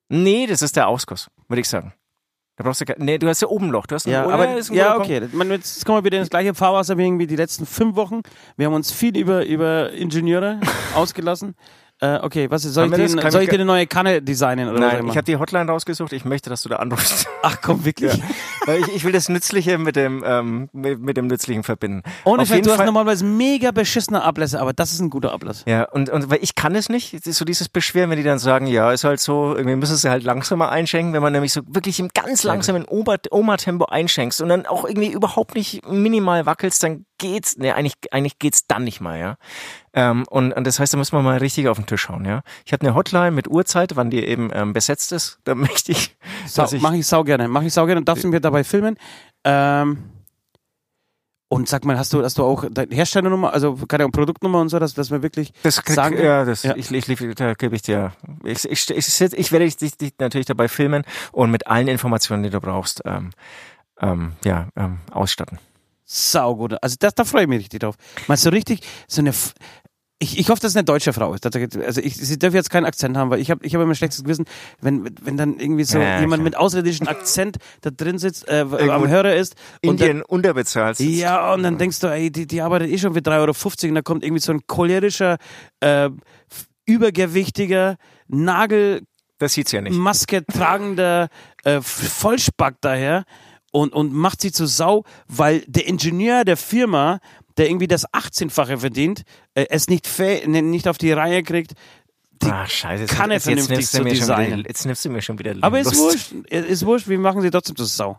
Nee, 0.08 0.46
das 0.46 0.62
ist 0.62 0.76
der 0.76 0.88
Ausguss, 0.88 1.28
würde 1.48 1.60
ich 1.60 1.68
sagen. 1.68 1.92
Da 2.56 2.64
brauchst 2.64 2.82
du 2.82 2.84
Nee, 2.98 3.18
du 3.18 3.28
hast 3.28 3.40
ja 3.40 3.48
oben 3.48 3.66
ein 3.66 3.70
Loch. 3.70 3.86
Du 3.86 3.94
hast 3.94 4.06
ein, 4.06 4.10
Ja, 4.12 4.26
oder? 4.26 4.34
aber 4.34 4.48
ein 4.48 4.62
ja, 4.72 4.96
okay. 4.98 5.26
Meine, 5.32 5.54
Jetzt 5.54 5.84
kommen 5.86 5.98
wir 5.98 6.04
wieder 6.04 6.18
ins 6.18 6.28
gleiche 6.28 6.54
Fahrwasser 6.54 6.98
wie 6.98 7.04
irgendwie 7.04 7.26
die 7.26 7.36
letzten 7.36 7.64
fünf 7.64 7.96
Wochen. 7.96 8.20
Wir 8.56 8.66
haben 8.66 8.74
uns 8.74 8.92
viel 8.92 9.16
über, 9.16 9.46
über 9.46 9.90
Ingenieure 9.92 10.60
ausgelassen. 10.94 11.56
Äh, 12.02 12.18
okay, 12.20 12.50
was 12.50 12.64
ist, 12.64 12.74
soll, 12.74 12.92
ich? 12.92 13.16
Kann 13.16 13.30
soll 13.30 13.42
ich 13.42 13.48
dir 13.48 13.54
eine 13.54 13.64
neue 13.64 13.86
Kanne 13.86 14.20
designen 14.20 14.68
oder 14.68 14.80
was 14.80 14.92
Nein, 14.92 14.98
immer? 14.98 15.10
ich 15.10 15.16
habe 15.16 15.24
die 15.24 15.36
Hotline 15.36 15.70
rausgesucht. 15.70 16.12
Ich 16.12 16.24
möchte, 16.24 16.50
dass 16.50 16.62
du 16.62 16.68
da 16.68 16.76
anrufst. 16.76 17.28
Ach 17.42 17.58
komm, 17.62 17.84
wirklich? 17.84 18.12
Weil 18.66 18.80
ich, 18.80 18.88
ich 18.96 19.04
will 19.04 19.12
das 19.12 19.28
Nützliche 19.28 19.78
mit 19.78 19.94
dem, 19.94 20.24
ähm, 20.26 20.68
mit, 20.72 21.00
mit 21.00 21.16
dem 21.16 21.28
Nützlichen 21.28 21.62
verbinden. 21.62 22.02
Ohne 22.24 22.42
jeden 22.42 22.64
du 22.64 22.70
hast 22.70 22.78
Fall. 22.78 22.86
normalerweise 22.86 23.24
mega 23.24 23.70
beschissene 23.70 24.20
Ablässe, 24.20 24.60
aber 24.60 24.72
das 24.72 24.92
ist 24.92 24.98
ein 24.98 25.10
guter 25.10 25.32
Ablass. 25.32 25.62
Ja, 25.68 25.84
und, 25.84 26.10
und 26.10 26.28
weil 26.28 26.40
ich 26.42 26.56
kann 26.56 26.74
es 26.74 26.88
nicht. 26.88 27.22
So 27.22 27.44
dieses 27.44 27.68
Beschweren, 27.68 28.10
wenn 28.10 28.18
die 28.18 28.24
dann 28.24 28.40
sagen, 28.40 28.66
ja, 28.66 28.90
ist 28.90 29.04
halt 29.04 29.20
so, 29.20 29.54
irgendwie 29.54 29.76
müssen 29.76 29.94
sie 29.94 30.10
halt 30.10 30.24
langsamer 30.24 30.70
einschenken, 30.70 31.12
wenn 31.12 31.22
man 31.22 31.32
nämlich 31.32 31.52
so 31.52 31.60
wirklich 31.68 32.00
im 32.00 32.08
ganz 32.08 32.42
langsamen 32.42 32.84
Oma-Tempo 32.84 33.84
einschenkst 33.84 34.42
und 34.42 34.48
dann 34.48 34.66
auch 34.66 34.84
irgendwie 34.84 35.12
überhaupt 35.12 35.54
nicht 35.54 35.88
minimal 35.88 36.46
wackelst, 36.46 36.82
dann 36.82 37.06
geht's, 37.22 37.56
ne, 37.56 37.74
eigentlich, 37.74 37.94
eigentlich 38.10 38.38
geht's 38.38 38.66
dann 38.66 38.84
nicht 38.84 39.00
mal, 39.00 39.18
ja. 39.18 39.36
Ähm, 39.94 40.24
und, 40.28 40.52
und 40.52 40.66
das 40.66 40.80
heißt, 40.80 40.92
da 40.92 40.98
muss 40.98 41.12
man 41.12 41.24
mal 41.24 41.38
richtig 41.38 41.68
auf 41.68 41.78
den 41.78 41.86
Tisch 41.86 42.08
hauen, 42.08 42.24
ja. 42.24 42.42
Ich 42.66 42.72
habe 42.72 42.84
eine 42.84 42.94
Hotline 42.96 43.30
mit 43.30 43.48
Uhrzeit, 43.48 43.94
wann 43.96 44.10
die 44.10 44.24
eben 44.24 44.50
ähm, 44.52 44.72
besetzt 44.72 45.12
ist. 45.12 45.38
Da 45.44 45.54
möchte 45.54 45.92
ich, 45.92 46.16
Sau, 46.46 46.66
ich 46.70 46.80
mach 46.80 46.92
ich 46.92 47.06
sau 47.06 47.24
gerne. 47.24 47.46
Mach 47.48 47.62
ich 47.62 47.72
sau 47.72 47.86
gerne. 47.86 48.02
Darfst 48.02 48.24
du 48.24 48.28
mir 48.28 48.40
dabei 48.40 48.64
filmen? 48.64 48.96
Ähm, 49.44 49.98
und 51.48 51.68
sag 51.68 51.84
mal, 51.84 51.98
hast 51.98 52.12
du, 52.14 52.24
hast 52.24 52.38
du 52.38 52.44
auch 52.44 52.64
deine 52.70 52.94
Herstellernummer, 52.94 53.52
also 53.52 53.76
keine 53.86 54.08
Produktnummer 54.08 54.60
und 54.60 54.70
so, 54.70 54.78
dass, 54.78 54.94
dass 54.94 55.10
wir 55.10 55.22
wirklich 55.22 55.52
Das 55.62 55.82
krieg, 55.82 55.94
sagen? 55.94 56.16
ja, 56.18 56.46
das, 56.46 56.62
Ja. 56.62 56.74
Ich, 56.76 56.90
ich, 56.90 57.08
ich, 57.08 57.34
da 57.34 57.52
gebe 57.54 57.76
ich 57.76 57.82
dir. 57.82 58.12
Ich, 58.44 58.64
ich, 58.64 58.88
ich, 58.90 59.20
ich, 59.20 59.32
ich 59.32 59.52
werde 59.52 59.68
dich, 59.68 59.96
dich 59.98 60.14
natürlich 60.18 60.46
dabei 60.46 60.68
filmen 60.68 61.04
und 61.30 61.50
mit 61.50 61.66
allen 61.66 61.88
Informationen, 61.88 62.42
die 62.42 62.50
du 62.50 62.60
brauchst, 62.60 63.02
ähm, 63.04 63.30
ähm, 64.00 64.32
ja, 64.44 64.68
ähm, 64.76 64.98
ausstatten. 65.10 65.58
Saugut. 66.12 66.74
Also 66.82 66.96
das, 66.98 67.14
da 67.14 67.24
freue 67.24 67.42
ich 67.42 67.48
mich 67.48 67.58
richtig 67.60 67.80
drauf. 67.80 67.94
Mal 68.28 68.36
so 68.36 68.50
richtig, 68.50 68.80
so 69.08 69.20
eine, 69.22 69.30
F- 69.30 69.54
ich, 70.18 70.38
ich 70.38 70.50
hoffe, 70.50 70.60
dass 70.60 70.70
es 70.72 70.76
eine 70.76 70.84
deutsche 70.84 71.12
Frau 71.12 71.34
ist. 71.34 71.44
Also 71.44 72.00
ich, 72.00 72.16
sie 72.16 72.38
darf 72.38 72.54
jetzt 72.54 72.70
keinen 72.70 72.84
Akzent 72.84 73.16
haben, 73.16 73.30
weil 73.30 73.40
ich 73.40 73.50
habe 73.50 73.64
ich 73.66 73.74
hab 73.74 73.82
immer 73.82 73.90
ein 73.92 73.96
schlechtes 73.96 74.22
Gewissen, 74.22 74.44
wenn, 74.80 75.10
wenn 75.22 75.36
dann 75.36 75.58
irgendwie 75.58 75.82
so 75.82 75.98
Ja, 75.98 76.20
jemand 76.20 76.40
klar. 76.42 76.44
mit 76.44 76.56
ausländischem 76.56 77.08
Akzent 77.08 77.56
da 77.80 77.90
drin 77.90 78.18
sitzt, 78.18 78.46
äh, 78.46 78.60
am 78.60 79.08
Hörer 79.08 79.34
ist. 79.34 79.56
Und 79.84 80.00
dann, 80.00 80.08
Indien 80.08 80.22
unterbezahlt. 80.22 81.00
ja, 81.00 81.52
und 81.52 81.64
dann 81.64 81.76
denkst 81.76 81.98
du, 81.98 82.06
ey, 82.06 82.30
die, 82.30 82.46
die 82.46 82.60
arbeitet 82.60 82.90
eh 82.90 82.98
schon 82.98 83.14
für 83.14 83.20
3,50 83.20 83.32
Euro 83.40 83.88
und 83.88 83.94
da 83.96 84.02
kommt 84.02 84.22
irgendwie 84.22 84.40
so 84.42 84.52
ein 84.52 84.60
cholerischer, 84.68 85.38
äh, 85.80 86.08
übergewichtiger, 86.86 87.96
Nagelmaske 88.28 89.06
Das 89.38 89.54
sieht's 89.54 89.72
ja 89.72 89.80
nicht. 89.80 89.96
tragender 90.52 91.28
äh, 91.64 91.80
Vollspack 91.80 92.76
daher 92.80 93.24
und, 93.72 93.92
und 93.92 94.12
macht 94.12 94.40
sie 94.40 94.52
zu 94.52 94.66
Sau, 94.66 95.04
weil 95.26 95.64
der 95.66 95.88
Ingenieur 95.88 96.44
der 96.44 96.56
Firma, 96.56 97.18
der 97.56 97.68
irgendwie 97.68 97.88
das 97.88 98.06
18-fache 98.12 98.78
verdient, 98.78 99.22
äh, 99.54 99.66
es 99.70 99.88
nicht, 99.88 100.08
ne- 100.18 100.62
nicht 100.62 100.86
auf 100.86 100.98
die 100.98 101.10
Reihe 101.10 101.42
kriegt. 101.42 101.72
Die 102.42 102.46
Ach, 102.50 102.68
scheiße. 102.68 103.02
Jetzt, 103.04 103.14
Kanne 103.14 103.34
jetzt, 103.34 103.46
jetzt, 103.46 103.66
vernünftig 103.66 103.90
zu 103.90 104.04
designen. 104.04 104.58
wieder, 104.60 104.68
jetzt 104.68 104.86
nimmst 104.86 105.04
du 105.04 105.10
mir 105.10 105.22
schon 105.22 105.38
wieder 105.38 105.54
Aber 105.60 105.80
ist 105.80 105.96
wurscht, 105.96 106.32
ist 106.50 106.86
wurscht, 106.86 107.08
wir 107.08 107.18
machen 107.18 107.40
sie 107.42 107.50
trotzdem 107.50 107.74
zu 107.76 107.84
Sau. 107.84 108.18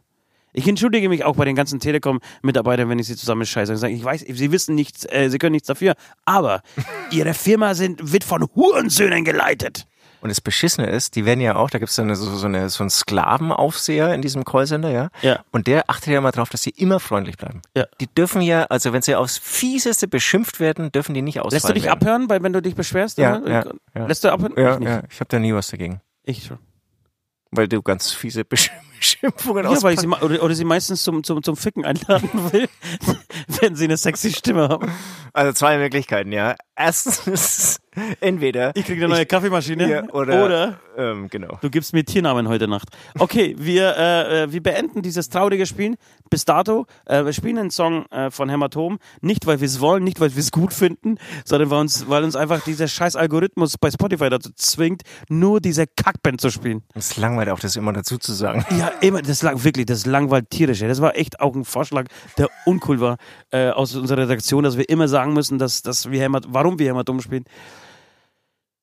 Ich 0.55 0.67
entschuldige 0.67 1.09
mich 1.09 1.23
auch 1.23 1.35
bei 1.35 1.45
den 1.45 1.55
ganzen 1.55 1.79
Telekom-Mitarbeitern, 1.79 2.87
wenn 2.87 2.99
ich 2.99 3.07
sie 3.07 3.15
zusammen 3.15 3.45
scheiße 3.45 3.71
und 3.71 3.79
sage, 3.79 3.93
ich 3.93 4.03
weiß, 4.03 4.21
sie 4.27 4.51
wissen 4.51 4.75
nichts, 4.75 5.03
äh, 5.05 5.29
sie 5.29 5.39
können 5.39 5.53
nichts 5.53 5.67
dafür, 5.67 5.95
aber 6.25 6.61
ihre 7.11 7.33
Firma 7.33 7.73
sind, 7.73 8.13
wird 8.13 8.23
von 8.23 8.47
Hurensöhnen 8.55 9.25
geleitet. 9.25 9.87
Und 10.23 10.29
das 10.29 10.39
Beschissene 10.39 10.87
ist, 10.89 11.17
die 11.17 11.25
werden 11.25 11.41
ja 11.41 11.57
auch, 11.57 11.69
da 11.69 11.79
gibt's 11.79 11.97
dann 11.97 12.15
so, 12.15 12.33
so, 12.37 12.45
eine, 12.45 12.69
so 12.69 12.81
einen 12.81 12.89
Sklavenaufseher 12.89 14.13
in 14.13 14.21
diesem 14.21 14.45
Callcenter, 14.45 14.89
ja? 14.89 15.09
Ja. 15.21 15.39
Und 15.51 15.67
der 15.67 15.89
achtet 15.89 16.13
ja 16.13 16.21
mal 16.21 16.31
drauf, 16.31 16.47
dass 16.47 16.63
sie 16.63 16.69
immer 16.69 17.01
freundlich 17.01 17.35
bleiben. 17.37 17.61
Ja. 17.75 17.87
Die 17.99 18.07
dürfen 18.07 18.41
ja, 18.41 18.63
also 18.69 18.93
wenn 18.93 19.01
sie 19.01 19.15
aufs 19.15 19.37
Fieseste 19.37 20.07
beschimpft 20.07 20.61
werden, 20.61 20.93
dürfen 20.93 21.13
die 21.13 21.21
nicht 21.21 21.41
ausfallen 21.41 21.51
Lässt 21.55 21.67
du 21.69 21.73
dich 21.73 21.83
werden. 21.83 22.01
abhören, 22.01 22.29
weil 22.29 22.41
wenn 22.41 22.53
du 22.53 22.61
dich 22.61 22.73
beschwerst? 22.75 23.17
Ja, 23.17 23.39
oder? 23.39 23.51
ja, 23.51 23.63
ja. 23.95 24.05
Lässt 24.07 24.23
du 24.23 24.31
abhören? 24.31 24.53
Ja, 24.55 24.77
ich 24.77 24.85
ja, 24.85 25.01
ich 25.09 25.19
habe 25.19 25.27
da 25.27 25.39
nie 25.39 25.53
was 25.53 25.67
dagegen. 25.67 25.99
Ich 26.23 26.45
schon. 26.45 26.57
Weil 27.51 27.67
du 27.67 27.81
ganz 27.81 28.11
fiese 28.13 28.43
Besch- 28.43 28.71
Beschimpfungen 28.97 29.65
Ja, 29.69 29.83
weil 29.83 29.95
ich 29.95 29.99
sie, 29.99 30.07
oder, 30.07 30.41
oder 30.41 30.55
sie 30.55 30.63
meistens 30.63 31.03
zum, 31.03 31.25
zum, 31.25 31.43
zum 31.43 31.57
Ficken 31.57 31.83
einladen 31.83 32.29
will, 32.53 32.69
wenn 33.59 33.75
sie 33.75 33.83
eine 33.83 33.97
sexy 33.97 34.31
Stimme 34.31 34.69
haben. 34.69 34.89
Also 35.33 35.51
zwei 35.51 35.77
Möglichkeiten, 35.77 36.31
ja. 36.31 36.55
Erstens, 36.77 37.77
Entweder. 38.19 38.71
Ich 38.75 38.85
kriege 38.85 39.05
eine 39.05 39.13
neue 39.13 39.25
Kaffeemaschine 39.25 39.89
Ja, 39.89 40.03
oder, 40.11 40.45
oder 40.45 40.79
ähm, 40.97 41.27
genau. 41.29 41.57
Du 41.61 41.69
gibst 41.69 41.93
mir 41.93 42.03
Tiernamen 42.03 42.47
heute 42.47 42.67
Nacht. 42.67 42.89
Okay, 43.17 43.55
wir, 43.57 43.95
äh, 43.97 44.43
äh, 44.43 44.51
wir 44.51 44.61
beenden 44.61 45.01
dieses 45.01 45.29
traurige 45.29 45.65
Spiel 45.65 45.95
bis 46.29 46.45
dato. 46.45 46.85
Äh, 47.05 47.25
wir 47.25 47.33
spielen 47.33 47.57
einen 47.57 47.71
Song 47.71 48.05
äh, 48.07 48.31
von 48.31 48.49
Hämatom. 48.49 48.99
Nicht, 49.21 49.45
weil 49.45 49.59
wir 49.59 49.65
es 49.65 49.79
wollen, 49.79 50.03
nicht, 50.03 50.19
weil 50.19 50.33
wir 50.33 50.39
es 50.39 50.51
gut 50.51 50.73
finden, 50.73 51.17
sondern 51.45 51.69
weil 51.69 51.81
uns, 51.81 52.09
weil 52.09 52.23
uns 52.23 52.35
einfach 52.35 52.63
dieser 52.63 52.87
scheiß 52.87 53.15
Algorithmus 53.15 53.77
bei 53.77 53.91
Spotify 53.91 54.29
dazu 54.29 54.51
zwingt, 54.55 55.03
nur 55.29 55.61
diese 55.61 55.85
Kackband 55.87 56.41
zu 56.41 56.49
spielen. 56.49 56.83
Es 56.93 57.17
langweilt 57.17 57.49
auch, 57.49 57.59
das 57.59 57.75
immer 57.75 57.93
dazu 57.93 58.17
zu 58.17 58.33
sagen. 58.33 58.65
Ja, 58.77 58.91
immer, 59.01 59.21
das 59.21 59.41
lang, 59.41 59.63
wirklich, 59.63 59.85
das 59.85 60.05
langweilt 60.05 60.49
tierisch. 60.49 60.79
Das 60.79 61.01
war 61.01 61.15
echt 61.15 61.39
auch 61.39 61.55
ein 61.55 61.65
Vorschlag, 61.65 62.05
der 62.37 62.49
uncool 62.65 62.99
war 62.99 63.17
äh, 63.51 63.69
aus 63.69 63.95
unserer 63.95 64.23
Redaktion, 64.23 64.63
dass 64.63 64.77
wir 64.77 64.89
immer 64.89 65.07
sagen 65.07 65.33
müssen, 65.33 65.57
dass, 65.59 65.81
dass 65.81 66.09
wir 66.09 66.19
Hämat 66.19 66.45
warum 66.49 66.79
wir 66.79 66.87
Hämatom 66.87 67.21
spielen. 67.21 67.45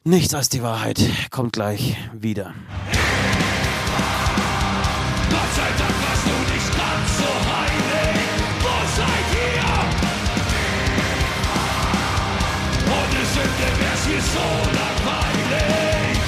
Nichts 0.05 0.33
als 0.33 0.49
die 0.49 0.63
Wahrheit 0.63 0.99
kommt 1.31 1.53
gleich 1.53 1.95
wieder. 2.15 2.55
Gott 5.29 5.53
sei 5.55 5.69
Dank 5.77 5.95
warst 6.01 6.25
du 6.25 6.31
nicht 6.55 6.71
ganz 6.75 7.19
so 7.19 7.29
heilig. 7.53 8.25
Wo 8.63 8.77
seid 8.97 9.29
ihr? 9.37 9.69
Ohne 12.89 13.21
Sünde 13.27 13.69
wär's 13.79 14.05
hier 14.07 14.23
so 14.23 14.47
langweilig. 14.79 16.19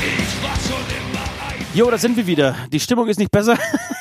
Ich 0.00 0.32
war 0.42 0.56
schon 0.66 0.86
immer 0.96 1.26
ein. 1.50 1.66
Jo, 1.74 1.90
da 1.90 1.98
sind 1.98 2.16
wir 2.16 2.26
wieder. 2.26 2.56
Die 2.72 2.80
Stimmung 2.80 3.06
ist 3.08 3.18
nicht 3.18 3.30
besser. 3.30 3.58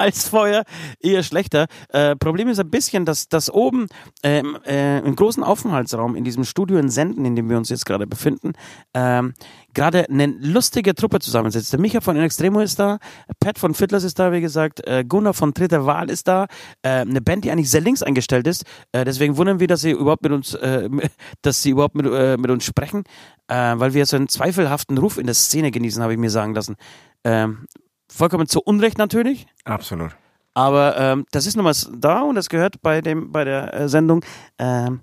Als 0.00 0.28
vorher, 0.28 0.64
eher 0.98 1.22
schlechter. 1.22 1.66
Äh, 1.90 2.16
Problem 2.16 2.48
ist 2.48 2.58
ein 2.58 2.70
bisschen, 2.70 3.04
dass, 3.04 3.28
dass 3.28 3.50
oben 3.50 3.86
ähm, 4.22 4.56
äh, 4.64 5.00
im 5.00 5.14
großen 5.14 5.42
Aufenthaltsraum 5.42 6.16
in 6.16 6.24
diesem 6.24 6.44
Studio 6.44 6.78
in 6.78 6.88
Senden, 6.88 7.26
in 7.26 7.36
dem 7.36 7.50
wir 7.50 7.58
uns 7.58 7.68
jetzt 7.68 7.84
gerade 7.84 8.06
befinden, 8.06 8.54
ähm, 8.94 9.34
gerade 9.74 10.08
eine 10.08 10.24
lustige 10.24 10.94
Truppe 10.94 11.18
zusammensitzt. 11.18 11.74
Der 11.74 11.80
Micha 11.80 12.00
von 12.00 12.16
In 12.16 12.22
Extremo 12.22 12.60
ist 12.60 12.78
da, 12.78 12.98
Pat 13.40 13.58
von 13.58 13.74
Fiddlers 13.74 14.02
ist 14.02 14.18
da, 14.18 14.32
wie 14.32 14.40
gesagt, 14.40 14.80
äh, 14.86 15.04
Gunnar 15.06 15.34
von 15.34 15.52
Dritter 15.52 15.84
Wahl 15.84 16.08
ist 16.08 16.26
da, 16.26 16.46
äh, 16.80 17.00
eine 17.00 17.20
Band, 17.20 17.44
die 17.44 17.50
eigentlich 17.50 17.70
sehr 17.70 17.82
links 17.82 18.02
eingestellt 18.02 18.46
ist. 18.46 18.64
Äh, 18.92 19.04
deswegen 19.04 19.36
wundern 19.36 19.60
wir, 19.60 19.66
dass 19.66 19.82
sie 19.82 19.90
überhaupt 19.90 20.22
mit 20.22 20.32
uns, 20.32 20.54
äh, 20.54 20.88
dass 21.42 21.62
sie 21.62 21.68
überhaupt 21.70 21.94
mit, 21.94 22.06
mit 22.06 22.50
uns 22.50 22.64
sprechen, 22.64 23.04
weil 23.48 23.92
wir 23.92 24.06
so 24.06 24.16
einen 24.16 24.28
zweifelhaften 24.28 24.96
Ruf 24.96 25.18
in 25.18 25.26
der 25.26 25.34
Szene 25.34 25.70
genießen, 25.70 26.02
habe 26.02 26.14
ich 26.14 26.18
mir 26.18 26.30
sagen 26.30 26.54
lassen. 26.54 26.76
Ähm, 27.24 27.66
vollkommen 28.10 28.46
zu 28.46 28.60
Unrecht 28.60 28.98
natürlich, 28.98 29.46
Absolut. 29.64 30.16
aber 30.54 30.96
ähm, 30.98 31.26
das 31.32 31.46
ist 31.46 31.56
nun 31.56 31.64
mal 31.64 31.74
da 31.96 32.22
und 32.22 32.34
das 32.34 32.48
gehört 32.48 32.82
bei 32.82 33.00
dem 33.00 33.32
bei 33.32 33.44
der 33.44 33.72
äh, 33.74 33.88
Sendung 33.88 34.24
ähm, 34.58 35.00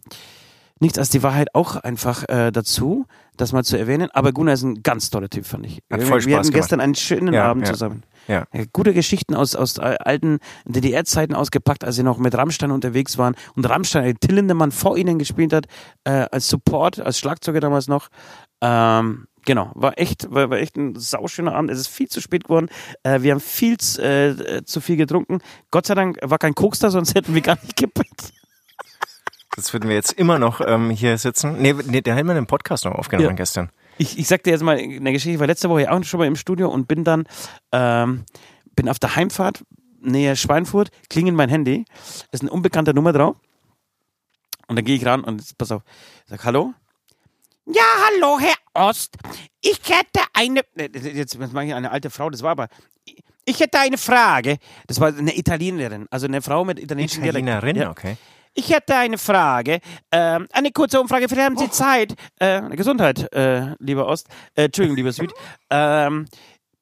nichts 0.79 0.97
als 0.97 1.09
die 1.09 1.23
Wahrheit 1.23 1.53
auch 1.53 1.75
einfach 1.77 2.27
äh, 2.29 2.51
dazu, 2.51 3.05
das 3.35 3.53
mal 3.53 3.63
zu 3.63 3.77
erwähnen. 3.77 4.09
Aber 4.13 4.31
Gunnar 4.31 4.53
ist 4.53 4.63
ein 4.63 4.83
ganz 4.83 5.09
toller 5.09 5.29
Typ, 5.29 5.45
fand 5.45 5.65
ich. 5.65 5.81
Hat 5.91 5.99
wir, 5.99 6.07
voll 6.07 6.25
wir 6.25 6.35
Spaß 6.35 6.47
hatten 6.47 6.53
gestern 6.53 6.79
einen 6.79 6.95
schönen 6.95 7.33
Ja, 7.33 7.45
Abend 7.45 7.65
ja. 7.65 7.73
zusammen. 7.73 8.03
Ja. 8.27 8.45
Gute 8.73 8.93
Geschichten 8.93 9.35
aus, 9.35 9.55
aus 9.55 9.77
äh, 9.77 9.95
alten 9.99 10.39
DDR-Zeiten 10.65 11.33
ausgepackt, 11.33 11.85
als 11.85 11.95
sie 11.95 12.03
noch 12.03 12.17
mit 12.17 12.35
Rammstein 12.35 12.71
unterwegs 12.71 13.17
waren 13.17 13.35
und 13.55 13.67
Rammstein, 13.69 14.19
Till 14.19 14.35
Lindemann 14.35 14.71
vor 14.71 14.97
ihnen 14.97 15.17
gespielt 15.17 15.53
hat, 15.53 15.65
äh, 16.03 16.27
als 16.31 16.49
Support, 16.49 16.99
als 16.99 17.19
Schlagzeuger 17.19 17.61
damals 17.61 17.87
noch. 17.87 18.09
Ähm, 18.61 19.27
genau, 19.47 19.71
war 19.73 19.97
echt, 19.97 20.29
war, 20.29 20.51
war 20.51 20.59
echt 20.59 20.75
ein 20.77 20.93
sauschöner 20.95 21.55
Abend. 21.55 21.71
Es 21.71 21.79
ist 21.79 21.87
viel 21.87 22.07
zu 22.07 22.21
spät 22.21 22.43
geworden. 22.43 22.69
Äh, 23.01 23.21
wir 23.21 23.31
haben 23.31 23.39
viel 23.39 23.77
zu, 23.77 24.03
äh, 24.03 24.63
zu 24.63 24.81
viel 24.81 24.97
getrunken. 24.97 25.39
Gott 25.71 25.87
sei 25.87 25.95
Dank 25.95 26.19
war 26.21 26.37
kein 26.37 26.53
Koks 26.53 26.77
da, 26.79 26.91
sonst 26.91 27.15
hätten 27.15 27.33
wir 27.33 27.41
gar 27.41 27.57
nicht 27.63 27.75
gepennt. 27.75 28.33
Das 29.55 29.73
würden 29.73 29.89
wir 29.89 29.95
jetzt 29.95 30.11
immer 30.13 30.37
noch 30.37 30.61
ähm, 30.61 30.91
hier 30.91 31.17
sitzen. 31.17 31.59
Nee, 31.59 31.73
nee 31.87 32.01
der 32.01 32.15
hat 32.15 32.23
mir 32.25 32.33
einen 32.33 32.45
Podcast 32.45 32.85
noch 32.85 32.93
aufgenommen 32.93 33.29
Ja. 33.29 33.33
gestern. 33.33 33.71
Ich, 33.97 34.19
ich 34.19 34.27
sag 34.27 34.43
dir 34.43 34.51
jetzt 34.51 34.61
mal 34.61 34.77
eine 34.77 35.11
Geschichte. 35.11 35.31
Ich 35.33 35.39
war 35.39 35.47
letzte 35.47 35.69
Woche 35.69 35.91
auch 35.91 36.03
schon 36.03 36.19
mal 36.19 36.27
im 36.27 36.35
Studio 36.35 36.69
und 36.69 36.87
bin 36.87 37.03
dann, 37.03 37.27
ähm, 37.71 38.25
bin 38.75 38.87
auf 38.87 38.99
der 38.99 39.15
Heimfahrt 39.15 39.63
näher 39.99 40.35
Schweinfurt, 40.35 40.89
klingelt 41.09 41.35
mein 41.35 41.49
Handy, 41.49 41.85
ist 42.31 42.41
eine 42.41 42.51
unbekannte 42.51 42.93
Nummer 42.93 43.13
drauf. 43.13 43.35
Und 44.67 44.75
dann 44.75 44.85
gehe 44.85 44.95
ich 44.95 45.05
ran 45.05 45.23
und 45.23 45.39
jetzt, 45.39 45.57
pass 45.57 45.71
auf, 45.71 45.81
ich 46.25 46.29
sag 46.29 46.43
Hallo. 46.43 46.73
Ja, 47.65 47.81
hallo, 48.05 48.37
Herr 48.39 48.55
Ost. 48.77 49.17
Ich 49.61 49.79
hätte 49.89 50.21
eine, 50.33 50.61
äh, 50.75 50.89
jetzt 50.93 51.33
jetzt 51.35 51.53
mache 51.53 51.65
ich 51.65 51.73
eine 51.73 51.91
alte 51.91 52.09
Frau, 52.09 52.29
das 52.29 52.41
war 52.43 52.51
aber, 52.51 52.67
ich 53.45 53.59
hätte 53.59 53.79
eine 53.79 53.97
Frage. 53.97 54.57
Das 54.87 54.99
war 54.99 55.07
eine 55.09 55.37
Italienerin, 55.37 56.05
also 56.11 56.27
eine 56.27 56.41
Frau 56.41 56.63
mit 56.65 56.79
italienischem 56.79 57.23
Dialekt. 57.23 57.45
Italienerin, 57.47 57.75
Ja. 57.77 57.91
okay. 57.91 58.17
Ich 58.59 58.71
hätte 58.71 58.95
eine 58.95 59.19
Frage. 59.19 59.79
Ähm, 60.11 60.47
eine 60.51 60.71
kurze 60.71 60.99
Umfrage. 60.99 61.29
Vielleicht 61.29 61.45
haben 61.45 61.57
Sie 61.57 61.69
Zeit. 61.69 62.15
Äh, 62.39 62.61
Gesundheit, 62.75 63.31
äh, 63.31 63.75
lieber 63.77 64.07
Ost. 64.07 64.27
Äh, 64.55 64.63
Entschuldigung, 64.65 64.95
lieber 64.97 65.11
Süd. 65.11 65.31
Ähm, 65.69 66.25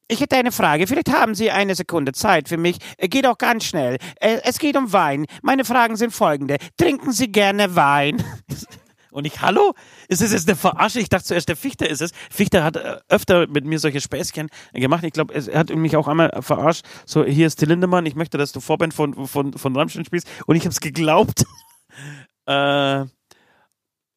ich 0.08 0.22
hätte 0.22 0.38
eine 0.38 0.54
Frage. 0.54 0.88
Vielleicht 0.88 1.12
haben 1.12 1.36
Sie 1.36 1.52
eine 1.52 1.76
Sekunde 1.76 2.14
Zeit 2.14 2.48
für 2.48 2.56
mich. 2.56 2.78
Äh, 2.98 3.10
geht 3.10 3.28
auch 3.28 3.38
ganz 3.38 3.66
schnell. 3.66 3.98
Äh, 4.22 4.40
es 4.46 4.58
geht 4.58 4.78
um 4.78 4.94
Wein. 4.94 5.26
Meine 5.42 5.66
Fragen 5.66 5.98
sind 5.98 6.14
folgende. 6.14 6.56
Trinken 6.78 7.12
Sie 7.12 7.30
gerne 7.30 7.76
Wein? 7.76 8.24
Und 9.16 9.24
ich, 9.26 9.42
hallo? 9.42 9.74
Ist 10.10 10.22
das 10.22 10.34
jetzt 10.34 10.50
eine 10.50 10.58
Verarsche? 10.58 11.00
Ich 11.00 11.08
dachte 11.08 11.24
zuerst, 11.24 11.48
der 11.48 11.56
Fichter 11.56 11.90
ist 11.90 12.02
es. 12.02 12.12
Fichter 12.30 12.66
hat 12.66 12.76
äh, 12.76 12.98
öfter 13.08 13.48
mit 13.48 13.64
mir 13.64 13.80
solche 13.80 14.02
Späßchen 14.02 14.50
gemacht. 14.74 15.06
Ich 15.06 15.14
glaube, 15.14 15.34
er 15.34 15.58
hat 15.58 15.74
mich 15.74 15.96
auch 15.96 16.10
einmal 16.10 16.38
verarscht. 16.42 16.86
So, 17.06 17.24
hier 17.24 17.48
ist 17.48 17.56
Till 17.56 17.70
Lindemann. 17.70 18.06
Ich 18.06 18.16
möchte, 18.16 18.38
dass 18.38 18.52
du 18.52 18.60
Vorband 18.60 18.94
von, 18.94 19.26
von, 19.26 19.54
von 19.54 19.74
Rammstein 19.74 20.04
spielst. 20.04 20.28
Und 20.48 20.58
ich 20.58 20.64
habe 20.64 20.72
es 20.72 20.82
geglaubt. 20.82 21.46
Äh, 22.48 23.06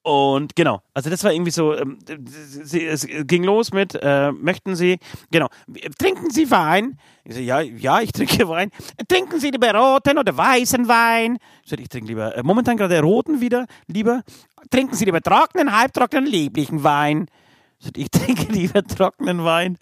und 0.08 0.56
genau, 0.56 0.80
also 0.94 1.10
das 1.10 1.22
war 1.22 1.34
irgendwie 1.34 1.50
so, 1.50 1.76
ähm, 1.76 1.98
sie, 2.46 2.86
es 2.86 3.06
ging 3.06 3.44
los 3.44 3.72
mit, 3.74 3.94
äh, 4.00 4.32
möchten 4.32 4.74
Sie, 4.74 4.98
genau, 5.30 5.48
trinken 5.98 6.30
Sie 6.30 6.50
Wein? 6.50 6.98
Ich 7.24 7.34
so, 7.34 7.40
ja, 7.40 7.60
ja, 7.60 8.00
ich 8.00 8.12
trinke 8.12 8.48
Wein. 8.48 8.70
Trinken 9.06 9.38
Sie 9.38 9.50
lieber 9.50 9.70
roten 9.74 10.16
oder 10.16 10.34
weißen 10.34 10.88
Wein? 10.88 11.36
Ich, 11.62 11.68
so, 11.68 11.76
ich 11.76 11.90
trinke 11.90 12.08
lieber, 12.08 12.34
äh, 12.34 12.42
momentan 12.42 12.78
gerade 12.78 12.98
roten 13.02 13.42
wieder, 13.42 13.66
lieber. 13.86 14.22
Trinken 14.70 14.96
Sie 14.96 15.04
lieber 15.04 15.20
trockenen, 15.20 15.78
halbtrockenen, 15.78 16.24
lieblichen 16.24 16.82
Wein? 16.82 17.26
Ich, 17.78 17.86
so, 17.86 17.92
ich 17.94 18.10
trinke 18.10 18.50
lieber 18.50 18.82
trockenen 18.82 19.44
Wein. 19.44 19.76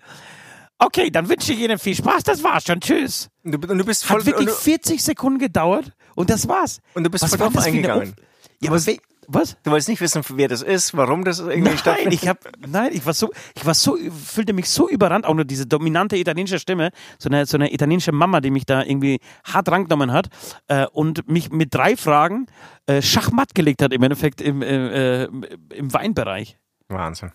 Okay, 0.80 1.08
dann 1.08 1.28
wünsche 1.28 1.52
ich 1.52 1.60
Ihnen 1.60 1.78
viel 1.78 1.94
Spaß, 1.94 2.24
das 2.24 2.42
war's 2.42 2.64
schon, 2.64 2.80
tschüss. 2.80 3.30
Und 3.44 3.52
du, 3.52 3.58
du 3.58 3.84
bist 3.84 4.04
voll, 4.04 4.18
Hat 4.18 4.26
wirklich 4.26 4.48
und, 4.48 4.56
du, 4.56 4.60
40 4.60 5.04
Sekunden 5.04 5.38
gedauert 5.38 5.92
und 6.16 6.30
das 6.30 6.48
war's. 6.48 6.80
und 6.94 7.04
du 7.04 7.10
bist 7.10 7.22
Was 7.22 7.30
voll 7.30 7.38
drauf 7.48 7.64
eingegangen. 7.64 8.16
Ja, 8.60 8.70
aber 8.70 8.80
was? 9.28 9.56
Du 9.62 9.70
wolltest 9.70 9.88
nicht 9.88 10.00
wissen, 10.00 10.22
wer 10.34 10.48
das 10.48 10.62
ist, 10.62 10.96
warum 10.96 11.24
das 11.24 11.40
irgendwie 11.40 11.70
Nein, 11.70 11.78
stattfindet. 11.78 12.14
ich 12.14 12.28
hab, 12.28 12.38
nein, 12.66 12.90
ich 12.92 13.04
war 13.06 13.14
so, 13.14 13.30
ich 13.54 13.64
war 13.66 13.74
so, 13.74 13.96
fühlte 13.96 14.52
mich 14.52 14.68
so 14.68 14.88
überrannt, 14.88 15.26
auch 15.26 15.34
nur 15.34 15.44
diese 15.44 15.66
dominante 15.66 16.16
italienische 16.16 16.58
Stimme, 16.58 16.90
so 17.18 17.28
eine, 17.28 17.46
so 17.46 17.56
eine 17.56 17.72
italienische 17.72 18.12
Mama, 18.12 18.40
die 18.40 18.50
mich 18.50 18.66
da 18.66 18.82
irgendwie 18.82 19.18
hart 19.44 19.68
rangenommen 19.70 20.12
hat 20.12 20.28
äh, 20.68 20.86
und 20.92 21.28
mich 21.28 21.50
mit 21.50 21.74
drei 21.74 21.96
Fragen 21.96 22.46
äh, 22.86 23.02
schachmatt 23.02 23.54
gelegt 23.54 23.82
hat 23.82 23.92
im 23.92 24.02
Endeffekt 24.02 24.40
im, 24.40 24.62
äh, 24.62 25.24
äh, 25.24 25.28
im 25.74 25.92
Weinbereich. 25.92 26.58
Wahnsinn. 26.88 27.32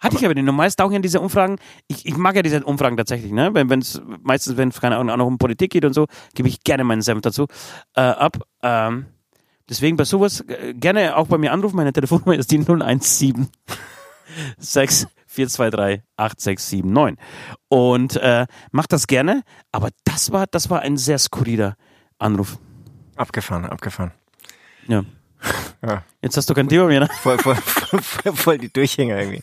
Hatte 0.00 0.16
ich 0.16 0.24
aber 0.24 0.34
nicht. 0.34 0.44
Normalerweise 0.44 0.76
tauchen 0.76 0.92
ja 0.92 0.98
diese 0.98 1.20
Umfragen, 1.20 1.56
ich, 1.88 2.04
ich 2.04 2.16
mag 2.16 2.36
ja 2.36 2.42
diese 2.42 2.62
Umfragen 2.62 2.96
tatsächlich, 2.96 3.32
ne? 3.32 3.50
Wenn 3.54 3.78
es 3.78 4.02
meistens, 4.22 4.58
wenn 4.58 4.68
es 4.68 4.80
keine 4.80 4.96
Ahnung 4.96 5.10
auch 5.10 5.16
noch 5.16 5.26
um 5.26 5.38
Politik 5.38 5.70
geht 5.70 5.84
und 5.84 5.94
so, 5.94 6.06
gebe 6.34 6.48
ich 6.48 6.62
gerne 6.62 6.84
meinen 6.84 7.00
Senf 7.00 7.22
dazu 7.22 7.46
äh, 7.94 8.02
ab. 8.02 8.38
Ähm, 8.62 9.06
deswegen 9.68 9.96
bei 9.96 10.04
sowas 10.04 10.40
äh, 10.40 10.74
gerne 10.74 11.16
auch 11.16 11.26
bei 11.26 11.38
mir 11.38 11.52
anrufen. 11.52 11.76
Meine 11.76 11.92
Telefonnummer 11.92 12.34
ist 12.36 12.50
die 12.50 12.62
017 12.62 13.48
6 14.58 15.06
423 15.26 16.02
8679. 16.16 17.18
Und 17.68 18.16
äh, 18.16 18.46
macht 18.70 18.92
das 18.92 19.06
gerne, 19.06 19.42
aber 19.72 19.90
das 20.04 20.32
war, 20.32 20.46
das 20.46 20.70
war 20.70 20.80
ein 20.80 20.96
sehr 20.96 21.18
skurriler 21.18 21.76
Anruf. 22.18 22.58
Abgefahren, 23.16 23.66
abgefahren. 23.66 24.12
Ja. 24.86 25.04
Ja. 25.86 26.02
Jetzt 26.22 26.38
hast 26.38 26.48
du 26.48 26.54
kein 26.54 26.66
Thema 26.66 26.86
mehr, 26.86 27.00
ne? 27.00 27.08
Voll, 27.20 27.36
voll, 27.36 27.56
voll, 27.56 28.00
voll, 28.00 28.32
voll 28.32 28.56
die 28.58 28.72
Durchhänger 28.72 29.18
irgendwie. 29.18 29.42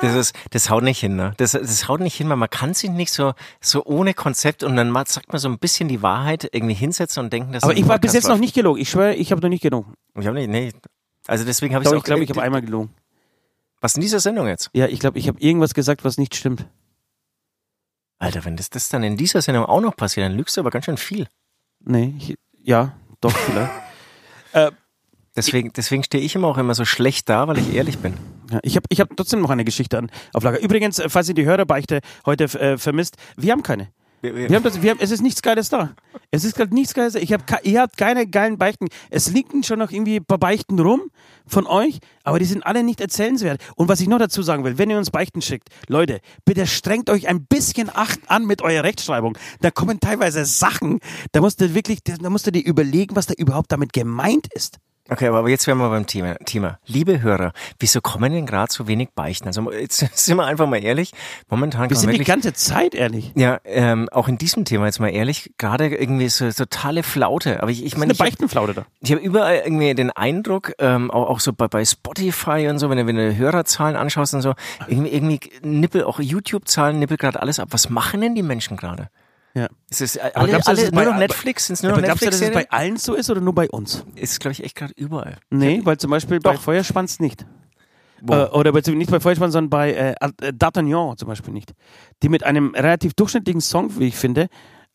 Das 0.00 0.14
ist, 0.14 0.34
das 0.50 0.70
haut 0.70 0.84
nicht 0.84 1.00
hin, 1.00 1.16
ne? 1.16 1.34
Das, 1.36 1.52
das 1.52 1.88
haut 1.88 2.00
nicht 2.00 2.14
hin, 2.14 2.28
weil 2.28 2.36
man 2.36 2.48
kann 2.48 2.74
sich 2.74 2.90
nicht 2.90 3.12
so, 3.12 3.34
so 3.60 3.84
ohne 3.84 4.14
Konzept 4.14 4.62
und 4.62 4.76
dann 4.76 4.92
sagt 5.06 5.32
man 5.32 5.38
so 5.40 5.48
ein 5.48 5.58
bisschen 5.58 5.88
die 5.88 6.00
Wahrheit 6.00 6.48
irgendwie 6.52 6.74
hinsetzen 6.74 7.24
und 7.24 7.32
denken, 7.32 7.52
dass 7.52 7.64
Aber 7.64 7.76
ich 7.76 7.86
war 7.88 7.98
bis 7.98 8.12
jetzt 8.12 8.24
noch 8.24 8.30
läuft. 8.30 8.40
nicht 8.42 8.54
gelogen. 8.54 8.80
Ich 8.80 8.90
schwöre, 8.90 9.14
ich 9.14 9.32
habe 9.32 9.40
noch 9.40 9.48
nicht 9.48 9.62
gelogen. 9.62 9.94
Ich 10.18 10.26
habe 10.26 10.38
nicht, 10.38 10.48
nee. 10.48 10.72
Also 11.26 11.44
deswegen 11.44 11.74
habe 11.74 11.82
Ich 11.82 11.86
ich 11.86 11.90
glaube, 11.90 11.96
auch 11.96 12.00
ich, 12.00 12.04
glaub, 12.04 12.20
ich 12.20 12.30
habe 12.30 12.42
einmal 12.42 12.62
gelogen. 12.62 12.94
Was 13.80 13.94
in 13.96 14.00
dieser 14.02 14.20
Sendung 14.20 14.46
jetzt? 14.46 14.70
Ja, 14.74 14.86
ich 14.86 15.00
glaube, 15.00 15.18
ich 15.18 15.26
habe 15.26 15.40
irgendwas 15.40 15.74
gesagt, 15.74 16.04
was 16.04 16.18
nicht 16.18 16.36
stimmt. 16.36 16.66
Alter, 18.18 18.44
wenn 18.44 18.56
das, 18.56 18.70
das 18.70 18.90
dann 18.90 19.02
in 19.02 19.16
dieser 19.16 19.42
Sendung 19.42 19.64
auch 19.64 19.80
noch 19.80 19.96
passiert, 19.96 20.26
dann 20.26 20.36
lügst 20.36 20.56
du 20.56 20.60
aber 20.60 20.70
ganz 20.70 20.84
schön 20.84 20.98
viel. 20.98 21.26
Nee, 21.80 22.14
ich, 22.18 22.36
ja, 22.62 22.92
doch, 23.20 23.32
vielleicht. 23.32 23.72
äh, 24.52 24.70
Deswegen, 25.36 25.72
deswegen 25.72 26.02
stehe 26.02 26.22
ich 26.22 26.34
immer 26.34 26.48
auch 26.48 26.58
immer 26.58 26.74
so 26.74 26.84
schlecht 26.84 27.28
da, 27.28 27.46
weil 27.46 27.56
ich 27.58 27.72
ehrlich 27.72 27.98
bin. 27.98 28.14
Ja, 28.50 28.58
ich 28.62 28.76
habe 28.76 28.86
ich 28.88 29.00
hab 29.00 29.16
trotzdem 29.16 29.40
noch 29.40 29.50
eine 29.50 29.64
Geschichte 29.64 29.98
an, 29.98 30.10
auf 30.32 30.42
Lager. 30.42 30.60
Übrigens, 30.60 30.98
äh, 30.98 31.08
falls 31.08 31.28
ihr 31.28 31.34
die 31.34 31.44
Hörerbeichte 31.44 32.00
heute 32.26 32.44
äh, 32.44 32.78
vermisst, 32.78 33.16
wir 33.36 33.52
haben 33.52 33.62
keine. 33.62 33.88
Wir, 34.22 34.34
wir, 34.36 34.50
Wir 34.50 34.56
haben 34.56 34.64
das, 34.64 34.82
wir 34.82 34.90
haben, 34.90 35.00
es 35.00 35.10
ist 35.10 35.22
nichts 35.22 35.40
Geiles 35.40 35.70
da. 35.70 35.94
Es 36.30 36.44
ist 36.44 36.54
gerade 36.54 36.74
nichts 36.74 36.92
Geiles 36.92 37.14
da. 37.14 37.20
Ich 37.20 37.32
hab, 37.32 37.42
ihr 37.64 37.80
habt 37.80 37.96
keine 37.96 38.26
geilen 38.26 38.58
Beichten. 38.58 38.88
Es 39.08 39.30
liegen 39.30 39.62
schon 39.62 39.78
noch 39.78 39.90
irgendwie 39.90 40.16
ein 40.16 40.24
paar 40.24 40.38
Beichten 40.38 40.78
rum 40.78 41.10
von 41.46 41.66
euch, 41.66 42.00
aber 42.22 42.38
die 42.38 42.44
sind 42.44 42.66
alle 42.66 42.82
nicht 42.82 43.00
erzählenswert. 43.00 43.62
Und 43.76 43.88
was 43.88 44.00
ich 44.00 44.08
noch 44.08 44.18
dazu 44.18 44.42
sagen 44.42 44.62
will, 44.64 44.76
wenn 44.76 44.90
ihr 44.90 44.98
uns 44.98 45.10
Beichten 45.10 45.40
schickt, 45.40 45.70
Leute, 45.88 46.20
bitte 46.44 46.66
strengt 46.66 47.08
euch 47.08 47.28
ein 47.28 47.46
bisschen 47.46 47.88
acht 47.88 48.20
an 48.26 48.46
mit 48.46 48.60
eurer 48.60 48.84
Rechtschreibung. 48.84 49.38
Da 49.60 49.70
kommen 49.70 50.00
teilweise 50.00 50.44
Sachen, 50.44 51.00
da 51.32 51.40
musst 51.40 51.60
du 51.60 51.74
wirklich, 51.74 52.00
da 52.04 52.28
musst 52.28 52.46
du 52.46 52.52
dir 52.52 52.64
überlegen, 52.64 53.16
was 53.16 53.26
da 53.26 53.34
überhaupt 53.34 53.72
damit 53.72 53.94
gemeint 53.94 54.48
ist. 54.52 54.78
Okay, 55.10 55.26
aber 55.26 55.48
jetzt 55.48 55.66
wären 55.66 55.78
wir 55.78 55.90
beim 55.90 56.06
Thema. 56.06 56.36
Thema. 56.44 56.78
Liebe 56.86 57.20
Hörer, 57.20 57.52
wieso 57.80 58.00
kommen 58.00 58.32
denn 58.32 58.46
gerade 58.46 58.72
so 58.72 58.86
wenig 58.86 59.10
Beichten? 59.14 59.48
Also 59.48 59.72
jetzt 59.72 59.98
sind 60.14 60.36
wir 60.36 60.46
einfach 60.46 60.68
mal 60.68 60.82
ehrlich. 60.82 61.10
Momentan 61.48 61.90
Wir 61.90 61.96
sind 61.96 62.10
die 62.10 62.14
wirklich 62.14 62.28
ganze 62.28 62.52
Zeit 62.52 62.94
ehrlich. 62.94 63.32
ja, 63.34 63.58
ähm, 63.64 64.08
auch 64.10 64.28
in 64.28 64.38
diesem 64.38 64.64
Thema 64.64 64.86
jetzt 64.86 65.00
mal 65.00 65.08
ehrlich, 65.08 65.52
gerade 65.58 65.88
irgendwie 65.88 66.28
so 66.28 66.50
totale 66.52 67.02
Flaute. 67.02 67.60
Aber 67.60 67.72
ich, 67.72 67.84
ich 67.84 67.96
meine, 67.96 68.12
eine 68.12 68.14
Beichtenflaute 68.14 68.72
da. 68.72 68.86
ich 69.00 69.10
habe 69.10 69.20
überall 69.20 69.62
irgendwie 69.64 69.92
den 69.94 70.12
Eindruck, 70.12 70.72
ähm, 70.78 71.10
auch, 71.10 71.28
auch 71.28 71.40
so 71.40 71.52
bei, 71.52 71.66
bei 71.66 71.84
Spotify 71.84 72.68
und 72.70 72.78
so, 72.78 72.88
wenn 72.88 72.98
du, 72.98 73.06
wenn 73.06 73.16
du 73.16 73.36
Hörerzahlen 73.36 73.96
anschaust 73.96 74.34
und 74.34 74.42
so, 74.42 74.54
irgendwie, 74.86 75.12
irgendwie 75.12 75.40
nippel 75.62 76.04
auch 76.04 76.20
YouTube-Zahlen, 76.20 77.00
nippel 77.00 77.16
gerade 77.16 77.42
alles 77.42 77.58
ab. 77.58 77.68
Was 77.72 77.90
machen 77.90 78.20
denn 78.20 78.36
die 78.36 78.44
Menschen 78.44 78.76
gerade? 78.76 79.08
Ja. 79.54 79.68
Ist 79.88 80.00
es 80.00 80.18
Aber 80.18 80.36
alle, 80.36 80.48
glaubst 80.50 80.68
alle 80.68 80.82
ist 80.82 80.92
nur 80.92 81.02
bei- 81.04 81.10
noch 81.10 81.18
Netflix? 81.18 81.66
Sind 81.66 81.74
es 81.74 81.82
nur 81.82 81.92
noch 81.92 82.02
glaubst 82.02 82.22
du, 82.22 82.26
dass 82.26 82.36
es 82.36 82.40
Netflix? 82.40 82.68
bei 82.70 82.76
allen 82.76 82.96
so 82.96 83.14
ist 83.14 83.30
oder 83.30 83.40
nur 83.40 83.54
bei 83.54 83.68
uns? 83.68 84.04
Ist, 84.14 84.38
glaube 84.40 84.52
ich, 84.52 84.62
echt 84.64 84.76
gerade 84.76 84.92
überall. 84.96 85.38
Nee, 85.50 85.80
weil 85.84 85.98
zum 85.98 86.10
Beispiel 86.10 86.38
bei 86.40 86.54
Doch. 86.54 86.60
Feuerspanns 86.62 87.18
nicht. 87.20 87.44
Wo? 88.20 88.34
Äh, 88.34 88.44
oder 88.50 88.72
bei, 88.72 88.80
nicht 88.92 89.10
bei 89.10 89.18
Feuerspann, 89.18 89.50
sondern 89.50 89.70
bei 89.70 89.92
äh, 89.92 90.10
äh, 90.20 90.52
D'Artagnan 90.52 91.16
zum 91.16 91.26
Beispiel 91.28 91.52
nicht. 91.52 91.72
Die 92.22 92.28
mit 92.28 92.44
einem 92.44 92.74
relativ 92.74 93.14
durchschnittlichen 93.14 93.60
Song, 93.60 93.98
wie 93.98 94.08
ich 94.08 94.16
finde, 94.16 94.48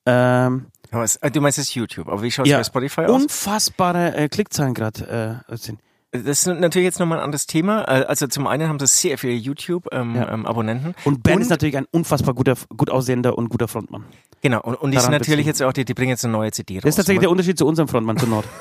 ähm, 0.06 0.68
es, 0.92 1.16
äh, 1.18 1.32
du 1.32 1.42
meinst 1.42 1.58
es 1.58 1.74
YouTube, 1.74 2.08
aber 2.08 2.22
wie 2.22 2.32
schaut 2.32 2.46
es 2.46 2.52
ja, 2.52 2.58
bei 2.60 2.64
Spotify 2.64 3.02
aus? 3.02 3.22
unfassbare 3.24 4.16
äh, 4.16 4.30
Klickzahlen 4.30 4.74
gerade 4.74 5.44
äh, 5.50 5.58
sind. 5.58 5.80
Das 6.24 6.40
ist 6.40 6.48
natürlich 6.48 6.86
jetzt 6.86 7.00
nochmal 7.00 7.20
ein 7.20 7.24
anderes 7.26 7.46
Thema. 7.48 7.82
Äh, 7.84 8.06
Also 8.06 8.28
zum 8.28 8.48
einen 8.48 8.68
haben 8.70 8.80
sie 8.80 8.88
sehr 8.88 9.18
viele 9.18 9.34
YouTube-Abonnenten. 9.34 10.16
Ja. 10.16 10.90
Ähm. 10.90 10.94
Und 11.06 11.24
Ben 11.24 11.36
Und- 11.36 11.42
ist 11.42 11.50
natürlich 11.50 11.78
ein 11.78 11.86
unfassbar 11.92 12.34
guter, 12.34 12.56
gut 12.76 12.90
aussehender 12.90 13.38
und 13.38 13.50
guter 13.50 13.68
Frontmann. 13.68 14.06
Genau, 14.42 14.62
und, 14.62 14.76
und 14.76 14.92
die 14.92 15.00
sind 15.00 15.12
natürlich 15.12 15.38
beziehen. 15.46 15.48
jetzt 15.48 15.64
auch, 15.64 15.74
die, 15.74 15.86
die 15.86 15.94
bringen 15.94 16.10
jetzt 16.10 16.24
eine 16.24 16.34
neue 16.34 16.52
CD 16.52 16.76
raus. 16.76 16.82
Das 16.84 16.90
ist 16.92 16.96
tatsächlich 16.98 17.22
der 17.22 17.32
Unterschied 17.32 17.58
zu 17.58 17.66
unserem 17.66 17.88
Frontmann 17.88 18.18
zu 18.18 18.28
Nord. 18.28 18.46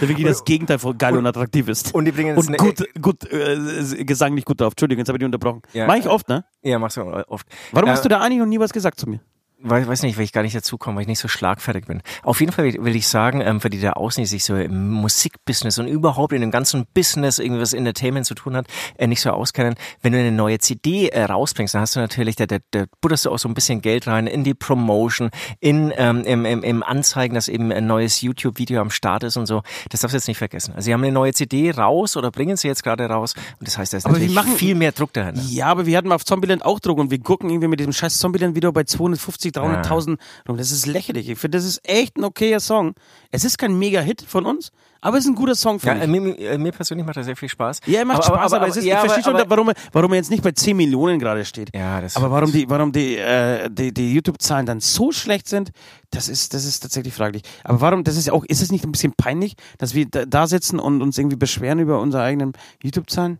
Der 0.00 0.08
wirklich 0.08 0.26
das 0.26 0.44
Gegenteil 0.44 0.78
von 0.78 0.98
geil 0.98 1.16
und 1.16 1.26
attraktiv 1.26 1.68
ist. 1.68 1.94
und 1.94 2.04
die 2.04 2.12
bringen 2.12 2.36
jetzt 2.36 2.48
Und 2.48 2.48
eine, 2.48 2.56
gut, 2.58 2.84
gut 3.00 3.32
äh, 3.32 4.04
gesanglich 4.04 4.44
gut 4.44 4.60
drauf. 4.60 4.72
Entschuldigung, 4.72 4.98
jetzt 5.00 5.08
habe 5.08 5.16
ich 5.16 5.20
dich 5.20 5.26
unterbrochen. 5.26 5.62
Ja. 5.72 5.86
Mach 5.86 5.94
ich 5.94 6.06
oft, 6.08 6.28
ne? 6.28 6.44
Ja, 6.62 6.78
machst 6.78 6.96
du 6.98 7.02
oft. 7.28 7.46
Warum 7.72 7.88
Äh, 7.88 7.92
hast 7.92 8.04
du 8.04 8.08
da 8.08 8.20
eigentlich 8.20 8.40
noch 8.40 8.46
nie 8.46 8.58
was 8.60 8.72
gesagt 8.72 8.98
zu 9.00 9.08
mir? 9.08 9.20
Weiß, 9.58 9.86
weiß 9.88 10.02
nicht, 10.02 10.18
weil 10.18 10.24
ich 10.24 10.32
gar 10.32 10.42
nicht 10.42 10.54
dazukomme, 10.54 10.96
weil 10.96 11.02
ich 11.02 11.08
nicht 11.08 11.18
so 11.18 11.28
schlagfertig 11.28 11.86
bin. 11.86 12.02
Auf 12.22 12.40
jeden 12.40 12.52
Fall 12.52 12.74
will, 12.74 12.94
ich 12.94 13.08
sagen, 13.08 13.40
ähm, 13.40 13.60
für 13.62 13.70
die 13.70 13.80
da 13.80 13.92
außen, 13.94 14.22
die 14.22 14.26
sich 14.26 14.44
so 14.44 14.54
im 14.54 14.90
Musikbusiness 14.90 15.78
und 15.78 15.88
überhaupt 15.88 16.34
in 16.34 16.42
dem 16.42 16.50
ganzen 16.50 16.84
Business, 16.92 17.38
irgendwas 17.38 17.72
Entertainment 17.72 18.26
zu 18.26 18.34
tun 18.34 18.54
hat, 18.54 18.66
äh, 18.98 19.06
nicht 19.06 19.22
so 19.22 19.30
auskennen, 19.30 19.74
wenn 20.02 20.12
du 20.12 20.18
eine 20.18 20.30
neue 20.30 20.58
CD 20.58 21.08
äh, 21.08 21.24
rausbringst, 21.24 21.74
dann 21.74 21.80
hast 21.80 21.96
du 21.96 22.00
natürlich, 22.00 22.36
da, 22.36 22.44
da, 22.44 22.58
da 22.70 22.84
butterst 23.00 23.24
du 23.24 23.30
auch 23.30 23.38
so 23.38 23.48
ein 23.48 23.54
bisschen 23.54 23.80
Geld 23.80 24.06
rein 24.06 24.26
in 24.26 24.44
die 24.44 24.52
Promotion, 24.52 25.30
in 25.60 25.90
ähm, 25.96 26.22
im, 26.24 26.44
im, 26.44 26.62
im 26.62 26.82
Anzeigen, 26.82 27.34
dass 27.34 27.48
eben 27.48 27.72
ein 27.72 27.86
neues 27.86 28.20
YouTube-Video 28.20 28.82
am 28.82 28.90
Start 28.90 29.22
ist 29.22 29.38
und 29.38 29.46
so. 29.46 29.62
Das 29.88 30.00
darfst 30.02 30.12
du 30.12 30.18
jetzt 30.18 30.28
nicht 30.28 30.38
vergessen. 30.38 30.74
Also 30.76 30.84
sie 30.84 30.92
haben 30.92 31.02
eine 31.02 31.12
neue 31.12 31.32
CD 31.32 31.70
raus 31.70 32.18
oder 32.18 32.30
bringen 32.30 32.58
sie 32.58 32.68
jetzt 32.68 32.82
gerade 32.84 33.06
raus 33.06 33.32
und 33.58 33.66
das 33.66 33.78
heißt, 33.78 33.94
da 33.94 33.96
ist 33.96 34.04
Aber 34.04 34.12
natürlich 34.14 34.34
machen- 34.34 34.52
viel 34.54 34.74
mehr 34.74 34.92
Druck 34.92 35.14
dahinter. 35.14 35.40
Ja, 35.48 35.68
aber 35.68 35.86
wir 35.86 35.96
hatten 35.96 36.12
auf 36.12 36.26
Zombieland 36.26 36.62
auch 36.62 36.78
Druck 36.78 36.98
und 36.98 37.10
wir 37.10 37.18
gucken 37.20 37.48
irgendwie 37.48 37.68
mit 37.68 37.80
diesem 37.80 37.94
scheiß 37.94 38.18
Zombieland-Video 38.18 38.70
bei 38.70 38.84
250, 38.84 39.46
300.000 39.56 40.18
rum. 40.48 40.56
Das 40.56 40.70
ist 40.70 40.86
lächerlich. 40.86 41.28
Ich 41.28 41.38
finde, 41.38 41.58
das 41.58 41.64
ist 41.64 41.80
echt 41.88 42.16
ein 42.16 42.24
okayer 42.24 42.60
Song. 42.60 42.94
Es 43.30 43.44
ist 43.44 43.58
kein 43.58 43.78
Mega-Hit 43.78 44.22
von 44.22 44.46
uns, 44.46 44.70
aber 45.00 45.18
es 45.18 45.24
ist 45.24 45.30
ein 45.30 45.34
guter 45.36 45.54
Song 45.54 45.78
für 45.78 45.88
Ja, 45.88 46.06
mich. 46.06 46.20
mir, 46.20 46.58
mir, 46.58 46.72
persönlich 46.72 47.04
macht 47.06 47.16
das 47.16 47.26
sehr 47.26 47.36
viel 47.36 47.48
Spaß. 47.48 47.80
Ja, 47.86 48.00
er 48.00 48.04
macht 48.04 48.24
Spaß, 48.24 48.52
aber, 48.52 48.68
es 48.68 48.76
ist, 48.76 48.84
ja, 48.84 49.04
ich 49.04 49.10
verstehe 49.12 49.32
aber- 49.32 49.40
schon, 49.40 49.50
warum, 49.50 49.68
er- 49.68 49.74
warum 49.92 50.12
er 50.12 50.16
jetzt 50.16 50.30
nicht 50.30 50.42
bei 50.42 50.52
10 50.52 50.76
Millionen 50.76 51.18
gerade 51.18 51.44
steht. 51.44 51.70
Ja, 51.74 52.00
das 52.00 52.16
aber 52.16 52.30
warum 52.30 52.50
die, 52.52 52.68
warum 52.68 52.92
die, 52.92 53.16
äh, 53.16 53.68
die, 53.70 53.92
die 53.92 54.14
YouTube-Zahlen 54.14 54.66
dann 54.66 54.80
so 54.80 55.12
schlecht 55.12 55.48
sind, 55.48 55.70
das 56.10 56.28
ist, 56.28 56.54
das 56.54 56.64
ist 56.64 56.80
tatsächlich 56.80 57.12
fraglich. 57.14 57.42
Aber 57.64 57.80
warum, 57.80 58.04
das 58.04 58.16
ist 58.16 58.26
ja 58.26 58.32
auch, 58.32 58.44
ist 58.44 58.62
es 58.62 58.72
nicht 58.72 58.84
ein 58.84 58.92
bisschen 58.92 59.12
peinlich, 59.16 59.54
dass 59.78 59.94
wir 59.94 60.06
da, 60.06 60.24
da 60.24 60.46
sitzen 60.46 60.78
und 60.78 61.02
uns 61.02 61.18
irgendwie 61.18 61.36
beschweren 61.36 61.78
über 61.78 62.00
unsere 62.00 62.22
eigenen 62.22 62.52
YouTube-Zahlen? 62.82 63.38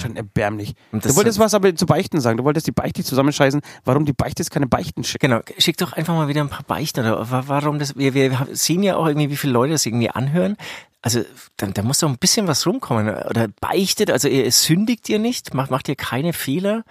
Schon 0.00 0.16
erbärmlich. 0.16 0.74
Du 0.92 1.16
wolltest 1.16 1.38
was 1.38 1.52
aber 1.54 1.74
zu 1.74 1.86
Beichten 1.86 2.20
sagen. 2.20 2.38
Du 2.38 2.44
wolltest 2.44 2.66
die 2.66 2.72
Beichte 2.72 3.04
zusammenscheißen. 3.04 3.60
Warum 3.84 4.04
die 4.06 4.12
Beichte 4.12 4.42
keine 4.44 4.66
Beichten 4.66 5.04
schicken? 5.04 5.30
Genau, 5.30 5.42
schick 5.58 5.76
doch 5.76 5.92
einfach 5.92 6.14
mal 6.14 6.28
wieder 6.28 6.40
ein 6.40 6.48
paar 6.48 6.62
Beichten 6.64 7.00
oder 7.00 7.30
wa- 7.30 7.44
warum 7.46 7.78
das, 7.78 7.96
wir, 7.96 8.14
wir 8.14 8.46
sehen 8.52 8.82
ja 8.82 8.96
auch 8.96 9.06
irgendwie, 9.06 9.30
wie 9.30 9.36
viele 9.36 9.52
Leute 9.52 9.72
das 9.72 9.84
irgendwie 9.86 10.10
anhören. 10.10 10.56
Also, 11.02 11.22
da, 11.56 11.66
da 11.68 11.82
muss 11.82 11.98
doch 11.98 12.08
ein 12.08 12.18
bisschen 12.18 12.48
was 12.48 12.66
rumkommen. 12.66 13.08
Oder 13.08 13.46
beichtet, 13.60 14.10
also 14.10 14.26
ihr 14.28 14.50
sündigt 14.50 15.08
ihr 15.08 15.18
nicht, 15.20 15.54
macht, 15.54 15.70
macht 15.70 15.88
ihr 15.88 15.94
keine 15.94 16.32
Fehler. 16.32 16.82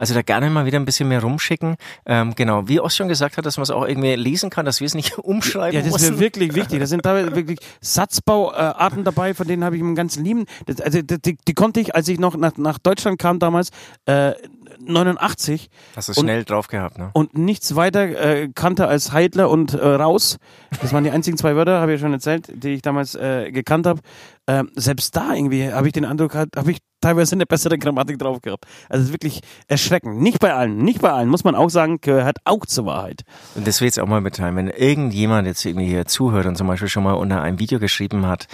Also 0.00 0.14
da 0.14 0.22
gerne 0.22 0.48
mal 0.48 0.64
wieder 0.64 0.80
ein 0.80 0.86
bisschen 0.86 1.08
mehr 1.08 1.20
rumschicken. 1.22 1.76
Ähm, 2.06 2.34
genau, 2.34 2.66
wie 2.66 2.80
Ost 2.80 2.96
schon 2.96 3.08
gesagt 3.08 3.36
hat, 3.36 3.44
dass 3.44 3.58
man 3.58 3.64
es 3.64 3.70
auch 3.70 3.86
irgendwie 3.86 4.14
lesen 4.14 4.48
kann, 4.48 4.64
dass 4.64 4.80
wir 4.80 4.86
es 4.86 4.94
nicht 4.94 5.18
umschreiben 5.18 5.78
Ja, 5.78 5.82
das 5.84 5.92
müssen. 5.92 6.12
wäre 6.12 6.20
wirklich 6.20 6.54
wichtig. 6.54 6.80
Da 6.80 6.86
sind 6.86 7.04
da 7.04 7.36
wirklich 7.36 7.58
Satzbauarten 7.82 9.04
dabei, 9.04 9.34
von 9.34 9.46
denen 9.46 9.62
habe 9.62 9.76
ich 9.76 9.82
im 9.82 9.94
ganzen 9.94 10.24
Lieben. 10.24 10.46
Das, 10.64 10.80
also 10.80 11.02
die, 11.02 11.20
die, 11.20 11.36
die 11.46 11.54
konnte 11.54 11.80
ich, 11.80 11.94
als 11.94 12.08
ich 12.08 12.18
noch 12.18 12.34
nach, 12.36 12.56
nach 12.56 12.78
Deutschland 12.78 13.18
kam 13.18 13.38
damals, 13.38 13.70
äh, 14.06 14.32
89 14.80 15.68
Hast 15.96 16.08
du 16.08 16.12
und- 16.12 16.24
schnell 16.26 16.44
drauf 16.44 16.68
gehabt, 16.68 16.98
ne? 16.98 17.10
und 17.12 17.36
nichts 17.36 17.76
weiter 17.76 18.02
äh, 18.02 18.48
kannte 18.54 18.86
als 18.86 19.12
Heidler 19.12 19.50
und 19.50 19.74
äh, 19.74 19.78
raus. 19.86 20.38
Das 20.80 20.92
waren 20.92 21.04
die 21.04 21.10
einzigen 21.10 21.36
zwei 21.36 21.56
Wörter, 21.56 21.80
habe 21.80 21.92
ich 21.92 22.00
ja 22.00 22.06
schon 22.06 22.12
erzählt, 22.12 22.50
die 22.52 22.70
ich 22.70 22.82
damals 22.82 23.14
äh, 23.14 23.50
gekannt 23.52 23.86
habe. 23.86 24.00
Ähm, 24.46 24.70
selbst 24.74 25.14
da 25.16 25.34
irgendwie 25.34 25.72
habe 25.72 25.86
ich 25.86 25.92
den 25.92 26.04
Eindruck, 26.04 26.34
habe 26.34 26.70
ich 26.70 26.78
teilweise 27.00 27.34
eine 27.34 27.46
bessere 27.46 27.78
Grammatik 27.78 28.18
drauf 28.18 28.40
gehabt. 28.42 28.64
Also 28.88 29.02
es 29.02 29.08
ist 29.08 29.14
wirklich 29.14 29.40
erschreckend. 29.68 30.20
Nicht 30.20 30.38
bei 30.40 30.52
allen, 30.54 30.78
nicht 30.78 31.00
bei 31.00 31.10
allen, 31.12 31.28
muss 31.28 31.44
man 31.44 31.54
auch 31.54 31.70
sagen, 31.70 31.98
gehört 32.00 32.38
auch 32.44 32.66
zur 32.66 32.86
Wahrheit. 32.86 33.22
Und 33.54 33.66
das 33.66 33.80
will 33.80 33.88
ich 33.88 33.94
jetzt 33.96 34.02
auch 34.02 34.08
mal 34.08 34.20
mitteilen. 34.20 34.56
Wenn 34.56 34.68
irgendjemand 34.68 35.46
jetzt 35.46 35.64
irgendwie 35.64 35.86
hier 35.86 36.06
zuhört 36.06 36.46
und 36.46 36.56
zum 36.56 36.66
Beispiel 36.66 36.88
schon 36.88 37.04
mal 37.04 37.12
unter 37.14 37.42
einem 37.42 37.58
Video 37.58 37.78
geschrieben 37.78 38.26
hat 38.26 38.48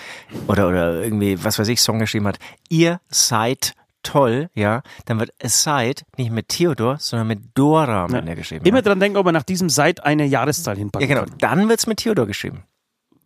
oder, 0.49 0.69
oder 0.69 1.03
irgendwie, 1.03 1.43
was 1.43 1.59
weiß 1.59 1.69
ich, 1.69 1.81
Song 1.81 1.99
geschrieben 1.99 2.27
hat, 2.27 2.39
ihr 2.69 3.01
seid 3.09 3.73
toll, 4.07 4.49
ja, 4.55 4.83
dann 5.05 5.19
wird 5.19 5.31
es 5.39 5.63
seid 5.63 6.05
nicht 6.17 6.31
mit 6.31 6.49
Theodor, 6.49 6.97
sondern 6.99 7.27
mit 7.27 7.41
Dora 7.55 8.05
am 8.05 8.13
Ja. 8.13 8.19
Ende 8.19 8.37
geschrieben. 8.37 8.65
Immer 8.65 8.79
ja. 8.79 8.83
dran 8.83 9.01
denken, 9.01 9.19
ob 9.19 9.25
man 9.25 9.35
nach 9.35 9.43
diesem 9.43 9.69
Seit 9.69 10.05
eine 10.05 10.25
Jahreszahl 10.25 10.75
ja, 10.75 10.79
hinpacken 10.79 11.09
genau. 11.09 11.23
kann. 11.23 11.39
Dann 11.39 11.69
wird's 11.69 11.87
mit 11.87 11.99
Theodor 11.99 12.27
geschrieben. 12.27 12.65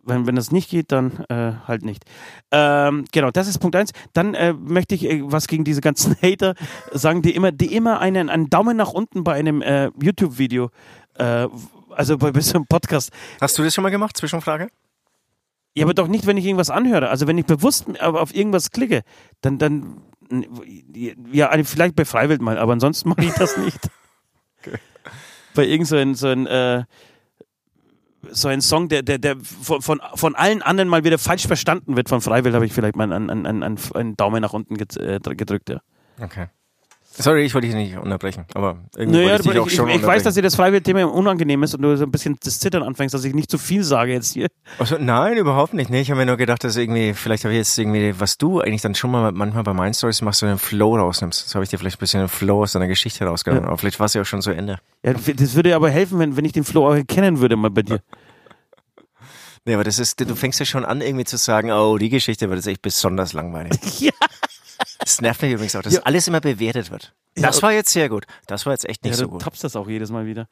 Wenn, 0.03 0.27
wenn 0.27 0.35
das 0.35 0.51
nicht 0.51 0.71
geht, 0.71 0.93
dann 0.93 1.25
äh, 1.29 1.53
halt 1.69 1.85
nicht. 1.85 2.05
Ähm, 2.51 3.05
genau, 3.13 3.31
das 3.31 3.47
ist 3.47 3.59
Punkt 3.59 3.77
eins. 3.77 3.93
Dann 4.15 4.35
äh, 4.35 4.55
möchte 4.55 4.95
ich 4.95 5.05
äh, 5.05 5.21
was 5.25 5.47
gegen 5.47 5.65
diese 5.65 5.83
ganzen 5.83 6.17
Hater 6.23 6.55
sagen, 6.93 7.21
die 7.21 7.35
immer, 7.35 7.53
die 7.53 7.75
immer 7.75 8.01
einen, 8.01 8.31
einen 8.31 8.49
Daumen 8.49 8.77
nach 8.77 8.93
unten 8.93 9.23
bei 9.23 9.35
einem 9.35 9.61
äh, 9.61 9.91
YouTube-Video, 10.03 10.71
äh, 11.19 11.47
also 11.91 12.17
bei, 12.17 12.33
bei 12.33 12.41
so 12.41 12.55
einem 12.55 12.67
Podcast. 12.67 13.11
Hast 13.41 13.59
du 13.59 13.63
das 13.63 13.75
schon 13.75 13.83
mal 13.83 13.91
gemacht? 13.91 14.17
Zwischenfrage? 14.17 14.69
Ja, 15.75 15.85
aber 15.85 15.95
doch 15.95 16.09
nicht, 16.09 16.27
wenn 16.27 16.37
ich 16.37 16.47
irgendwas 16.47 16.71
anhöre. 16.71 17.11
Also 17.11 17.27
wenn 17.27 17.39
ich 17.39 17.47
bewusst 17.47 18.01
auf 18.01 18.35
irgendwas 18.35 18.71
klicke, 18.71 19.03
dann, 19.43 19.59
dann 19.59 20.03
ja, 21.33 21.51
vielleicht 21.65 21.97
bei 21.97 22.05
Freiwild 22.05 22.41
mal, 22.41 22.59
aber 22.59 22.73
ansonsten 22.73 23.09
mache 23.09 23.25
ich 23.25 23.33
das 23.35 23.57
nicht. 23.57 23.81
Bei 25.55 25.67
irgend 25.67 25.89
so 25.89 25.97
ein, 25.97 26.15
so 26.15 26.29
ein 26.29 26.47
äh, 26.47 26.85
so 28.31 28.49
ein 28.49 28.61
Song, 28.61 28.89
der, 28.89 29.03
der, 29.03 29.19
der 29.19 29.37
von, 29.41 29.83
von, 29.83 30.01
von 30.15 30.35
allen 30.37 30.63
anderen 30.63 30.89
mal 30.89 31.05
wieder 31.05 31.19
falsch 31.19 31.47
verstanden 31.47 31.97
wird. 31.97 32.09
Von 32.09 32.21
Freiwild 32.21 32.55
habe 32.55 32.67
ich 32.67 32.73
vielleicht 32.73 32.97
mal 32.97 33.13
einen, 33.13 33.31
einen, 33.31 33.63
einen, 33.63 33.79
einen 33.95 34.17
Daumen 34.17 34.43
nach 34.43 34.53
unten 34.53 34.77
äh, 34.77 35.19
gedrückt. 35.21 35.71
Ja. 35.71 35.81
Okay. 36.21 36.49
Sorry, 37.21 37.45
ich 37.45 37.55
wollte 37.55 37.67
dich 37.67 37.77
nicht 37.77 37.97
unterbrechen, 37.99 38.47
aber 38.55 38.79
irgendwie 38.97 39.19
Naja, 39.19 39.33
wollte 39.33 39.43
ich 39.43 39.49
dich 39.49 39.53
ich, 39.55 39.61
auch 39.61 39.67
ich, 39.67 39.75
schon 39.75 39.89
ich 39.91 40.03
weiß, 40.03 40.23
dass 40.23 40.35
dir 40.35 40.43
das 40.43 40.55
Freiwild-Thema 40.57 41.05
unangenehm 41.13 41.63
ist 41.63 41.75
und 41.75 41.83
du 41.83 41.97
so 41.97 42.05
ein 42.05 42.11
bisschen 42.11 42.39
das 42.43 42.59
Zittern 42.59 42.83
anfängst, 42.83 43.15
dass 43.15 43.25
ich 43.25 43.35
nicht 43.35 43.51
zu 43.51 43.59
viel 43.59 43.85
sage 43.85 44.13
jetzt 44.13 44.33
hier. 44.33 44.49
Also, 44.79 44.97
nein, 44.99 45.37
überhaupt 45.37 45.75
nicht. 45.75 45.91
Nee, 45.91 46.01
ich 46.01 46.11
habe 46.11 46.21
mir 46.21 46.27
nur 46.27 46.37
gedacht, 46.37 46.65
dass 46.65 46.77
irgendwie, 46.77 47.15
vielleicht 47.15 47.45
habe 47.45 47.53
ich 47.53 47.59
jetzt 47.59 47.79
irgendwie, 47.79 48.19
was 48.19 48.39
du 48.39 48.61
eigentlich 48.61 48.83
dann 48.83 48.95
schon 48.95 49.11
mal 49.11 49.33
manchmal 49.33 49.63
bei 49.63 49.75
meinen 49.75 49.95
Stories 49.95 50.23
machst, 50.23 50.41
so 50.41 50.47
einen 50.47 50.59
Flow 50.59 50.97
rausnimmst. 50.97 51.47
Das 51.47 51.55
habe 51.55 51.65
ich 51.65 51.71
dir 51.71 51.79
vielleicht 51.79 51.99
ein 51.99 52.01
bisschen 52.01 52.21
den 52.21 52.29
Flow 52.29 52.63
aus 52.63 52.73
deiner 52.73 52.89
Geschichte 52.89 53.25
rausgenommen. 53.25 53.67
Aber 53.67 53.77
vielleicht 53.79 54.01
war 54.01 54.07
es 54.07 54.15
ja 54.15 54.23
auch 54.23 54.27
schon 54.27 54.43
zu 54.43 54.51
Ende. 54.51 54.79
Ja, 55.05 55.13
das 55.13 55.55
würde 55.55 55.77
aber 55.77 55.91
helfen, 55.91 56.19
wenn, 56.19 56.37
wenn 56.37 56.45
ich 56.45 56.53
den 56.53 56.65
Flo 56.65 56.89
auch 56.89 56.95
erkennen 56.95 57.41
würde 57.41 57.57
mal 57.57 57.71
bei 57.71 57.83
dir. 57.83 58.01
Nee, 59.67 59.75
aber 59.75 59.85
das 59.85 59.99
ist, 59.99 60.19
du 60.21 60.35
fängst 60.35 60.59
ja 60.59 60.65
schon 60.65 60.85
an, 60.87 61.03
irgendwie 61.03 61.25
zu 61.25 61.37
sagen, 61.37 61.71
oh, 61.71 61.99
die 61.99 62.09
Geschichte 62.09 62.49
wird 62.49 62.59
jetzt 62.59 62.67
echt 62.67 62.83
besonders 62.83 63.35
langweilig. 63.35 63.79
ja. 64.01 64.13
Das 65.17 65.21
nervt 65.21 65.43
mich 65.43 65.53
übrigens 65.53 65.75
auch, 65.77 65.83
dass 65.83 65.95
Ja. 65.95 66.01
alles 66.05 66.29
immer 66.29 66.41
bewertet 66.41 66.91
wird. 66.91 67.15
Ja, 67.37 67.47
Das 67.49 67.63
war 67.63 67.73
jetzt 67.73 67.91
sehr 67.93 68.09
gut. 68.09 68.27
Das 68.47 68.67
war 68.67 68.73
jetzt 68.73 68.89
echt 68.89 69.03
nicht 69.05 69.13
ja, 69.13 69.17
so 69.19 69.25
du 69.25 69.31
gut. 69.33 69.43
tappst 69.43 69.63
das 69.65 69.77
auch 69.77 69.89
jedes 69.89 70.11
Mal 70.11 70.27
wieder. 70.27 70.47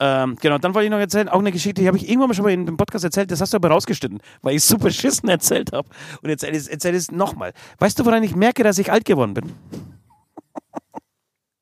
Ähm, 0.00 0.36
genau, 0.40 0.58
dann 0.58 0.74
wollte 0.74 0.84
ich 0.86 0.90
noch 0.92 0.98
erzählen, 0.98 1.28
auch 1.28 1.40
eine 1.40 1.50
Geschichte, 1.50 1.80
die 1.82 1.88
habe 1.88 1.96
ich 1.96 2.08
irgendwann 2.08 2.28
mal 2.28 2.34
schon 2.34 2.44
mal 2.44 2.52
in 2.52 2.66
dem 2.66 2.76
Podcast 2.76 3.04
erzählt, 3.04 3.30
das 3.32 3.40
hast 3.40 3.52
du 3.52 3.56
aber 3.56 3.68
rausgeschnitten, 3.70 4.20
weil 4.42 4.54
ich 4.54 4.62
super 4.62 4.90
schissen 4.92 5.28
erzählt 5.28 5.72
habe. 5.72 5.88
Und 6.22 6.28
jetzt 6.30 6.44
erzähl 6.44 6.60
ich 6.60 6.70
erzähl 6.70 6.94
es 6.94 7.10
nochmal. 7.10 7.52
Weißt 7.78 7.98
du, 7.98 8.04
woran 8.04 8.22
ich 8.22 8.36
merke, 8.36 8.62
dass 8.62 8.78
ich 8.78 8.92
alt 8.92 9.04
geworden 9.04 9.34
bin? 9.34 9.52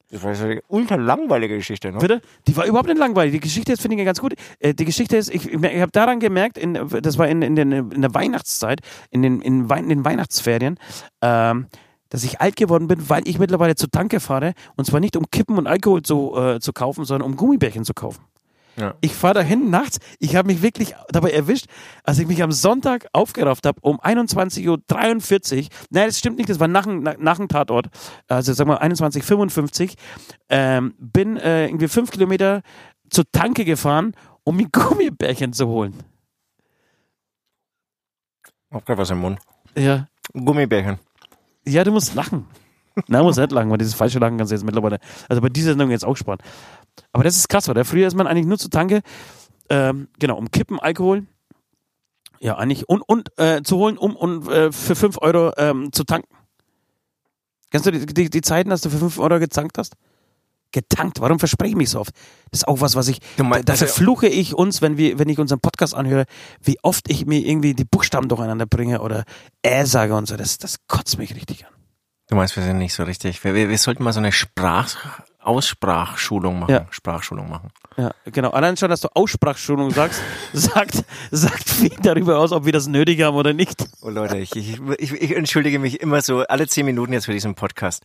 Das 0.09 0.23
war 0.23 0.31
eine 0.31 0.63
ultra 0.69 0.95
langweilige 0.95 1.57
Geschichte, 1.57 1.91
ne? 1.91 1.99
Bitte? 1.99 2.23
Die 2.47 2.57
war 2.57 2.65
überhaupt 2.65 2.89
nicht 2.89 2.99
langweilig. 2.99 3.33
Die 3.33 3.41
Geschichte 3.41 3.73
jetzt 3.73 3.81
finde 3.83 3.97
ich 3.97 4.05
ganz 4.05 4.21
gut. 4.21 4.35
Äh, 4.61 4.73
Die 4.73 4.85
Geschichte 4.85 5.17
ist, 5.17 5.35
ich, 5.35 5.53
ich 5.53 5.81
habe 5.81 5.91
daran 5.91 6.21
gemerkt, 6.21 6.59
in, 6.59 6.75
das 7.03 7.19
war 7.19 7.27
in, 7.29 7.43
in, 7.43 7.57
den, 7.57 7.73
in 7.73 8.03
der 8.03 8.15
Weihnachtszeit, 8.15 8.81
in 9.11 9.23
den, 9.23 9.41
in, 9.41 9.69
Wei- 9.69 9.81
in 9.81 9.89
den 9.89 10.05
Weihnachtsferien, 10.05 10.79
ähm, 11.23 11.67
dass 12.09 12.25
ich 12.25 12.41
alt 12.41 12.57
geworden 12.57 12.87
bin, 12.89 13.09
weil 13.09 13.27
ich 13.29 13.39
mittlerweile 13.39 13.75
zu 13.75 13.89
Tanke 13.89 14.21
fahre. 14.21 14.55
Und 14.77 14.85
zwar 14.87 15.01
nicht 15.01 15.17
um 15.17 15.25
Kippen 15.31 15.59
und 15.59 15.67
Alkohol 15.67 16.03
zu, 16.03 16.37
äh, 16.37 16.61
zu 16.61 16.73
kaufen, 16.73 17.05
sondern 17.05 17.29
um 17.31 17.37
Gummibärchen 17.37 17.85
zu 17.85 17.95
kaufen. 17.95 18.25
Ja. 18.79 18.95
Ich 19.01 19.15
fahre 19.15 19.33
dahin 19.35 19.71
nachts. 19.71 19.99
Ich 20.19 20.37
habe 20.37 20.49
mich 20.49 20.61
wirklich 20.61 20.95
dabei 21.09 21.31
erwischt, 21.31 21.65
als 22.05 22.19
ich 22.19 22.27
mich 22.27 22.43
am 22.43 22.53
Sonntag 22.53 23.07
aufgerafft 23.15 23.65
habe, 23.67 23.81
um 23.81 23.99
21.43 24.01 24.69
Uhr. 25.63 25.69
Nein, 25.89 26.07
das 26.09 26.19
stimmt 26.19 26.37
nicht, 26.37 26.51
das 26.51 26.61
war 26.61 26.69
nach, 26.69 26.85
dem- 26.85 27.03
nach, 27.03 27.17
nach 27.17 27.37
dem 27.39 27.49
Tatort. 27.49 27.87
Also 28.29 28.53
sagen 28.53 28.69
wir 28.69 28.83
21.55 28.83 29.95
ähm, 30.51 30.95
bin 30.99 31.39
äh, 31.39 31.67
irgendwie 31.69 31.89
fünf 31.89 32.11
Kilometer 32.11 32.61
zur 33.09 33.25
Tanke 33.33 33.65
gefahren, 33.65 34.13
um 34.45 34.57
mir 34.57 34.69
Gummibärchen 34.73 35.55
zu 35.55 35.69
holen. 35.69 35.95
Hab 38.71 38.85
grad 38.85 38.99
was 38.99 39.11
im 39.11 39.19
Mund. 39.21 39.39
Ja. 39.77 40.07
Gummibärchen. 40.35 40.99
Ja, 41.67 41.85
du 41.85 41.91
musst 41.91 42.15
lachen. 42.15 42.47
Nein, 43.09 43.23
muss 43.23 43.37
nicht 43.37 43.53
lachen, 43.53 43.71
weil 43.71 43.79
dieses 43.79 43.95
falsche 43.95 44.19
Lachen 44.19 44.39
kannst 44.39 44.53
du 44.53 44.55
jetzt 44.55 44.65
mittlerweile, 44.65 44.99
also 45.29 45.43
bei 45.43 45.51
dieser 45.51 45.73
Sendung 45.73 45.91
jetzt 45.91 46.05
auch 46.05 46.17
sparen. 46.17 46.39
Aber 47.13 47.25
das 47.25 47.37
ist 47.37 47.49
krass, 47.49 47.69
weil 47.69 47.85
früher 47.85 48.07
ist 48.07 48.15
man 48.15 48.27
eigentlich 48.27 48.47
nur 48.47 48.59
zur 48.59 48.71
Tanke, 48.71 49.03
ähm, 49.69 50.09
genau, 50.19 50.37
um 50.37 50.51
Kippen, 50.51 50.81
Alkohol, 50.81 51.27
ja, 52.41 52.57
eigentlich, 52.57 52.89
und, 52.89 53.03
und 53.03 53.39
äh, 53.39 53.63
zu 53.63 53.77
holen, 53.77 53.99
um 53.99 54.17
und 54.17 54.49
äh, 54.49 54.73
für 54.73 54.95
5 54.95 55.19
Euro 55.21 55.53
ähm, 55.57 55.93
zu 55.93 56.05
tanken. 56.05 56.35
Kennst 57.71 57.87
du 57.87 57.91
die, 57.91 58.07
die, 58.07 58.31
die 58.31 58.41
Zeiten, 58.41 58.71
dass 58.71 58.81
du 58.81 58.91
für 58.91 58.99
5 58.99 59.19
Euro 59.19 59.39
getankt 59.39 59.77
hast? 59.77 59.95
Getankt, 60.77 61.21
warum 61.23 61.39
verspreche 61.39 61.71
ich 61.71 61.77
mich 61.77 61.89
so 61.89 62.01
oft? 62.01 62.13
Das 62.51 62.61
ist 62.61 62.69
auch 62.69 62.81
was, 62.83 62.95
was 62.97 63.09
ich, 63.09 63.19
Du 63.39 63.45
meinst- 63.45 63.67
da 63.67 63.73
also- 63.73 63.87
verfluche 63.87 64.27
ich 64.29 64.53
uns, 64.55 64.83
wenn, 64.83 64.99
wir, 64.99 65.19
wenn 65.19 65.29
ich 65.31 65.39
unseren 65.39 65.59
Podcast 65.61 65.95
anhöre, 65.95 66.27
wie 66.63 66.79
oft 66.83 67.11
ich 67.11 67.25
mir 67.25 67.39
irgendwie 67.41 67.73
die 67.75 67.85
Buchstaben 67.87 68.29
durcheinander 68.29 68.67
bringe 68.67 69.01
oder 69.01 69.25
äh 69.63 69.87
sage 69.87 70.15
und 70.15 70.29
so, 70.29 70.37
das, 70.37 70.59
das 70.59 70.77
kotzt 70.87 71.17
mich 71.19 71.35
richtig 71.35 71.65
an. 71.67 71.73
Du 72.29 72.35
meinst, 72.37 72.57
wir 72.57 72.63
sind 72.63 72.79
nicht 72.79 72.93
so 72.93 73.05
richtig. 73.05 73.43
Wir, 73.45 73.55
wir, 73.55 73.69
wir 73.71 73.79
sollten 73.79 74.03
mal 74.03 74.13
so 74.13 74.19
eine 74.19 74.33
Sprach 74.33 74.97
Aussprachschulung 75.47 76.59
machen. 76.59 76.71
Ja. 76.73 76.87
Sprachschulung 76.91 77.49
machen. 77.49 77.71
Ja, 77.97 78.11
genau. 78.27 78.51
Allein 78.51 78.77
schon, 78.77 78.91
dass 78.91 79.01
du 79.01 79.09
Aussprachschulung 79.15 79.91
sagst, 79.91 80.21
sagt, 80.53 81.05
sagt 81.31 81.69
viel 81.69 81.97
darüber 82.03 82.39
aus, 82.39 82.53
ob 82.53 82.67
wir 82.67 82.73
das 82.73 82.89
nötig 82.89 83.23
haben 83.23 83.37
oder 83.37 83.53
nicht. 83.53 83.87
Oh 84.03 84.11
Leute, 84.11 84.37
ich, 84.37 84.55
ich, 84.55 84.79
ich, 84.99 85.37
entschuldige 85.37 85.79
mich 85.79 86.01
immer 86.01 86.21
so 86.21 86.41
alle 86.41 86.67
zehn 86.67 86.85
Minuten 86.85 87.13
jetzt 87.13 87.25
für 87.27 87.33
diesen 87.33 87.55
Podcast. 87.55 88.03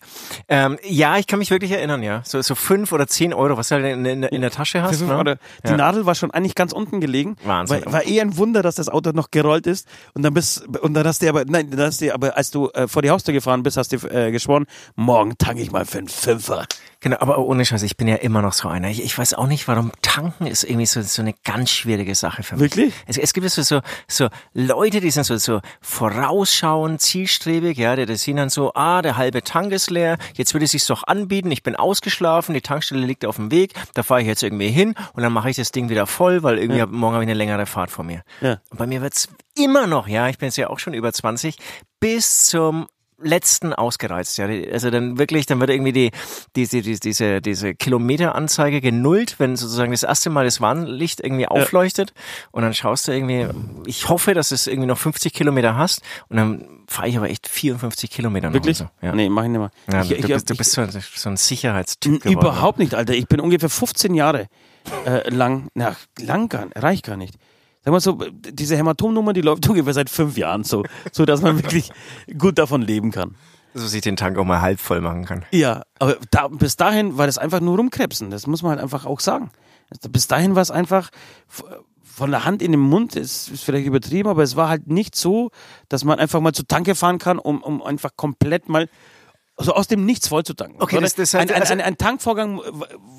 Ähm, 0.47 0.77
ja, 0.83 1.17
ich 1.17 1.27
kann 1.27 1.39
mich 1.39 1.51
wirklich 1.51 1.71
erinnern, 1.71 2.03
ja. 2.03 2.21
So, 2.23 2.41
so 2.41 2.55
fünf 2.55 2.91
oder 2.91 3.07
zehn 3.07 3.33
Euro, 3.33 3.57
was 3.57 3.67
du 3.67 3.75
halt 3.75 3.85
in, 3.85 4.05
in, 4.05 4.23
in 4.23 4.41
der 4.41 4.51
Tasche 4.51 4.81
hast. 4.81 5.01
Ne? 5.01 5.17
Oder 5.17 5.35
die 5.65 5.71
Ja. 5.71 5.77
Nadel 5.77 6.05
war 6.05 6.15
schon 6.15 6.31
eigentlich 6.31 6.55
ganz 6.55 6.71
unten 6.71 7.01
gelegen. 7.01 7.35
Wahnsinn. 7.43 7.85
War, 7.85 7.93
war 7.93 8.03
eher 8.03 8.21
ein 8.21 8.37
Wunder, 8.37 8.61
dass 8.61 8.75
das 8.75 8.87
Auto 8.87 9.11
noch 9.11 9.31
gerollt 9.31 9.67
ist. 9.67 9.87
Und 10.13 10.23
dann 10.23 10.33
bist, 10.33 10.65
und 10.67 10.93
dann 10.93 11.05
hast 11.05 11.21
du 11.21 11.27
aber, 11.29 11.43
nein, 11.45 11.69
dann 11.69 11.81
hast 11.81 12.01
du, 12.01 12.13
aber 12.13 12.37
als 12.37 12.51
du 12.51 12.69
äh, 12.69 12.87
vor 12.87 13.01
die 13.01 13.09
Haustür 13.09 13.33
gefahren 13.33 13.63
bist, 13.63 13.77
hast 13.77 13.91
du 13.91 13.97
äh, 14.07 14.31
geschworen, 14.31 14.67
morgen 14.95 15.37
tanke 15.37 15.61
ich 15.61 15.71
mal 15.71 15.85
für 15.85 15.97
einen 15.97 16.07
Fünfer. 16.07 16.65
Genau, 17.03 17.17
aber 17.19 17.39
ohne 17.39 17.65
Scheiß, 17.65 17.81
ich 17.81 17.97
bin 17.97 18.07
ja 18.07 18.15
immer 18.17 18.43
noch 18.43 18.53
so 18.53 18.67
einer. 18.69 18.89
Ich, 18.89 19.03
ich 19.03 19.17
weiß 19.17 19.33
auch 19.33 19.47
nicht, 19.47 19.67
warum 19.67 19.91
tanken 20.03 20.45
ist 20.45 20.63
irgendwie 20.63 20.85
so, 20.85 21.01
so 21.01 21.23
eine 21.23 21.33
ganz 21.43 21.71
schwierige 21.71 22.13
Sache 22.13 22.43
für 22.43 22.55
mich. 22.55 22.61
Wirklich? 22.75 22.93
Es, 23.07 23.17
es 23.17 23.33
gibt 23.33 23.49
so, 23.49 23.63
so, 23.63 23.81
so 24.07 24.27
Leute, 24.53 24.99
die 25.01 25.09
sind 25.09 25.23
so, 25.23 25.35
so 25.37 25.61
vorausschauend, 25.81 27.01
zielstrebig, 27.01 27.77
ja, 27.77 27.95
die, 27.95 28.05
die 28.05 28.15
sehen 28.17 28.35
dann 28.37 28.49
so, 28.49 28.73
ah, 28.75 29.01
der 29.01 29.17
halbe 29.17 29.41
Tank 29.43 29.71
ist 29.71 29.89
leer, 29.89 30.17
jetzt 30.35 30.53
würde 30.53 30.65
es 30.65 30.71
sich 30.71 30.85
doch 30.85 31.03
anbieten, 31.07 31.49
ich 31.51 31.63
bin 31.63 31.75
ausgeschlafen, 31.75 32.53
die 32.53 32.61
Tankstelle 32.61 33.05
liegt 33.05 33.25
auf 33.25 33.37
dem 33.37 33.49
Weg, 33.49 33.73
da 33.95 34.03
fahre 34.03 34.21
ich 34.21 34.27
jetzt 34.27 34.43
irgendwie 34.43 34.69
hin 34.69 34.93
und 35.13 35.23
dann 35.23 35.33
mache 35.33 35.49
ich 35.49 35.55
das 35.55 35.71
Ding 35.71 35.89
wieder 35.89 36.05
voll, 36.05 36.43
weil 36.43 36.59
irgendwie 36.59 36.81
hab- 36.81 36.91
morgen 36.91 37.13
habe 37.15 37.23
ich 37.23 37.29
eine 37.29 37.37
längere 37.37 37.65
Fahrt 37.65 37.89
vor 37.89 38.03
mir. 38.05 38.21
Ja. 38.41 38.59
Und 38.69 38.77
bei 38.77 38.85
mir 38.85 39.01
wird's 39.01 39.27
immer 39.55 39.87
noch, 39.87 40.07
ja, 40.07 40.27
ich 40.27 40.37
bin 40.37 40.47
jetzt 40.47 40.57
ja 40.57 40.69
auch 40.69 40.79
schon 40.79 40.93
über 40.93 41.11
20, 41.11 41.57
bis 41.99 42.45
zum 42.45 42.87
letzten 43.23 43.73
ausgereizt, 43.73 44.37
ja. 44.37 44.47
Die- 44.47 44.69
Also 44.71 44.89
dann 44.89 45.17
wirklich, 45.17 45.45
dann 45.45 45.59
wird 45.59 45.69
irgendwie 45.69 45.91
die, 45.93 46.11
diese, 46.55 46.81
diese, 46.81 46.99
diese, 46.99 47.41
diese 47.41 47.73
Kilometeranzeige 47.75 48.81
genullt, 48.81 49.35
wenn 49.39 49.55
sozusagen 49.55 49.91
das 49.91 50.03
erste 50.03 50.29
Mal 50.29 50.45
das 50.45 50.61
Warnlicht 50.61 51.19
irgendwie 51.21 51.47
aufleuchtet 51.47 52.13
und 52.51 52.63
dann 52.63 52.73
schaust 52.73 53.07
du 53.07 53.11
irgendwie, 53.13 53.47
ich 53.85 54.09
hoffe, 54.09 54.33
dass 54.33 54.51
es 54.51 54.67
irgendwie 54.67 54.87
noch 54.87 54.97
50 54.97 55.33
Kilometer 55.33 55.75
hast 55.75 56.01
und 56.29 56.37
dann 56.37 56.65
fahre 56.87 57.07
ich 57.07 57.17
aber 57.17 57.29
echt 57.29 57.47
54 57.47 58.09
Kilometer. 58.11 58.51
Wirklich? 58.53 58.81
Und 58.81 58.89
so. 59.01 59.05
Ja. 59.07 59.13
Nee, 59.15 59.29
mach 59.29 59.43
ich 59.43 59.49
nicht 59.49 59.59
mehr. 59.59 59.71
Ja, 59.91 60.01
ich, 60.03 60.09
du, 60.09 60.15
ich, 60.15 60.21
du 60.21 60.27
bist, 60.33 60.49
du 60.49 60.55
bist 60.57 60.71
so, 60.73 60.81
ein- 60.81 60.89
so 61.15 61.29
ein 61.29 61.37
Sicherheitstyp 61.37 62.21
geworden. 62.23 62.39
Überhaupt 62.39 62.79
nicht, 62.79 62.93
Alter. 62.95 63.13
Ich 63.13 63.27
bin 63.27 63.39
ungefähr 63.39 63.69
15 63.69 64.13
Jahre 64.15 64.47
äh, 65.05 65.29
lang, 65.29 65.67
na, 65.73 65.95
lang 66.19 66.49
gar, 66.49 66.67
reicht 66.75 67.05
gar 67.05 67.15
nicht. 67.17 67.35
Sag 67.83 67.91
mal 67.91 67.99
so, 67.99 68.19
diese 68.31 68.77
Hämatomnummer, 68.77 69.33
die 69.33 69.41
läuft 69.41 69.67
ungefähr 69.69 69.93
seit 69.93 70.09
fünf 70.09 70.37
Jahren 70.37 70.63
so, 70.63 70.83
so 71.11 71.25
dass 71.25 71.41
man 71.41 71.57
wirklich 71.57 71.91
gut 72.37 72.57
davon 72.57 72.81
leben 72.81 73.11
kann. 73.11 73.35
So 73.73 73.87
sich 73.87 74.01
den 74.01 74.17
Tank 74.17 74.37
auch 74.37 74.43
mal 74.43 74.61
halb 74.61 74.79
voll 74.79 74.99
machen 75.01 75.25
kann. 75.25 75.45
Ja, 75.51 75.83
aber 75.99 76.17
da, 76.29 76.47
bis 76.49 76.75
dahin 76.75 77.17
war 77.17 77.25
das 77.25 77.37
einfach 77.37 77.61
nur 77.61 77.77
rumkrebsen. 77.77 78.29
Das 78.29 78.45
muss 78.45 78.61
man 78.63 78.71
halt 78.71 78.81
einfach 78.81 79.05
auch 79.05 79.19
sagen. 79.21 79.49
Bis 80.09 80.27
dahin 80.27 80.55
war 80.55 80.61
es 80.61 80.71
einfach 80.71 81.09
von 82.03 82.31
der 82.31 82.43
Hand 82.43 82.61
in 82.61 82.71
den 82.71 82.81
Mund, 82.81 83.15
ist, 83.15 83.47
ist 83.49 83.63
vielleicht 83.63 83.85
übertrieben, 83.87 84.27
aber 84.29 84.43
es 84.43 84.57
war 84.57 84.67
halt 84.67 84.87
nicht 84.87 85.15
so, 85.15 85.49
dass 85.87 86.03
man 86.03 86.19
einfach 86.19 86.41
mal 86.41 86.51
zu 86.53 86.63
Tanke 86.67 86.95
fahren 86.95 87.17
kann, 87.17 87.39
um, 87.39 87.63
um 87.63 87.81
einfach 87.81 88.11
komplett 88.17 88.67
mal 88.67 88.89
so 89.57 89.73
aus 89.73 89.87
dem 89.87 90.05
Nichts 90.05 90.27
voll 90.27 90.43
zu 90.43 90.53
tanken. 90.53 90.81
Okay, 90.81 90.99
das- 90.99 91.15
das 91.15 91.33
heißt, 91.33 91.49
ein, 91.49 91.55
ein, 91.55 91.61
also- 91.61 91.73
ein, 91.73 91.81
ein 91.81 91.97
Tankvorgang 91.97 92.59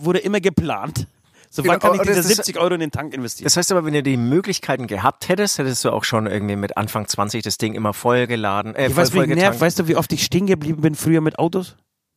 wurde 0.01 0.19
immer 0.19 0.41
geplant. 0.41 1.07
So 1.55 1.63
wann 1.67 1.79
kann 1.81 1.95
ich 1.97 2.01
diese 2.01 2.15
das 2.15 2.25
ist- 2.31 2.37
70 2.37 2.59
Euro 2.59 2.73
in 2.75 2.81
den 2.81 2.91
Tank 2.91 3.13
investieren? 3.13 3.45
Das 3.45 3.59
heißt 3.59 3.71
aber, 3.73 3.85
wenn 3.85 3.93
du 3.93 4.03
die 4.03 4.17
Möglichkeiten 4.17 4.87
gehabt 4.87 5.29
hättest, 5.29 5.59
hättest 5.59 5.85
du 5.85 5.91
auch 5.91 6.05
schon 6.05 6.27
irgendwie 6.27 6.57
mit 6.57 6.79
Anfang 6.79 7.07
20 7.07 7.43
das 7.43 7.59
Ding 7.59 7.75
immer 7.75 7.93
voll 7.93 8.27
geladen, 8.27 8.75
äh, 8.75 8.87
ich 8.87 8.95
voll, 8.95 9.03
weiß, 9.03 9.11
voll 9.11 9.27
nervt. 9.27 9.39
getankt. 9.39 9.61
Weißt 9.61 9.79
du, 9.79 9.87
wie 9.87 9.97
oft 9.97 10.11
ich 10.15 10.25
stehen 10.25 10.47
geblieben 10.47 10.81
bin 10.81 10.95
früher 10.95 11.21
mit 11.21 11.39
Autos? 11.39 11.77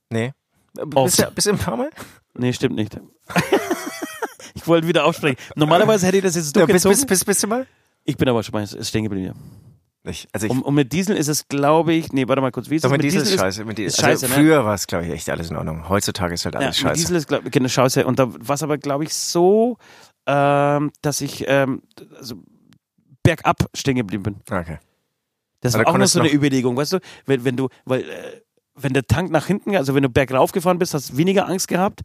Nee. 0.10 0.32
Bist 0.74 1.20
du, 1.20 1.32
bist 1.32 1.48
du 1.48 1.52
ein 1.52 1.58
paar 1.58 1.76
Mal? 1.76 1.90
Nee, 2.34 2.54
stimmt 2.54 2.76
nicht. 2.76 2.98
ich 4.54 4.68
wollte 4.68 4.88
wieder 4.88 5.04
aufsprechen. 5.06 5.38
Normalerweise 5.56 6.08
hätte 6.08 6.18
ich 6.18 6.24
das 6.24 6.36
jetzt 6.36 6.56
Ja, 6.56 6.66
bist, 6.66 6.86
durchgezogen. 6.86 6.92
bist, 6.96 7.08
bist, 7.08 7.26
bist 7.26 7.44
du 7.44 7.48
mal? 7.48 7.68
Ich 8.06 8.16
bin 8.18 8.30
aber 8.30 8.42
schon 8.44 8.54
mal 8.54 8.66
stehen 8.68 9.04
geblieben. 9.04 9.28
Ja. 9.28 9.34
Ich, 10.08 10.28
also 10.34 10.46
ich, 10.46 10.52
Um, 10.52 10.62
und 10.62 10.76
mit 10.76 10.94
Diesel 10.94 11.16
ist 11.18 11.28
es, 11.28 11.48
glaube 11.48 11.94
ich, 11.94 12.12
nee, 12.14 12.28
warte 12.28 12.42
mal 12.42 12.52
kurz, 12.52 12.70
wie 12.70 12.76
ist 12.76 12.86
es? 12.86 12.92
mit 12.92 13.04
Diesel 13.04 13.22
ist 13.22 13.32
ist- 13.32 13.40
scheiße. 13.40 13.66
Mit 13.66 13.78
Diesel, 13.78 13.88
ist 13.88 14.00
scheiße, 14.02 14.26
also 14.26 14.28
ne? 14.28 14.34
früher 14.34 14.64
war 14.66 14.74
es, 14.76 14.86
glaube 14.88 15.06
ich, 15.06 15.12
echt 15.12 15.30
alles 15.30 15.50
in 15.50 15.56
Ordnung. 15.58 15.90
Heutzutage 15.90 16.34
ist 16.36 16.46
halt 16.46 16.56
Ja, 16.56 16.62
alles 16.62 16.78
mit 16.78 16.90
scheiße. 16.92 17.00
Diesel 17.02 17.16
ist, 17.18 17.28
glaube 17.28 17.46
ich, 17.48 17.52
genau, 17.52 17.68
scheiße. 17.68 18.06
Und 18.06 18.20
da 18.20 18.28
war 18.32 18.54
es 18.56 18.64
aber, 18.64 18.78
glaube 18.78 19.04
ich, 19.06 19.14
so, 19.14 19.78
ähm, 20.28 20.92
dass 21.02 21.22
ich 21.22 21.46
ähm, 21.48 21.82
also 22.18 22.36
bergab 23.24 23.58
stehen 23.74 23.96
geblieben 23.96 24.24
bin. 24.24 24.36
Okay. 24.50 24.78
Das 25.62 25.74
war 25.74 25.88
auch 25.88 25.98
noch 25.98 26.06
so 26.06 26.20
eine 26.20 26.28
noch- 26.30 26.36
Überlegung, 26.36 26.78
weißt 26.78 26.94
du, 26.94 27.00
wenn, 27.26 27.44
wenn 27.44 27.58
du, 27.58 27.70
weil, 27.86 28.02
äh, 28.02 28.42
wenn 28.76 28.94
der 28.94 29.08
Tank 29.08 29.32
nach 29.32 29.48
hinten, 29.48 29.76
also 29.76 29.96
wenn 29.96 30.04
du 30.04 30.10
bergauf 30.10 30.52
gefahren 30.52 30.78
bist, 30.78 30.94
hast 30.94 31.12
du 31.14 31.18
weniger 31.18 31.48
Angst 31.48 31.68
gehabt 31.70 32.02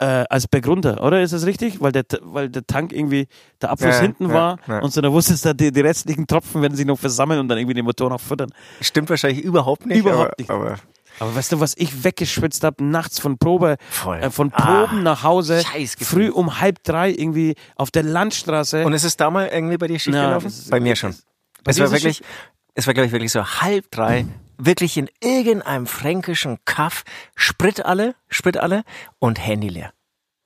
äh, 0.00 0.24
als 0.28 0.48
bergunter, 0.48 1.02
oder? 1.04 1.22
Ist 1.22 1.32
das 1.32 1.46
richtig? 1.46 1.80
Weil 1.80 1.92
der, 1.92 2.04
weil 2.22 2.48
der 2.48 2.66
Tank 2.66 2.92
irgendwie, 2.92 3.28
der 3.60 3.70
Abfluss 3.70 3.96
Ja, 3.96 4.00
hinten 4.00 4.28
ja, 4.28 4.34
war 4.34 4.58
ja. 4.66 4.78
und 4.80 4.92
so, 4.92 5.00
da 5.00 5.12
wusstest 5.12 5.44
du, 5.44 5.54
die, 5.54 5.70
die 5.70 5.80
restlichen 5.80 6.26
Tropfen 6.26 6.62
werden 6.62 6.74
sich 6.74 6.86
noch 6.86 6.98
versammeln 6.98 7.38
und 7.38 7.48
dann 7.48 7.58
irgendwie 7.58 7.74
den 7.74 7.84
Motor 7.84 8.08
noch 8.10 8.20
füttern. 8.20 8.50
Stimmt 8.80 9.10
wahrscheinlich 9.10 9.44
überhaupt 9.44 9.86
nicht. 9.86 9.98
Überhaupt 9.98 10.32
aber, 10.32 10.34
nicht. 10.38 10.50
Aber 10.50 10.76
Aber 11.18 11.34
weißt 11.34 11.52
du, 11.52 11.60
was 11.60 11.76
ich 11.76 12.02
weggeschwitzt 12.02 12.64
habe 12.64 12.82
nachts 12.82 13.18
von 13.18 13.36
Probe, 13.36 13.76
äh, 14.20 14.30
von 14.30 14.50
Ah, 14.54 14.86
Proben 14.86 15.02
nach 15.02 15.22
Hause, 15.22 15.62
früh 15.98 16.30
um 16.30 16.60
halb 16.60 16.82
drei 16.82 17.10
irgendwie 17.10 17.54
auf 17.76 17.90
der 17.90 18.02
Landstraße. 18.04 18.84
Und 18.86 18.94
ist 18.94 19.04
es 19.04 19.16
da 19.18 19.30
mal 19.30 19.48
irgendwie 19.48 19.76
bei 19.76 19.86
dir 19.86 19.98
schief 19.98 20.14
gelaufen? 20.14 20.50
Bei 20.70 20.80
mir 20.80 20.96
schon. 20.96 21.14
Bei 21.62 21.72
Es 21.72 21.78
war 21.78 21.90
wirklich, 21.92 22.22
es 22.74 22.86
war 22.86 22.94
glaube 22.94 23.06
ich 23.06 23.12
wirklich 23.12 23.32
so 23.32 23.44
halb 23.44 23.90
drei, 23.90 24.26
wirklich 24.66 24.96
in 24.96 25.08
irgendeinem 25.20 25.86
fränkischen 25.86 26.58
Kaff, 26.64 27.04
Sprit 27.34 27.84
alle, 27.84 28.14
Sprit 28.28 28.56
alle 28.56 28.84
und 29.18 29.44
Handy 29.44 29.68
leer. 29.68 29.92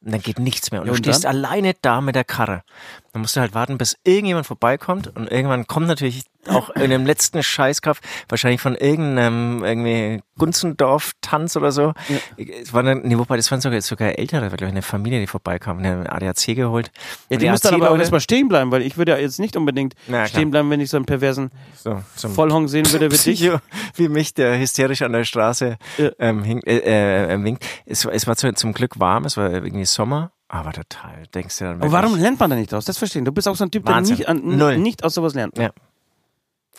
Und 0.04 0.12
dann 0.12 0.20
geht 0.20 0.38
nichts 0.38 0.70
mehr. 0.70 0.80
Und 0.82 0.86
Ja, 0.86 0.92
du 0.92 0.96
und 0.98 1.04
stehst 1.04 1.24
dann? 1.24 1.36
alleine 1.36 1.74
da 1.80 2.00
mit 2.00 2.14
der 2.14 2.24
Karre. 2.24 2.62
Dann 3.12 3.22
musst 3.22 3.36
du 3.36 3.40
halt 3.40 3.54
warten, 3.54 3.78
bis 3.78 3.96
irgendjemand 4.04 4.46
vorbeikommt. 4.46 5.08
Und 5.16 5.30
irgendwann 5.30 5.66
kommt 5.66 5.86
natürlich 5.86 6.24
auch 6.48 6.70
in 6.70 6.90
dem 6.90 7.06
letzten 7.06 7.42
Scheißkaff, 7.42 8.00
wahrscheinlich 8.28 8.60
von 8.60 8.74
irgendeinem 8.74 9.64
irgendwie 9.64 10.22
Gunzendorf-Tanz 10.38 11.56
oder 11.56 11.72
so. 11.72 11.92
Es 12.36 12.72
war 12.72 12.82
nee, 12.82 13.16
wobei, 13.18 13.36
das 13.36 13.50
waren 13.50 13.60
sogar, 13.60 13.80
sogar 13.80 14.18
ältere, 14.18 14.46
glaube 14.48 14.64
ich, 14.64 14.70
eine 14.70 14.82
Familie, 14.82 15.20
die 15.20 15.26
vorbeikam, 15.26 15.78
eine 15.78 16.10
ADAC 16.12 16.54
geholt. 16.56 16.90
ja, 17.28 17.36
Und 17.36 17.42
die 17.42 17.50
muss 17.50 17.60
dann 17.60 17.74
aber 17.74 17.90
auch 17.90 17.98
erstmal 17.98 18.20
stehen 18.20 18.48
bleiben, 18.48 18.70
weil 18.70 18.82
ich 18.82 18.96
würde 18.96 19.12
ja 19.12 19.18
jetzt 19.18 19.38
nicht 19.38 19.56
unbedingt 19.56 19.94
Na, 20.06 20.26
stehen 20.26 20.50
bleiben, 20.50 20.70
wenn 20.70 20.80
ich 20.80 20.90
so 20.90 20.96
einen 20.96 21.06
perversen 21.06 21.50
so, 21.74 22.00
Vollhong 22.28 22.68
sehen 22.68 22.90
würde 22.92 23.10
wie 23.10 23.16
dich. 23.30 23.50
Wie 23.94 24.08
mich, 24.08 24.34
der 24.34 24.58
hysterisch 24.58 25.02
an 25.02 25.12
der 25.12 25.24
Straße 25.24 25.76
Ja. 25.98 26.10
ähm, 26.18 26.42
hing, 26.44 26.60
äh, 26.64 26.76
äh, 26.78 27.34
äh, 27.34 27.42
winkt. 27.44 27.64
Es, 27.86 28.04
war- 28.04 28.12
es 28.12 28.26
war 28.26 28.36
zu, 28.36 28.52
zum 28.54 28.72
Glück 28.72 28.98
warm, 28.98 29.24
es 29.24 29.36
war 29.36 29.50
irgendwie 29.50 29.84
Sommer, 29.84 30.32
aber 30.48 30.72
total, 30.72 31.24
denkst 31.34 31.58
du 31.58 31.64
dann 31.64 31.82
Aber 31.82 31.92
warum 31.92 32.16
lernt 32.18 32.38
man 32.40 32.50
da 32.50 32.56
nicht 32.56 32.72
aus? 32.74 32.84
Das 32.84 32.98
verstehen. 32.98 33.24
Du 33.24 33.32
bist 33.32 33.48
auch 33.48 33.56
so 33.56 33.64
ein 33.64 33.70
Typ, 33.70 33.84
der 33.86 33.94
Wahnsinn. 33.96 34.16
nicht, 34.16 34.28
an, 34.28 34.82
nicht 34.82 35.04
aus 35.04 35.14
sowas 35.14 35.34
lernt. 35.34 35.58
Ja. 35.58 35.70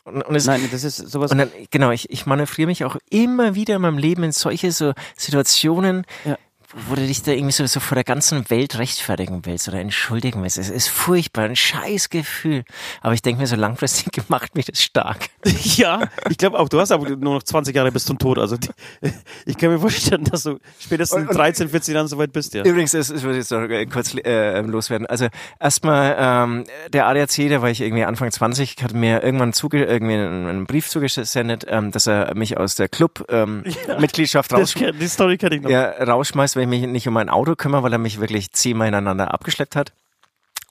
Und, 0.06 0.22
und, 0.22 0.36
es, 0.36 0.46
Nein, 0.46 0.62
das 0.72 0.84
ist 0.84 0.98
sowas. 0.98 1.32
und 1.32 1.40
dann, 1.40 1.52
genau, 1.72 1.90
ich, 1.92 2.10
ich 2.12 2.26
manövriere 2.28 2.68
mich 2.68 2.86
auch 2.86 2.96
immer 3.10 3.56
wieder 3.56 3.76
in 3.76 3.82
meinem 3.82 3.98
Leben 3.98 4.24
in 4.24 4.32
solche 4.32 4.72
so 4.72 4.94
Situationen, 5.18 6.06
Ja. 6.24 6.38
Wo 6.76 6.96
du 6.96 7.08
dich 7.08 7.24
da 7.24 7.32
irgendwie 7.32 7.54
so, 7.54 7.66
so 7.66 7.80
vor 7.80 7.96
der 7.96 8.04
ganzen 8.04 8.50
Welt 8.50 8.78
rechtfertigen 8.78 9.46
willst 9.46 9.70
oder 9.70 9.80
entschuldigen 9.80 10.44
willst. 10.44 10.58
Es 10.58 10.70
ist 10.70 10.90
furchtbar, 10.90 11.46
ein 11.46 11.56
scheiß 11.56 12.10
Gefühl. 12.10 12.66
Aber 13.02 13.14
ich 13.14 13.22
denke 13.22 13.42
mir, 13.42 13.48
so 13.48 13.56
langfristig 13.56 14.12
macht 14.28 14.56
mich 14.56 14.66
das 14.66 14.84
stark. 14.84 15.30
ja, 15.64 16.02
ich 16.30 16.38
glaube 16.38 16.60
auch, 16.60 16.68
du 16.68 16.80
hast 16.80 16.92
aber 16.92 17.10
nur 17.10 17.36
noch 17.36 17.44
20 17.44 17.74
Jahre 17.74 17.94
bis 17.94 18.04
zum 18.04 18.20
Tod. 18.20 18.38
Also 18.38 18.58
die, 18.58 18.70
ich 19.46 19.58
kann 19.58 19.70
mir 19.70 19.80
vorstellen, 19.80 20.26
dass 20.26 20.44
du 20.44 20.60
spätestens 20.78 21.22
und, 21.22 21.30
und 21.30 21.38
13, 21.38 21.70
14 21.70 21.96
Jahren 21.96 22.08
soweit 22.10 22.34
bist, 22.34 22.54
ja. 22.54 22.64
Übrigens, 22.64 22.94
es, 22.94 23.10
es 23.10 23.24
wird 23.24 23.36
jetzt 23.38 23.52
noch 23.52 23.62
äh, 23.62 23.86
kurz 23.86 24.14
äh, 24.14 24.60
loswerden. 24.60 25.08
Also 25.08 25.28
erstmal 25.60 26.16
ähm, 26.20 26.66
der 26.92 27.08
ADAC, 27.08 27.48
der 27.48 27.62
war 27.62 27.70
ich 27.70 27.80
irgendwie 27.80 28.04
Anfang 28.04 28.30
20, 28.30 28.76
hat 28.84 28.94
mir 28.94 29.24
irgendwann 29.24 29.54
zuge 29.54 29.86
irgendwie 29.86 30.16
einen, 30.16 30.48
einen 30.48 30.66
Brief 30.66 30.90
zugesendet, 30.90 31.66
ähm, 31.70 31.92
dass 31.92 32.06
er 32.06 32.36
mich 32.36 32.58
aus 32.58 32.76
der 32.76 32.90
Club-Mitgliedschaft 32.90 34.52
ähm, 34.52 34.58
ja, 34.58 34.62
raus 34.62 34.74
die 34.74 35.08
Story 35.08 35.38
kenne 35.38 35.56
ich 35.56 35.62
noch. 35.62 35.70
Ja, 35.70 35.92
rausschmeißt, 36.04 36.58
wenn 36.58 36.65
ich 36.66 36.82
mich 36.82 36.88
nicht 36.88 37.08
um 37.08 37.14
mein 37.14 37.30
Auto 37.30 37.56
kümmere, 37.56 37.84
weil 37.84 37.94
er 37.94 38.00
mich 38.00 38.20
wirklich 38.20 38.52
zehnmal 38.52 38.88
ineinander 38.88 39.34
abgeschleppt 39.34 39.76
hat. 39.76 39.94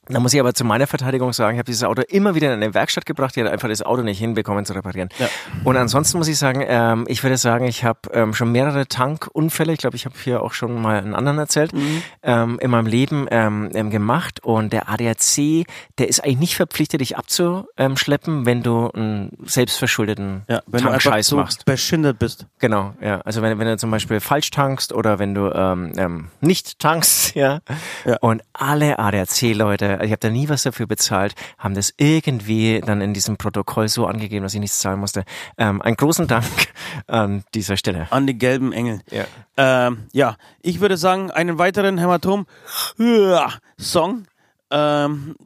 Da 0.08 0.20
muss 0.20 0.34
ich 0.34 0.40
aber 0.40 0.54
zu 0.54 0.64
meiner 0.64 0.86
Verteidigung 0.86 1.32
sagen, 1.32 1.54
ich 1.54 1.58
habe 1.58 1.66
dieses 1.66 1.84
Auto 1.84 2.02
immer 2.02 2.34
wieder 2.34 2.52
in 2.52 2.62
eine 2.62 2.74
Werkstatt 2.74 3.06
gebracht, 3.06 3.36
die 3.36 3.42
hat 3.42 3.50
einfach 3.50 3.68
das 3.68 3.82
Auto 3.82 4.02
nicht 4.02 4.18
hinbekommen 4.18 4.64
zu 4.64 4.74
reparieren. 4.74 5.08
Ja. 5.18 5.28
Und 5.64 5.76
ansonsten 5.76 6.18
muss 6.18 6.28
ich 6.28 6.38
sagen, 6.38 6.62
ähm, 6.66 7.04
ich 7.08 7.22
würde 7.22 7.36
sagen, 7.36 7.66
ich 7.66 7.84
habe 7.84 8.00
ähm, 8.12 8.34
schon 8.34 8.52
mehrere 8.52 8.86
Tankunfälle, 8.86 9.72
ich 9.72 9.78
glaube, 9.78 9.96
ich 9.96 10.04
habe 10.04 10.14
hier 10.22 10.42
auch 10.42 10.52
schon 10.52 10.80
mal 10.80 10.98
einen 10.98 11.14
anderen 11.14 11.38
erzählt, 11.38 11.72
mhm. 11.72 12.02
ähm, 12.22 12.58
in 12.60 12.70
meinem 12.70 12.86
Leben 12.86 13.26
ähm, 13.30 13.70
ähm 13.74 13.90
gemacht. 13.90 14.40
Und 14.44 14.72
der 14.72 14.90
ADAC, 14.90 15.66
der 15.98 16.08
ist 16.08 16.22
eigentlich 16.22 16.38
nicht 16.38 16.56
verpflichtet, 16.56 17.00
dich 17.00 17.16
abzuschleppen, 17.16 18.46
wenn 18.46 18.62
du 18.62 18.90
einen 18.90 19.30
selbstverschuldeten 19.44 20.42
ja, 20.48 20.60
wenn 20.66 20.82
Tankscheiß 20.82 21.28
du 21.28 21.36
machst. 21.36 21.64
beschindert 21.64 22.18
bist. 22.18 22.46
Genau, 22.58 22.94
ja. 23.00 23.20
Also 23.20 23.40
wenn, 23.42 23.58
wenn 23.58 23.66
du 23.66 23.76
zum 23.76 23.90
Beispiel 23.90 24.20
falsch 24.20 24.50
tankst 24.50 24.92
oder 24.92 25.18
wenn 25.18 25.34
du 25.34 25.50
ähm, 25.50 26.28
nicht 26.40 26.78
tankst, 26.78 27.34
ja. 27.34 27.60
ja. 28.04 28.16
Und 28.20 28.42
alle 28.52 28.98
ADAC-Leute 28.98 29.93
ich 30.02 30.10
habe 30.10 30.20
da 30.20 30.30
nie 30.30 30.48
was 30.48 30.62
dafür 30.62 30.86
bezahlt, 30.86 31.34
haben 31.58 31.74
das 31.74 31.92
irgendwie 31.96 32.80
dann 32.84 33.00
in 33.00 33.14
diesem 33.14 33.36
Protokoll 33.36 33.88
so 33.88 34.06
angegeben, 34.06 34.42
dass 34.42 34.54
ich 34.54 34.60
nichts 34.60 34.78
zahlen 34.78 35.00
musste. 35.00 35.24
Ähm, 35.58 35.82
einen 35.82 35.96
großen 35.96 36.26
Dank 36.26 36.44
an 37.06 37.44
dieser 37.54 37.76
Stelle. 37.76 38.06
An 38.10 38.26
die 38.26 38.38
gelben 38.38 38.72
Engel. 38.72 39.00
Ja, 39.10 39.24
ähm, 39.56 40.08
ja 40.12 40.36
ich 40.60 40.80
würde 40.80 40.96
sagen, 40.96 41.30
einen 41.30 41.58
weiteren 41.58 41.98
Hämatom-Song. 41.98 42.46
Ähm, 44.70 45.36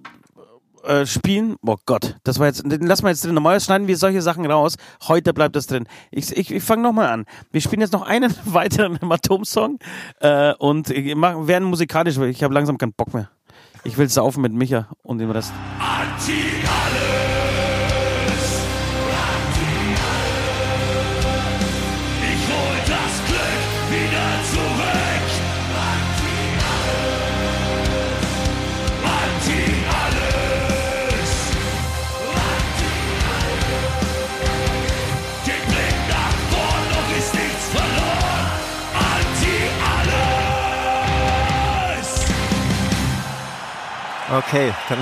äh, 0.88 1.06
spielen. 1.06 1.56
Oh 1.66 1.76
Gott, 1.86 2.16
das 2.24 2.38
war 2.38 2.46
jetzt, 2.46 2.62
den 2.64 2.86
lassen 2.86 3.02
wir 3.04 3.10
jetzt 3.10 3.24
drin. 3.24 3.34
Normalerweise 3.34 3.66
schneiden 3.66 3.88
wir 3.88 3.96
solche 3.96 4.22
Sachen 4.22 4.46
raus. 4.46 4.76
Heute 5.06 5.34
bleibt 5.34 5.54
das 5.54 5.66
drin. 5.66 5.86
Ich, 6.10 6.34
ich, 6.34 6.50
ich 6.50 6.62
fange 6.62 6.82
nochmal 6.82 7.08
an. 7.08 7.26
Wir 7.52 7.60
spielen 7.60 7.80
jetzt 7.82 7.92
noch 7.92 8.02
einen 8.02 8.34
weiteren 8.44 8.98
Hämatom-Song 8.98 9.78
äh, 10.20 10.54
und 10.54 10.92
machen, 11.16 11.46
werden 11.46 11.64
musikalisch, 11.68 12.18
weil 12.18 12.30
ich 12.30 12.42
habe 12.42 12.54
langsam 12.54 12.78
keinen 12.78 12.94
Bock 12.94 13.12
mehr. 13.12 13.28
Ich 13.84 13.96
will 13.96 14.08
saufen 14.08 14.42
mit 14.42 14.52
Micha 14.52 14.88
und 15.02 15.18
dem 15.18 15.30
Rest. 15.30 15.52
Anti 15.78 16.32
Okay, 44.30 44.74
dann 44.88 44.98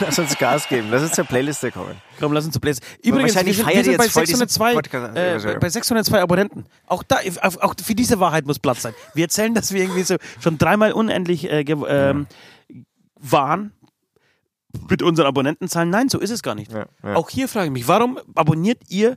lass 0.00 0.18
uns 0.18 0.36
Gas 0.36 0.68
geben. 0.68 0.88
Lass 0.90 1.02
uns 1.02 1.12
zur 1.12 1.24
Playliste 1.24 1.70
kommen. 1.70 1.94
Komm, 2.18 2.32
lass 2.32 2.44
uns 2.44 2.54
zur 2.54 2.60
Playlist. 2.60 2.82
Übrigens, 3.02 3.34
wir 3.34 3.54
sind, 3.54 3.66
wir 3.66 3.84
sind 3.84 3.96
bei, 3.98 4.08
602, 4.08 4.74
äh, 5.14 5.58
bei 5.60 5.68
602 5.68 6.20
Abonnenten. 6.20 6.66
Auch 6.86 7.02
da, 7.02 7.18
auch 7.60 7.74
für 7.82 7.94
diese 7.94 8.18
Wahrheit 8.20 8.46
muss 8.46 8.58
Platz 8.58 8.82
sein. 8.82 8.94
Wir 9.14 9.24
erzählen, 9.24 9.54
dass 9.54 9.72
wir 9.72 9.82
irgendwie 9.82 10.02
so 10.02 10.16
schon 10.40 10.58
dreimal 10.58 10.92
unendlich 10.92 11.48
äh, 11.50 11.60
ähm, 11.60 12.26
waren 13.20 13.72
mit 14.88 15.02
unseren 15.02 15.26
Abonnentenzahlen. 15.26 15.90
Nein, 15.90 16.08
so 16.08 16.18
ist 16.18 16.30
es 16.30 16.42
gar 16.42 16.54
nicht. 16.54 16.72
Ja, 16.72 16.86
ja. 17.02 17.14
Auch 17.14 17.30
hier 17.30 17.48
frage 17.48 17.66
ich 17.66 17.72
mich, 17.72 17.88
warum 17.88 18.18
abonniert 18.34 18.82
ihr 18.88 19.16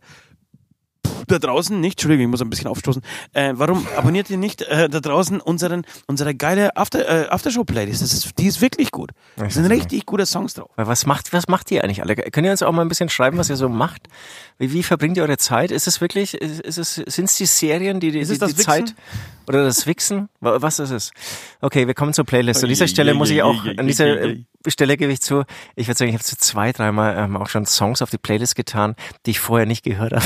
da 1.28 1.40
draußen 1.40 1.80
nicht, 1.80 1.94
Entschuldigung, 1.94 2.26
ich 2.26 2.32
muss 2.32 2.42
ein 2.42 2.50
bisschen 2.50 2.68
aufstoßen, 2.68 3.02
äh, 3.34 3.54
warum 3.56 3.86
abonniert 3.96 4.30
ihr 4.30 4.38
nicht 4.38 4.62
äh, 4.64 4.90
da 4.90 5.00
draußen 5.00 5.40
unseren, 5.42 5.86
unsere 6.08 6.36
geile 6.36 6.76
After, 6.76 7.08
äh, 7.08 7.30
Aftershow-Playlist? 7.30 8.02
Das 8.02 8.14
ist, 8.14 8.38
die 8.40 8.48
ist 8.48 8.62
wirklich 8.62 8.92
gut. 8.92 9.12
Da 9.36 9.50
sind 9.50 9.66
richtig 9.68 10.06
gute 10.06 10.26
Songs 10.26 10.56
drauf. 10.56 10.72
Was 10.76 11.06
macht, 11.06 11.34
was 11.34 11.48
macht 11.48 11.72
ihr 11.72 11.84
eigentlich 11.84 12.02
alle? 12.02 12.16
Könnt 12.16 12.46
ihr 12.46 12.52
uns 12.52 12.64
auch 12.64 12.72
mal 12.72 12.82
ein 12.82 12.90
bisschen 12.90 13.10
schreiben, 13.10 13.38
was 13.38 13.50
ihr 13.50 13.56
so 13.56 13.70
macht? 13.70 14.08
Wie, 14.58 14.74
wie 14.74 14.84
verbringt 14.84 15.18
ihr 15.18 15.24
eure 15.24 15.38
Zeit? 15.38 15.72
Ist 15.72 15.88
es 15.88 16.02
wirklich, 16.02 16.34
ist 16.34 16.78
es, 16.78 16.96
sind 16.96 17.26
es 17.26 17.36
die 17.36 17.46
Serien, 17.46 18.00
die 18.00 18.12
die, 18.12 18.26
die, 18.26 18.38
die 18.40 18.56
Zeit 18.56 18.96
oder 19.48 19.64
das 19.64 19.86
Wichsen? 19.86 20.30
Was 20.40 20.80
ist 20.80 20.92
es? 20.92 21.12
Okay, 21.62 21.88
wir 21.88 21.94
kommen 21.94 22.14
zur 22.14 22.26
Playlist. 22.26 22.64
An 22.64 22.70
dieser 22.70 22.88
Stelle 22.88 23.14
muss 23.14 23.30
ich 23.30 23.42
auch, 23.42 23.66
an 23.66 23.88
dieser 23.88 24.36
Stelle 24.68 24.98
gebe 24.98 25.12
ich 25.12 25.22
zu, 25.22 25.44
ich 25.76 25.88
würde 25.88 25.98
sagen, 25.98 26.10
ich 26.10 26.16
habe 26.16 26.24
so 26.24 26.36
zwei, 26.38 26.72
dreimal 26.72 27.18
ähm, 27.18 27.38
auch 27.38 27.50
schon 27.50 27.66
Songs 27.66 28.02
auf 28.02 28.10
die 28.10 28.18
Playlist 28.18 28.56
getan, 28.56 28.96
die 29.26 29.32
ich 29.32 29.40
vorher 29.40 29.66
nicht 29.66 29.84
gehört 29.84 30.14
habe. 30.14 30.26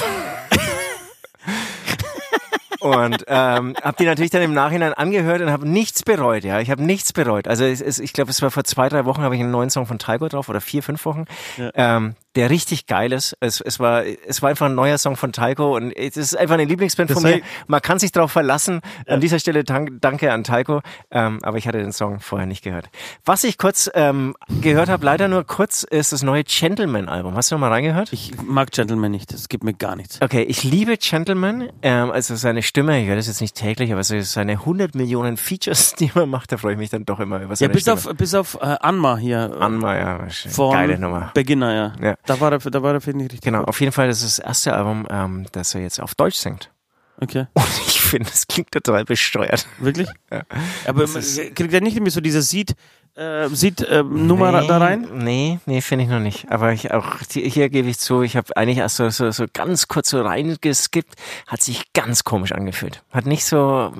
Und 2.82 3.26
ähm, 3.28 3.76
habe 3.84 3.98
die 4.00 4.06
natürlich 4.06 4.32
dann 4.32 4.42
im 4.42 4.56
Nachhinein 4.56 4.96
angehört 4.96 5.42
und 5.42 5.52
habe 5.52 5.70
nichts 5.70 6.02
bereut. 6.02 6.44
Ja, 6.44 6.60
ich 6.60 6.72
habe 6.72 6.82
nichts 6.82 7.14
bereut. 7.14 7.48
Also 7.48 7.64
es, 7.64 7.80
es, 7.80 8.00
ich 8.00 8.12
glaube, 8.12 8.32
es 8.32 8.42
war 8.42 8.50
vor 8.50 8.64
zwei, 8.64 8.90
drei 8.90 9.06
Wochen 9.06 9.22
habe 9.22 9.36
ich 9.36 9.42
einen 9.42 9.52
neuen 9.52 9.70
Song 9.70 9.86
von 9.86 10.00
Tygo 10.00 10.28
drauf 10.28 10.50
oder 10.50 10.62
vier, 10.62 10.82
fünf 10.82 11.06
Wochen. 11.06 11.26
Ja. 11.58 11.70
Ähm, 11.76 12.16
der 12.36 12.50
richtig 12.50 12.86
geil 12.86 13.12
ist. 13.12 13.36
Es, 13.40 13.60
es, 13.62 13.80
war, 13.80 14.04
es 14.06 14.42
war 14.42 14.50
einfach 14.50 14.68
ein 14.68 14.76
neuer 14.76 14.98
Song 14.98 15.16
von 15.18 15.34
Taiko 15.34 15.76
und 15.76 15.92
es 15.92 16.16
ist 16.16 16.38
einfach 16.38 16.54
eine 16.54 16.66
Lieblingsband 16.66 17.10
das 17.10 17.20
von 17.20 17.30
mir. 17.30 17.42
Man 17.68 17.82
kann 17.82 18.00
sich 18.00 18.12
darauf 18.12 18.32
verlassen. 18.32 18.82
Ja. 19.08 19.16
An 19.16 19.22
dieser 19.22 19.40
Stelle 19.40 19.64
dank, 19.64 20.02
danke 20.02 20.32
an 20.32 20.44
Taiko. 20.44 20.82
Ähm, 21.12 21.40
aber 21.44 21.58
ich 21.58 21.68
hatte 21.68 21.80
den 21.80 21.92
Song 21.92 22.20
vorher 22.20 22.48
nicht 22.48 22.64
gehört. 22.64 22.90
Was 23.26 23.44
ich 23.44 23.58
kurz 23.58 23.90
ähm, 23.94 24.36
gehört 24.62 24.90
habe, 24.90 25.06
leider 25.06 25.28
nur 25.28 25.44
kurz, 25.46 25.84
ist 25.84 26.14
das 26.14 26.24
neue 26.24 26.44
Gentleman-Album. 26.44 27.36
Hast 27.36 27.52
du 27.52 27.56
noch 27.56 27.60
mal 27.60 27.70
reingehört? 27.70 28.14
Ich 28.14 28.32
mag 28.44 28.72
Gentleman 28.72 29.12
nicht. 29.12 29.34
Das 29.34 29.50
gibt 29.50 29.64
mir 29.64 29.74
gar 29.74 29.96
nichts. 29.96 30.22
Okay, 30.22 30.44
ich 30.44 30.64
liebe 30.64 30.98
Gentleman. 30.98 31.70
Ähm, 31.82 32.12
also 32.12 32.36
seine 32.36 32.62
Stimme, 32.64 33.02
ich 33.02 33.08
höre 33.08 33.18
das 33.18 33.28
jetzt 33.28 33.42
nicht 33.42 33.56
täglich, 33.56 33.92
aber 33.92 34.04
seine 34.04 34.54
100 34.54 34.96
Millionen 34.96 35.38
Features, 35.38 35.96
die 36.00 36.12
man 36.14 36.30
macht, 36.30 36.52
da 36.52 36.58
freue 36.58 36.74
ich 36.74 36.80
mich 36.80 36.90
dann 36.90 37.06
doch 37.06 37.20
immer 37.20 37.42
über 37.42 37.56
seine 37.56 37.70
Ja, 37.70 37.74
bis 37.74 37.82
Stimme. 37.84 37.98
auf, 37.98 38.18
bis 38.18 38.34
auf 38.34 38.56
äh, 38.62 38.78
Anma 38.80 39.18
hier. 39.18 39.58
Anma, 39.60 39.98
ja. 39.98 40.28
Von 40.50 40.74
Geile 40.74 40.98
Nummer. 40.98 41.32
Beginner, 41.34 41.74
ja. 41.74 41.94
ja. 42.02 42.16
Da 42.26 42.40
war 42.40 42.52
er, 42.52 42.60
da 42.60 42.84
war 42.84 42.94
er 42.94 43.02
finde 43.02 43.26
ich 43.26 43.32
richtig. 43.32 43.46
Genau, 43.46 43.60
gut. 43.60 43.70
auf 43.70 43.80
jeden 43.80 43.92
Fall, 43.92 44.08
das 44.08 44.22
ist 44.22 44.40
das 44.40 44.46
erste 44.46 44.74
Album, 44.74 45.08
ähm, 45.10 45.46
das 45.52 45.76
er 45.76 45.82
jetzt 45.82 46.00
auf 46.00 46.16
Deutsch 46.16 46.38
singt. 46.38 46.72
Okay. 47.20 47.46
Und 47.54 47.82
ich 47.88 48.02
finde, 48.02 48.30
es 48.34 48.48
klingt 48.48 48.72
total 48.72 49.06
besteuert. 49.06 49.68
Wirklich? 49.80 50.10
Ja. 50.32 50.44
Aber 50.88 51.06
kriegt 51.06 51.74
er 51.74 51.82
nicht 51.82 51.96
irgendwie 51.96 52.12
so 52.12 52.22
diese 52.22 52.42
Seed, 52.42 52.76
äh, 53.16 53.48
Seed 53.50 53.82
äh, 53.82 54.04
Nummer 54.04 54.60
nee, 54.60 54.68
da 54.68 54.78
rein? 54.78 55.08
Nee, 55.14 55.60
nee, 55.66 55.82
finde 55.82 56.06
ich 56.06 56.10
noch 56.10 56.20
nicht. 56.20 56.50
Aber 56.50 56.74
ich 56.74 56.92
auch 56.92 57.18
hier 57.30 57.70
gebe 57.70 57.90
ich 57.90 58.00
zu, 58.00 58.22
ich 58.24 58.38
habe 58.38 58.56
eigentlich 58.56 58.78
erst 58.78 58.96
so, 58.98 59.10
so, 59.10 59.30
so 59.32 59.46
ganz 59.54 59.88
kurz 59.88 60.10
so 60.10 60.22
reingeskippt, 60.22 61.16
hat 61.48 61.62
sich 61.62 61.94
ganz 61.94 62.24
komisch 62.24 62.54
angefühlt. 62.54 63.04
Hat 63.12 63.26
nicht 63.26 63.46
so 63.46 63.94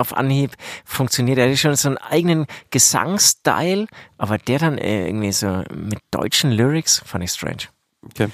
auf 0.00 0.16
Anhieb 0.16 0.52
funktioniert. 0.84 1.38
Er 1.38 1.50
hat 1.50 1.58
schon 1.58 1.76
so 1.76 1.88
einen 1.88 1.98
eigenen 1.98 2.46
Gesangsstyle, 2.70 3.86
aber 4.18 4.38
der 4.38 4.58
dann 4.58 4.78
äh, 4.78 5.06
irgendwie 5.06 5.32
so 5.32 5.62
mit 5.74 6.00
deutschen 6.10 6.50
Lyrics 6.50 7.02
fand 7.04 7.24
ich 7.24 7.30
strange. 7.30 7.68
Okay. 8.04 8.28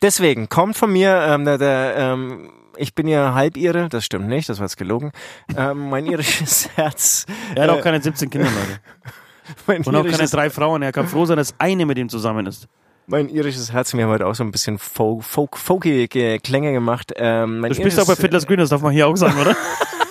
Deswegen 0.00 0.48
kommt 0.48 0.76
von 0.76 0.92
mir 0.92 1.22
ähm, 1.28 1.44
der, 1.44 1.58
der 1.58 1.94
ähm, 1.96 2.50
ich 2.76 2.94
bin 2.94 3.06
ja 3.06 3.34
halb 3.34 3.56
ihre, 3.56 3.88
das 3.88 4.04
stimmt 4.04 4.28
nicht, 4.28 4.48
das 4.48 4.58
war 4.58 4.64
jetzt 4.64 4.76
gelogen. 4.76 5.12
Ähm, 5.56 5.90
mein 5.90 6.06
irisches 6.06 6.68
Herz. 6.76 7.26
Er 7.54 7.64
hat 7.64 7.70
auch 7.70 7.78
äh, 7.78 7.82
keine 7.82 8.02
17 8.02 8.30
Kinder, 8.30 8.48
Leute. 8.48 9.84
Und 9.88 9.96
auch 9.96 10.06
keine 10.06 10.28
drei 10.28 10.50
Frauen. 10.50 10.82
Er 10.82 10.92
kann 10.92 11.08
froh 11.08 11.26
sein, 11.26 11.36
dass 11.36 11.54
eine 11.58 11.84
mit 11.84 11.98
ihm 11.98 12.08
zusammen 12.08 12.46
ist. 12.46 12.68
Mein 13.06 13.28
irisches 13.28 13.72
Herz, 13.72 13.92
mir 13.94 14.04
hat 14.04 14.12
heute 14.12 14.26
auch 14.26 14.34
so 14.34 14.44
ein 14.44 14.52
bisschen 14.52 14.78
folk, 14.78 15.24
folk, 15.24 15.58
folky 15.58 16.06
Klänge 16.38 16.72
gemacht. 16.72 17.12
Ähm, 17.16 17.62
du 17.62 17.74
spielst 17.74 17.98
auch 17.98 18.06
bei 18.06 18.14
Fiddler's 18.14 18.46
Green, 18.46 18.58
das 18.58 18.70
darf 18.70 18.80
man 18.80 18.92
hier 18.92 19.08
auch 19.08 19.16
sagen, 19.16 19.38
oder? 19.40 19.56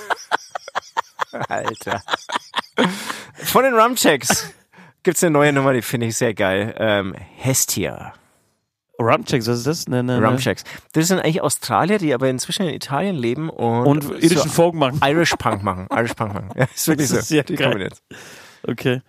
Alter. 1.50 2.04
Von 3.44 3.64
den 3.64 3.74
Rumchecks 3.74 4.54
gibt's 5.04 5.24
eine 5.24 5.32
neue 5.32 5.54
Nummer, 5.54 5.74
die 5.74 5.82
finde 5.82 6.08
ich 6.08 6.18
sehr 6.18 6.34
geil. 6.34 6.76
Ähm, 6.78 7.16
Hestia. 7.38 8.14
Rumchecks, 9.00 9.48
was 9.48 9.60
ist 9.60 9.68
das? 9.68 9.88
Ne, 9.88 10.04
ne, 10.04 10.20
ne. 10.20 10.28
Rumchecks. 10.28 10.64
Das 10.94 11.08
sind 11.08 11.20
eigentlich 11.20 11.42
Australier, 11.42 11.98
die 11.98 12.14
aber 12.14 12.30
inzwischen 12.30 12.64
in 12.64 12.74
Italien 12.74 13.16
leben 13.16 13.50
und, 13.50 13.88
und 13.88 14.04
irischen 14.24 14.50
so 14.50 14.50
Folk 14.50 14.76
machen. 14.76 15.00
Irish 15.04 15.34
Punk 15.38 15.64
machen. 15.64 15.88
Irish 15.92 16.14
Punk 16.14 16.34
machen. 16.34 16.50
Ja, 16.56 16.66
ist 16.74 16.88
wirklich 16.88 17.10
das 17.10 17.28
so. 17.28 17.36
Ist 17.36 17.50
die 17.50 17.56
kommen 17.56 17.80
jetzt. 17.82 18.04
Okay. 18.68 19.02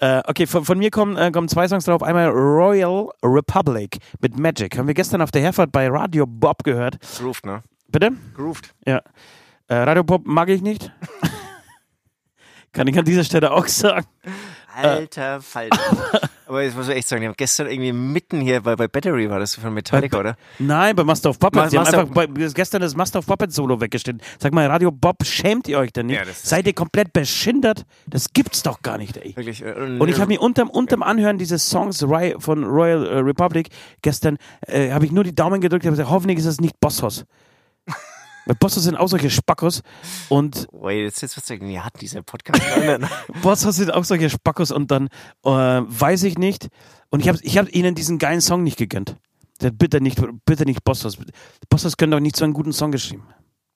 Äh, 0.00 0.22
okay, 0.26 0.46
von, 0.46 0.64
von 0.64 0.78
mir 0.78 0.90
kommen, 0.90 1.16
äh, 1.16 1.30
kommen 1.30 1.48
zwei 1.48 1.68
Songs 1.68 1.84
drauf. 1.84 2.02
Einmal 2.02 2.28
Royal 2.28 3.08
Republic 3.22 3.98
mit 4.20 4.38
Magic. 4.38 4.76
Haben 4.78 4.86
wir 4.88 4.94
gestern 4.94 5.20
auf 5.20 5.30
der 5.30 5.42
Herfahrt 5.42 5.72
bei 5.72 5.88
Radio 5.88 6.26
Bob 6.26 6.64
gehört. 6.64 6.98
Grooved, 7.18 7.44
ne? 7.44 7.62
Bitte? 7.88 8.12
Grooved. 8.34 8.74
Ja. 8.86 9.02
Äh, 9.68 9.74
Radio 9.74 10.02
Bob 10.04 10.26
mag 10.26 10.48
ich 10.48 10.62
nicht. 10.62 10.90
Kann 12.72 12.86
ich 12.86 12.96
an 12.98 13.04
dieser 13.04 13.24
Stelle 13.24 13.50
auch 13.50 13.66
sagen. 13.66 14.06
Alter 14.74 15.40
Falter. 15.40 15.78
Aber 16.46 16.62
jetzt 16.62 16.76
muss 16.76 16.88
ich 16.88 16.94
echt 16.96 17.08
sagen, 17.08 17.22
die 17.22 17.28
haben 17.28 17.34
gestern 17.36 17.66
irgendwie 17.68 17.92
mitten 17.92 18.40
hier 18.40 18.60
bei, 18.60 18.76
bei 18.76 18.86
Battery 18.88 19.28
war 19.28 19.38
das 19.40 19.56
von 19.56 19.74
Metallica, 19.74 20.18
oder? 20.18 20.36
Nein, 20.60 20.94
bei 20.96 21.02
Master 21.04 21.30
of 21.30 21.38
Puppets. 21.38 21.56
Ma- 21.64 21.68
Die 21.68 21.76
haben 21.76 21.84
Master- 21.84 22.00
einfach 22.00 22.14
bei, 22.14 22.26
gestern 22.26 22.80
das 22.82 22.94
Master 22.94 23.18
of 23.18 23.26
Puppets 23.26 23.56
Solo 23.56 23.80
weggestellt. 23.80 24.22
Sag 24.38 24.52
mal, 24.54 24.66
Radio 24.66 24.90
Bob, 24.92 25.16
schämt 25.24 25.66
ihr 25.68 25.78
euch 25.78 25.92
denn 25.92 26.06
nicht? 26.06 26.18
Ja, 26.20 26.24
Seid 26.32 26.66
ihr 26.68 26.72
komplett 26.72 27.12
beschindert? 27.12 27.84
Das 28.06 28.32
gibt's 28.32 28.62
doch 28.62 28.80
gar 28.82 28.98
nicht, 28.98 29.16
ey. 29.16 29.34
Wirklich. 29.36 29.62
äh, 29.64 29.72
Und 29.98 30.08
ich 30.08 30.18
habe 30.20 30.28
mir 30.28 30.40
unterm, 30.40 30.70
unterm 30.70 31.02
Anhören 31.02 31.38
dieses 31.38 31.68
Songs 31.68 31.98
von 32.38 32.64
Royal 32.64 33.06
äh, 33.06 33.18
Republic 33.18 33.68
gestern, 34.02 34.38
äh, 34.66 34.92
habe 34.92 35.04
ich 35.04 35.12
nur 35.12 35.24
die 35.24 35.34
Daumen 35.34 35.60
gedrückt 35.60 35.84
und 35.84 35.90
gesagt, 35.90 36.08
hoffentlich 36.10 36.38
ist 36.38 36.46
es 36.46 36.60
nicht 36.60 36.78
Bosshaus. 36.80 37.24
Weil 38.46 38.56
Bosshaus 38.56 38.84
sind 38.84 38.96
auch 38.96 39.08
solche 39.08 39.30
Spackos 39.30 39.82
und 40.28 40.66
Wait, 40.72 41.04
jetzt, 41.04 41.20
jetzt 41.22 41.36
wird's 41.36 41.50
irgendwie 41.50 41.78
hart, 41.78 42.00
dieser 42.00 42.22
Podcast. 42.22 42.62
Bosshaus 43.42 43.76
sind 43.76 43.92
auch 43.92 44.04
solche 44.04 44.30
Spackos 44.30 44.70
und 44.70 44.90
dann 44.90 45.08
äh, 45.44 45.50
weiß 45.50 46.22
ich 46.24 46.38
nicht. 46.38 46.68
Und 47.10 47.20
ich 47.20 47.28
habe 47.28 47.38
ich 47.42 47.58
hab 47.58 47.72
ihnen 47.74 47.94
diesen 47.94 48.18
geilen 48.18 48.40
Song 48.40 48.62
nicht 48.62 48.78
gegönnt. 48.78 49.16
Der, 49.60 49.70
bitte 49.70 50.00
nicht, 50.00 50.20
bitte 50.44 50.64
nicht 50.64 50.84
Bosshaus. 50.84 51.18
Bosshaus 51.68 51.96
können 51.96 52.12
doch 52.12 52.20
nicht 52.20 52.36
so 52.36 52.44
einen 52.44 52.54
guten 52.54 52.72
Song 52.72 52.92
geschrieben. 52.92 53.24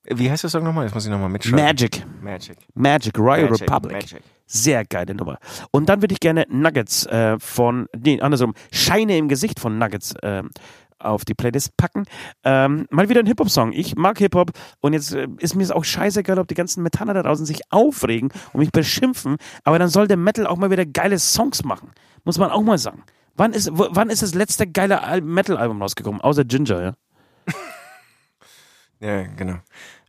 Wie 0.07 0.31
heißt 0.31 0.43
der 0.43 0.51
Song 0.51 0.65
nochmal? 0.65 0.85
Jetzt 0.85 0.95
muss 0.95 1.05
ich 1.05 1.11
nochmal 1.11 1.31
mitschreiben. 1.31 1.65
Magic. 1.65 2.05
Magic. 2.21 2.59
Magic, 2.75 3.19
Royal 3.19 3.49
Magic, 3.49 3.63
Republic. 3.63 3.93
Magic. 3.93 4.23
Sehr 4.47 4.85
geile 4.85 5.15
Nummer. 5.15 5.39
Und 5.71 5.89
dann 5.89 6.03
würde 6.03 6.13
ich 6.13 6.21
gerne 6.21 6.45
Nuggets 6.51 7.07
äh, 7.07 7.39
von, 7.39 7.87
nee, 7.97 8.21
andersrum, 8.21 8.53
Scheine 8.71 9.17
im 9.17 9.29
Gesicht 9.29 9.59
von 9.59 9.79
Nuggets 9.79 10.15
ähm, 10.23 10.51
auf 10.99 11.25
die 11.25 11.35
Playlist 11.35 11.77
packen. 11.77 12.05
Ähm, 12.45 12.87
mal 12.91 13.09
wieder 13.09 13.21
ein 13.21 13.27
Hip-Hop-Song. 13.27 13.73
Ich 13.73 13.97
mag 13.97 14.19
Hip-Hop 14.19 14.51
und 14.81 14.93
jetzt 14.93 15.13
äh, 15.13 15.29
ist 15.39 15.55
mir 15.55 15.63
es 15.63 15.71
auch 15.71 15.85
scheißegal, 15.85 16.39
ob 16.39 16.49
die 16.49 16.55
ganzen 16.55 16.83
Metaller 16.83 17.15
da 17.15 17.23
draußen 17.23 17.47
sich 17.47 17.61
aufregen 17.71 18.33
und 18.53 18.61
mich 18.61 18.73
beschimpfen, 18.73 19.37
aber 19.65 19.79
dann 19.79 19.89
soll 19.89 20.09
der 20.09 20.17
Metal 20.17 20.47
auch 20.47 20.57
mal 20.57 20.71
wieder 20.71 20.87
geile 20.87 21.19
Songs 21.19 21.65
machen. 21.65 21.91
Muss 22.25 22.39
man 22.39 22.51
auch 22.51 22.63
mal 22.63 22.79
sagen. 22.79 23.03
Wann 23.37 23.53
ist, 23.53 23.71
wann 23.73 24.11
ist 24.11 24.23
das 24.23 24.35
letzte 24.35 24.67
geile 24.67 25.03
Al 25.03 25.21
Metal-Album 25.21 25.83
rausgekommen? 25.83 26.21
Außer 26.21 26.45
Ginger, 26.45 26.83
ja? 26.83 26.95
Ja, 29.01 29.23
genau. 29.25 29.57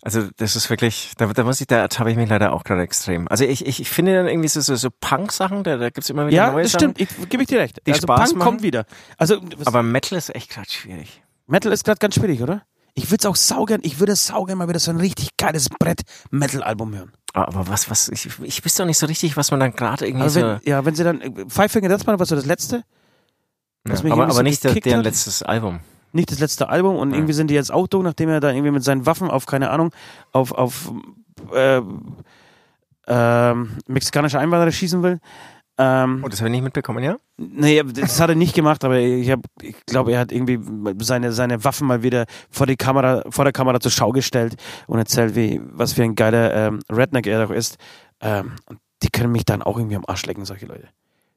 Also 0.05 0.29
das 0.37 0.55
ist 0.55 0.69
wirklich, 0.69 1.13
da, 1.17 1.25
da 1.25 1.43
muss 1.43 1.59
ich, 1.59 1.65
da 1.67 1.77
ertappe 1.77 2.11
ich 2.11 2.15
mich 2.15 2.29
leider 2.29 2.53
auch 2.53 2.63
gerade 2.63 2.83
extrem. 2.83 3.27
Also 3.27 3.43
ich, 3.43 3.65
ich, 3.65 3.79
ich 3.81 3.89
finde 3.89 4.13
dann 4.15 4.27
irgendwie 4.27 4.47
so, 4.47 4.61
so, 4.61 4.75
so 4.75 4.89
Punk-Sachen, 4.91 5.63
da, 5.63 5.77
da 5.77 5.89
gibt's 5.89 6.11
immer 6.11 6.27
wieder 6.27 6.37
Ja, 6.37 6.51
neue 6.51 6.61
das 6.61 6.73
Sachen. 6.73 6.93
stimmt. 6.95 7.01
Ich, 7.01 7.29
gebe 7.29 7.41
ich 7.41 7.49
dir 7.49 7.59
recht. 7.59 7.81
Die 7.87 7.91
also 7.91 8.03
Spaß 8.03 8.19
Punk 8.29 8.37
machen. 8.37 8.47
kommt 8.47 8.61
wieder. 8.61 8.85
Also, 9.17 9.41
Aber 9.65 9.81
Metal 9.81 10.15
ist 10.15 10.33
echt 10.35 10.51
gerade 10.51 10.69
schwierig. 10.69 11.23
Metal 11.47 11.71
ist 11.71 11.83
gerade 11.85 11.97
ganz 11.97 12.13
schwierig, 12.15 12.41
oder? 12.43 12.61
Ich 12.93 13.07
würde 13.09 13.17
es 13.21 13.25
auch 13.25 13.35
saugern, 13.35 13.81
ich 13.83 13.99
würde 13.99 14.15
saugern 14.15 14.59
mal 14.59 14.69
wieder 14.69 14.79
so 14.79 14.91
ein 14.91 14.97
richtig 14.97 15.35
geiles 15.37 15.69
Brett-Metal-Album 15.69 16.95
hören. 16.95 17.11
Ah, 17.33 17.45
Aber 17.47 17.67
was, 17.67 17.89
was, 17.89 18.07
ich, 18.09 18.29
ich 18.43 18.63
wüsste 18.63 18.83
doch 18.83 18.87
nicht 18.87 18.99
so 18.99 19.07
richtig, 19.07 19.35
was 19.35 19.49
man 19.49 19.59
dann 19.59 19.73
gerade 19.73 20.05
irgendwie 20.07 20.23
Also 20.23 20.39
so. 20.39 20.45
wenn, 20.45 20.59
ja, 20.65 20.85
wenn 20.85 20.93
sie 20.95 21.03
dann, 21.03 21.19
äh, 21.19 21.31
Five 21.49 21.71
Finger 21.71 21.89
Death 21.89 22.05
Punch 22.05 22.19
war 22.19 22.25
so 22.27 22.35
das 22.35 22.45
letzte, 22.45 22.83
mich 23.83 23.93
aber, 23.99 24.03
irgendwie 24.07 24.31
so 24.31 24.37
aber 24.37 24.43
nicht 24.43 24.63
der, 24.63 24.73
deren 24.75 24.99
hat. 24.99 25.05
letztes 25.05 25.41
Album. 25.43 25.79
Nicht 26.15 26.31
das 26.31 26.39
letzte 26.39 26.69
Album 26.69 26.95
und 26.95 27.13
irgendwie 27.13 27.33
sind 27.33 27.49
die 27.49 27.53
jetzt 27.55 27.71
auch 27.71 27.87
durch, 27.87 28.03
nachdem 28.03 28.29
er 28.29 28.39
da 28.39 28.51
irgendwie 28.51 28.71
mit 28.71 28.83
seinen 28.83 29.05
Waffen 29.05 29.29
auf, 29.29 29.45
keine 29.45 29.69
Ahnung, 29.69 29.91
auf, 30.31 30.51
auf 30.51 30.91
äh, 31.53 31.81
ähm, 33.07 33.69
mexikanische 33.87 34.39
Einwanderer 34.39 34.71
schießen 34.71 35.03
will. 35.03 35.19
Ähm, 35.77 36.21
Oh, 36.25 36.29
das 36.29 36.39
habe 36.39 36.47
ich 36.49 36.53
nicht 36.53 36.63
mitbekommen, 36.63 37.03
ja? 37.03 37.17
Nee, 37.37 37.83
das 37.83 38.19
hat 38.21 38.29
er 38.29 38.35
nicht 38.35 38.55
gemacht, 38.55 38.83
aber 38.85 38.97
ich, 38.97 39.29
hab, 39.29 39.41
ich 39.61 39.75
glaube, 39.85 40.13
er 40.13 40.19
hat 40.19 40.31
irgendwie 40.31 40.57
seine, 41.03 41.33
seine 41.33 41.63
Waffen 41.65 41.85
mal 41.85 42.01
wieder 42.01 42.25
vor 42.49 42.65
die 42.65 42.77
Kamera, 42.77 43.23
vor 43.29 43.43
der 43.43 43.51
Kamera 43.51 43.79
zur 43.81 43.91
Schau 43.91 44.11
gestellt 44.11 44.55
und 44.87 44.97
erzählt, 44.99 45.35
wie, 45.35 45.61
was 45.65 45.93
für 45.93 46.03
ein 46.03 46.15
geiler 46.15 46.53
ähm, 46.53 46.79
Redneck 46.89 47.27
er 47.27 47.45
doch 47.45 47.53
ist. 47.53 47.77
Ähm, 48.21 48.53
und 48.67 48.79
die 49.03 49.09
können 49.09 49.33
mich 49.33 49.43
dann 49.43 49.61
auch 49.61 49.77
irgendwie 49.77 49.97
am 49.97 50.05
Arsch 50.07 50.25
lecken, 50.25 50.45
solche 50.45 50.65
Leute. 50.65 50.87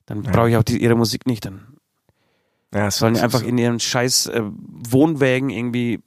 Dann 0.06 0.22
Ja. 0.22 0.30
brauche 0.30 0.48
ich 0.50 0.56
auch 0.56 0.62
die, 0.62 0.80
ihre 0.80 0.94
Musik 0.94 1.26
nicht. 1.26 1.44
Dann 1.44 1.66
Ja, 2.74 2.88
es 2.88 2.98
sollen 2.98 3.16
einfach 3.16 3.40
so 3.40 3.46
in 3.46 3.58
ihren 3.58 3.80
scheiß 3.80 4.26
äh, 4.26 4.42
Wohnwägen 4.44 5.50
irgendwie, 5.50 6.00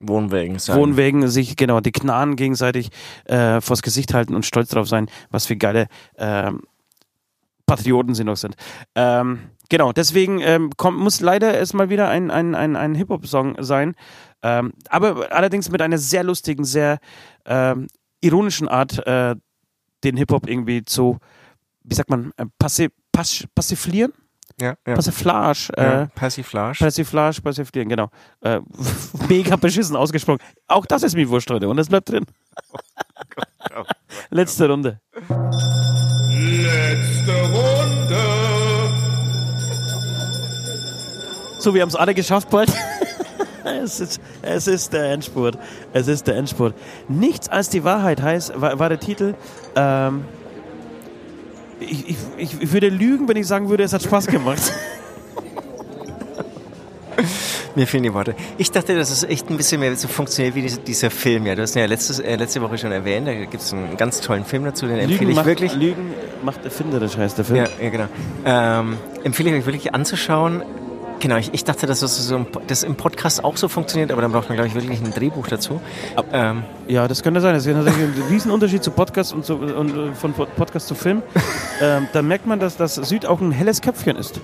Wohnwägen 0.00 0.58
sein. 0.58 0.76
Wohnwägen 0.76 1.28
sich, 1.28 1.56
genau, 1.56 1.80
die 1.80 1.92
Knarren 1.92 2.36
gegenseitig 2.36 2.90
äh, 3.24 3.60
vors 3.60 3.82
Gesicht 3.82 4.12
halten 4.14 4.34
und 4.34 4.44
stolz 4.44 4.70
drauf 4.70 4.88
sein, 4.88 5.08
was 5.30 5.46
für 5.46 5.56
geile 5.56 5.86
ähm, 6.18 6.62
Patrioten 7.66 8.14
sie 8.14 8.24
noch 8.24 8.36
sind. 8.36 8.56
Ähm, 8.94 9.50
genau, 9.68 9.92
deswegen 9.92 10.40
ähm, 10.40 10.70
kommt, 10.76 10.98
muss 10.98 11.20
leider 11.20 11.54
erstmal 11.54 11.88
wieder 11.88 12.08
ein, 12.08 12.30
ein, 12.30 12.54
ein, 12.54 12.76
ein 12.76 12.94
Hip-Hop-Song 12.94 13.56
sein. 13.60 13.94
Ähm, 14.42 14.72
aber 14.88 15.32
allerdings 15.32 15.70
mit 15.70 15.80
einer 15.80 15.98
sehr 15.98 16.24
lustigen, 16.24 16.64
sehr 16.64 16.98
ähm, 17.46 17.86
ironischen 18.20 18.68
Art, 18.68 19.06
äh, 19.06 19.36
den 20.04 20.16
Hip-Hop 20.16 20.48
irgendwie 20.48 20.84
zu, 20.84 21.18
wie 21.84 21.94
sagt 21.94 22.10
man, 22.10 22.32
äh, 22.36 22.46
passi 22.58 22.90
pass 23.12 23.44
passiflieren? 23.54 24.12
Ja, 24.60 24.74
ja. 24.86 24.94
Passiflage. 24.94 25.72
ja. 25.76 26.02
Äh, 26.02 26.06
Persiflage. 26.14 26.78
Persiflage, 26.78 27.40
persiflieren, 27.42 27.88
genau. 27.88 28.08
Äh, 28.40 28.60
mega 29.28 29.56
beschissen 29.56 29.96
ausgesprochen. 29.96 30.40
Auch 30.68 30.86
das 30.86 31.02
ist 31.02 31.14
mir 31.14 31.28
wurscht 31.28 31.50
heute 31.50 31.68
und 31.68 31.76
das 31.76 31.88
bleibt 31.88 32.10
drin. 32.10 32.24
Letzte 34.30 34.68
Runde. 34.68 35.00
Letzte 36.30 37.42
Runde. 37.52 37.92
So, 41.58 41.74
wir 41.74 41.82
haben 41.82 41.88
es 41.90 41.96
alle 41.96 42.14
geschafft 42.14 42.50
bald. 42.50 42.72
es, 43.64 44.00
ist, 44.00 44.20
es 44.42 44.66
ist 44.66 44.92
der 44.92 45.12
Endspurt. 45.12 45.56
Es 45.92 46.08
ist 46.08 46.26
der 46.26 46.36
Endspurt. 46.36 46.74
Nichts 47.08 47.48
als 47.48 47.68
die 47.68 47.84
Wahrheit 47.84 48.20
heißt, 48.20 48.60
war, 48.60 48.78
war 48.78 48.88
der 48.88 48.98
Titel. 48.98 49.34
Ähm, 49.76 50.24
ich, 51.82 52.08
ich, 52.10 52.16
ich, 52.60 52.72
würde 52.72 52.88
lügen, 52.88 53.28
wenn 53.28 53.36
ich 53.36 53.46
sagen 53.46 53.68
würde, 53.68 53.84
es 53.84 53.92
hat 53.92 54.02
Spaß 54.02 54.26
gemacht. 54.26 54.72
Mir 57.74 57.86
fehlen 57.86 58.02
die 58.02 58.12
Worte. 58.12 58.34
Ich 58.58 58.70
dachte, 58.70 58.94
dass 58.96 59.10
es 59.10 59.22
echt 59.24 59.48
ein 59.48 59.56
bisschen 59.56 59.80
mehr 59.80 59.96
so 59.96 60.06
funktioniert 60.06 60.54
wie 60.54 60.62
dieser, 60.62 61.10
Film. 61.10 61.46
Ja, 61.46 61.54
du 61.54 61.62
hast 61.62 61.74
ihn 61.74 61.80
ja 61.80 61.86
letztes, 61.86 62.18
äh, 62.18 62.36
letzte 62.36 62.60
Woche 62.60 62.76
schon 62.76 62.92
erwähnt. 62.92 63.26
Da 63.26 63.32
gibt 63.32 63.54
es 63.62 63.72
einen 63.72 63.96
ganz 63.96 64.20
tollen 64.20 64.44
Film 64.44 64.64
dazu, 64.64 64.86
den 64.86 64.98
empfehle 64.98 65.18
Lügen 65.18 65.30
ich 65.30 65.36
macht, 65.36 65.46
wirklich. 65.46 65.74
Lügen 65.74 66.12
macht 66.44 66.64
erfinderisch, 66.64 67.16
heißt 67.16 67.38
der 67.38 67.44
Film. 67.46 67.56
Ja, 67.58 67.68
ja 67.80 67.90
genau. 67.90 68.08
Ähm, 68.44 68.98
empfehle 69.24 69.50
ich 69.50 69.56
euch 69.56 69.66
wirklich 69.66 69.94
anzuschauen. 69.94 70.62
Genau, 71.22 71.36
ich, 71.36 71.54
ich 71.54 71.62
dachte, 71.62 71.86
dass 71.86 72.00
das, 72.00 72.16
so 72.16 72.34
im, 72.34 72.46
das 72.66 72.82
im 72.82 72.96
Podcast 72.96 73.44
auch 73.44 73.56
so 73.56 73.68
funktioniert, 73.68 74.10
aber 74.10 74.22
dann 74.22 74.32
braucht 74.32 74.48
man, 74.48 74.56
glaube 74.56 74.66
ich, 74.66 74.74
wirklich 74.74 75.00
ein 75.00 75.12
Drehbuch 75.14 75.46
dazu. 75.46 75.80
Ähm, 76.32 76.64
Ja, 76.88 77.06
das 77.06 77.22
könnte 77.22 77.40
sein. 77.40 77.54
Das 77.54 77.64
ist 77.64 77.72
natürlich 77.72 77.96
ein 77.96 78.22
Riesenunterschied 78.28 78.82
zu 78.82 78.90
Podcast 78.90 79.32
und, 79.32 79.44
zu, 79.44 79.54
und 79.54 79.96
äh, 79.96 80.14
von 80.14 80.32
Pod- 80.32 80.52
Podcast 80.56 80.88
zu 80.88 80.96
Film. 80.96 81.22
ähm, 81.80 82.08
da 82.12 82.22
merkt 82.22 82.46
man, 82.48 82.58
dass 82.58 82.76
das 82.76 82.96
Süd 82.96 83.24
auch 83.24 83.40
ein 83.40 83.52
helles 83.52 83.80
Köpfchen 83.80 84.16
ist. 84.16 84.40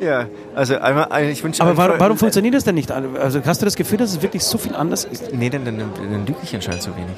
ja, 0.00 0.28
also 0.54 0.78
einmal, 0.78 1.04
also 1.04 1.30
ich 1.30 1.44
wünsche 1.44 1.62
Aber 1.62 1.76
warum, 1.76 2.00
warum 2.00 2.16
funktioniert 2.16 2.54
das 2.54 2.64
denn 2.64 2.74
nicht? 2.74 2.90
Also 2.90 3.42
hast 3.44 3.60
du 3.60 3.66
das 3.66 3.76
Gefühl, 3.76 3.98
dass 3.98 4.12
es 4.12 4.22
wirklich 4.22 4.42
so 4.44 4.56
viel 4.56 4.74
anders 4.74 5.04
ist? 5.04 5.30
Nee, 5.34 5.50
dann, 5.50 5.66
dann, 5.66 5.78
dann 5.78 6.26
lüge 6.26 6.38
ich 6.42 6.54
anscheinend 6.54 6.80
so 6.82 6.96
wenig. 6.96 7.16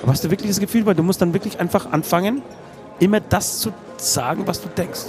Aber 0.00 0.12
hast 0.12 0.22
du 0.22 0.30
wirklich 0.30 0.48
das 0.48 0.60
Gefühl, 0.60 0.86
weil 0.86 0.94
du 0.94 1.02
musst 1.02 1.20
dann 1.20 1.34
wirklich 1.34 1.58
einfach 1.58 1.90
anfangen, 1.90 2.40
immer 3.00 3.18
das 3.18 3.58
zu 3.58 3.72
sagen, 3.96 4.46
was 4.46 4.62
du 4.62 4.68
denkst? 4.68 5.00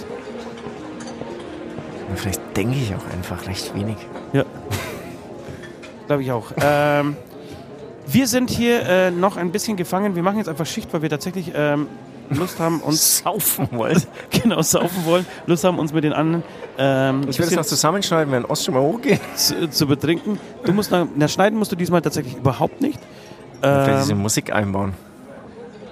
Und 2.09 2.19
vielleicht 2.19 2.41
denke 2.57 2.75
ich 2.77 2.93
auch 2.95 3.13
einfach 3.13 3.47
recht 3.47 3.73
wenig. 3.75 3.97
Ja. 4.33 4.43
Glaube 6.07 6.23
ich 6.23 6.31
auch. 6.31 6.51
ähm, 6.61 7.15
wir 8.07 8.27
sind 8.27 8.49
hier 8.49 8.81
äh, 8.87 9.11
noch 9.11 9.37
ein 9.37 9.51
bisschen 9.51 9.77
gefangen. 9.77 10.15
Wir 10.15 10.23
machen 10.23 10.37
jetzt 10.37 10.49
einfach 10.49 10.65
Schicht, 10.65 10.91
weil 10.93 11.03
wir 11.03 11.09
tatsächlich 11.09 11.51
ähm, 11.53 11.87
Lust 12.29 12.59
haben, 12.59 12.81
uns 12.85 13.19
Saufen 13.19 13.67
wollen. 13.71 14.01
genau 14.31 14.61
saufen 14.63 15.05
wollen, 15.05 15.25
Lust 15.45 15.63
haben, 15.63 15.77
uns 15.77 15.93
mit 15.93 16.03
den 16.03 16.13
anderen 16.13 16.43
ähm, 16.77 17.21
Ich 17.29 17.37
werde 17.37 17.51
es 17.51 17.57
noch 17.57 17.65
zusammenschneiden, 17.65 18.31
wenn 18.33 18.45
Ost 18.45 18.65
schon 18.65 18.73
mal 18.73 18.81
hochgeht. 18.81 19.21
zu, 19.35 19.69
zu 19.69 19.87
betrinken. 19.87 20.39
Du 20.65 20.73
musst 20.73 20.91
noch, 20.91 21.07
na, 21.15 21.27
schneiden 21.27 21.59
musst 21.59 21.71
du 21.71 21.75
diesmal 21.75 22.01
tatsächlich 22.01 22.35
überhaupt 22.37 22.81
nicht. 22.81 22.99
Vielleicht 23.61 24.03
diese 24.03 24.13
Ähm, 24.13 24.19
Musik 24.19 24.53
einbauen. 24.53 24.93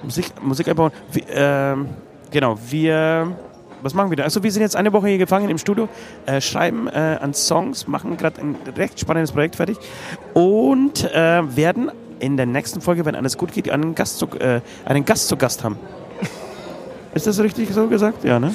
Musik, 0.02 0.32
Musik 0.42 0.68
einbauen. 0.70 0.92
Wir, 1.12 1.24
ähm, 1.30 1.90
genau, 2.32 2.58
wir. 2.70 3.36
Was 3.82 3.94
machen 3.94 4.10
wir 4.10 4.18
da? 4.18 4.24
Also 4.24 4.44
wir 4.44 4.52
sind 4.52 4.62
jetzt 4.62 4.76
eine 4.76 4.92
Woche 4.94 5.08
hier 5.08 5.18
gefangen 5.18 5.50
im 5.50 5.58
Studio, 5.58 5.88
äh, 6.26 6.42
schreiben 6.42 6.88
äh, 6.88 7.18
an 7.22 7.34
Songs, 7.34 7.88
machen 7.88 8.18
gerade 8.18 8.42
ein 8.42 8.56
recht 8.76 9.00
spannendes 9.00 9.32
Projekt 9.32 9.56
fertig 9.56 9.78
und 10.34 11.04
äh, 11.14 11.56
werden 11.56 11.92
in 12.20 12.38
der 12.38 12.48
nächsten 12.48 12.82
Folge, 12.82 13.06
wenn 13.06 13.16
alles 13.16 13.38
gut 13.38 13.52
geht, 13.54 13.70
einen 13.70 13.94
Gast 13.94 14.18
zu, 14.18 14.28
äh, 14.40 14.62
einen 14.86 15.06
Gast 15.06 15.28
zu 15.28 15.38
Gast 15.38 15.64
haben. 15.64 15.78
Ist 17.14 17.28
das 17.28 17.40
richtig 17.40 17.70
so 17.72 17.88
gesagt? 17.88 18.24
Ja, 18.24 18.40
ne? 18.40 18.54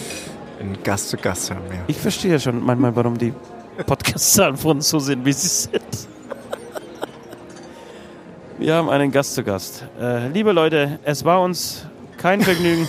Ein 0.60 0.76
Gast 0.82 1.10
zu 1.10 1.16
Gast 1.16 1.50
haben, 1.50 1.62
ja. 1.70 1.80
Ich 1.86 1.98
verstehe 1.98 2.38
schon 2.38 2.64
manchmal, 2.64 2.94
warum 2.94 3.16
die 3.16 3.32
Podcast-Zahlen 3.86 4.56
von 4.56 4.76
uns 4.78 4.88
so 4.88 4.98
sind, 4.98 5.24
wie 5.24 5.32
sie 5.32 5.48
sind. 5.48 5.82
Wir 8.58 8.74
haben 8.74 8.90
einen 8.90 9.10
Gast 9.10 9.34
zu 9.34 9.42
Gast. 9.42 9.84
Äh, 10.00 10.28
liebe 10.28 10.52
Leute, 10.52 11.00
es 11.04 11.24
war 11.24 11.40
uns 11.40 11.86
kein 12.18 12.40
Vergnügen. 12.40 12.86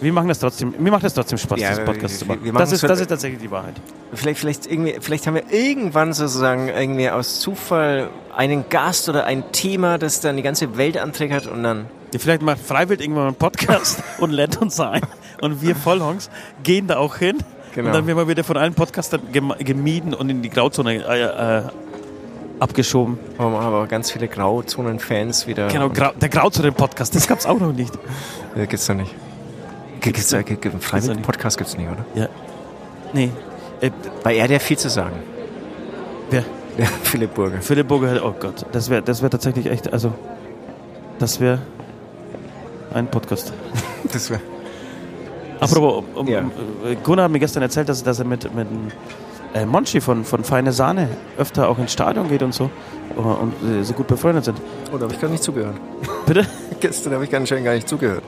Wir 0.00 0.12
machen 0.12 0.28
das 0.28 0.38
trotzdem, 0.38 0.74
mir 0.78 0.90
macht 0.90 1.04
das 1.04 1.14
trotzdem 1.14 1.38
Spaß, 1.38 1.58
Ja, 1.58 1.70
diesen 1.70 1.84
Podcast 1.86 2.18
zu 2.18 2.26
machen. 2.26 2.40
machen 2.44 2.58
das, 2.58 2.72
ist, 2.72 2.82
es- 2.82 2.88
das 2.88 3.00
ist 3.00 3.06
tatsächlich 3.08 3.40
die 3.40 3.50
Wahrheit. 3.50 3.74
Vielleicht, 4.12 4.38
vielleicht, 4.40 4.66
irgendwie, 4.70 4.96
vielleicht 5.00 5.26
haben 5.26 5.34
wir 5.34 5.44
irgendwann 5.50 6.12
sozusagen 6.12 6.68
irgendwie 6.68 7.08
aus 7.10 7.40
Zufall 7.40 8.08
einen 8.36 8.68
Gast 8.68 9.08
oder 9.08 9.24
ein 9.24 9.50
Thema, 9.52 9.96
das 9.98 10.20
dann 10.20 10.36
die 10.36 10.42
ganze 10.42 10.76
Welt 10.76 10.98
anträgert 10.98 11.46
und 11.46 11.62
dann. 11.62 11.86
Ja, 12.12 12.18
vielleicht 12.18 12.42
macht 12.42 12.58
Freiwild 12.60 13.00
irgendwann 13.00 13.28
einen 13.28 13.34
Podcast 13.36 14.02
und 14.18 14.30
lädt 14.30 14.60
uns 14.60 14.78
ein. 14.80 15.00
Und 15.40 15.62
wir 15.62 15.74
Vollhongs 15.74 16.30
gehen 16.62 16.86
da 16.86 16.98
auch 16.98 17.16
hin. 17.16 17.38
Genau. 17.74 17.88
Und 17.88 17.94
dann 17.94 18.06
werden 18.06 18.16
wir 18.18 18.28
wieder 18.28 18.44
von 18.44 18.56
allen 18.56 18.74
Podcastern 18.74 19.20
gem 19.32 19.52
gemieden 19.58 20.14
und 20.14 20.30
in 20.30 20.40
die 20.42 20.48
Grauzone 20.50 20.94
äh, 21.06 21.58
äh, 21.58 21.62
abgeschoben. 22.60 23.18
haben 23.38 23.52
wir 23.52 23.60
aber 23.60 23.86
ganz 23.86 24.10
viele 24.10 24.28
Grauzonen-Fans 24.28 25.46
wieder. 25.46 25.68
Genau, 25.68 25.90
Grau 25.90 26.12
der 26.18 26.28
Grauzonen-Podcast, 26.28 27.14
das 27.14 27.26
gab's 27.26 27.44
auch 27.44 27.58
noch 27.58 27.72
nicht. 27.72 27.92
Ja, 28.54 28.64
gibt's 28.66 28.86
doch 28.86 28.94
nicht. 28.94 29.14
Gibt's, 30.14 30.30
gibt, 30.60 30.82
freiwilligen 30.84 31.16
nicht. 31.16 31.26
Podcast 31.26 31.58
gibt's 31.58 31.76
nicht, 31.76 31.88
oder? 31.88 32.04
Ja. 32.14 32.28
Nee. 33.12 33.30
Äh, 33.80 33.90
Bei 34.22 34.36
er 34.36 34.48
hat 34.54 34.62
viel 34.62 34.78
zu 34.78 34.88
sagen. 34.88 35.16
wer? 36.30 36.44
Ja, 36.78 36.84
Philipp 37.04 37.32
Burger. 37.34 37.62
Philipp 37.62 37.88
Burger, 37.88 38.10
hätte- 38.10 38.22
oh 38.26 38.34
Gott, 38.38 38.66
das 38.72 38.90
wäre 38.90 39.00
das 39.00 39.22
wär 39.22 39.30
tatsächlich 39.30 39.64
echt, 39.64 39.90
also, 39.94 40.12
das 41.18 41.40
wäre 41.40 41.58
ein 42.92 43.06
Podcast. 43.06 43.52
Das 44.12 44.28
wär, 44.30 44.40
Apropos, 45.58 46.04
um, 46.14 46.20
um, 46.20 46.28
Ja. 46.28 46.40
äh, 46.40 46.96
Gunnar 47.02 47.24
hat 47.24 47.32
mir 47.32 47.38
gestern 47.38 47.62
erzählt, 47.62 47.88
dass, 47.88 48.02
dass 48.02 48.18
er 48.18 48.26
mit, 48.26 48.54
mit 48.54 48.66
äh, 49.54 49.64
Monchi 49.64 50.02
von, 50.02 50.22
von 50.24 50.44
Feine 50.44 50.70
Sahne 50.72 51.08
öfter 51.38 51.68
auch 51.70 51.78
ins 51.78 51.92
Stadion 51.94 52.28
geht 52.28 52.42
und 52.42 52.52
so 52.52 52.68
und 53.16 53.54
äh, 53.66 53.82
so 53.82 53.94
gut 53.94 54.06
befreundet 54.06 54.44
sind. 54.44 54.60
oh, 54.92 54.98
da 54.98 55.04
habe 55.04 55.14
ich 55.14 55.20
gar 55.20 55.28
nicht 55.30 55.42
zugehört. 55.42 55.76
Bitte? 56.26 56.46
Gestern 56.80 57.14
habe 57.14 57.24
ich 57.24 57.30
ganz 57.30 57.48
schön 57.48 57.64
gar 57.64 57.72
nicht 57.72 57.88
zugehört. 57.88 58.22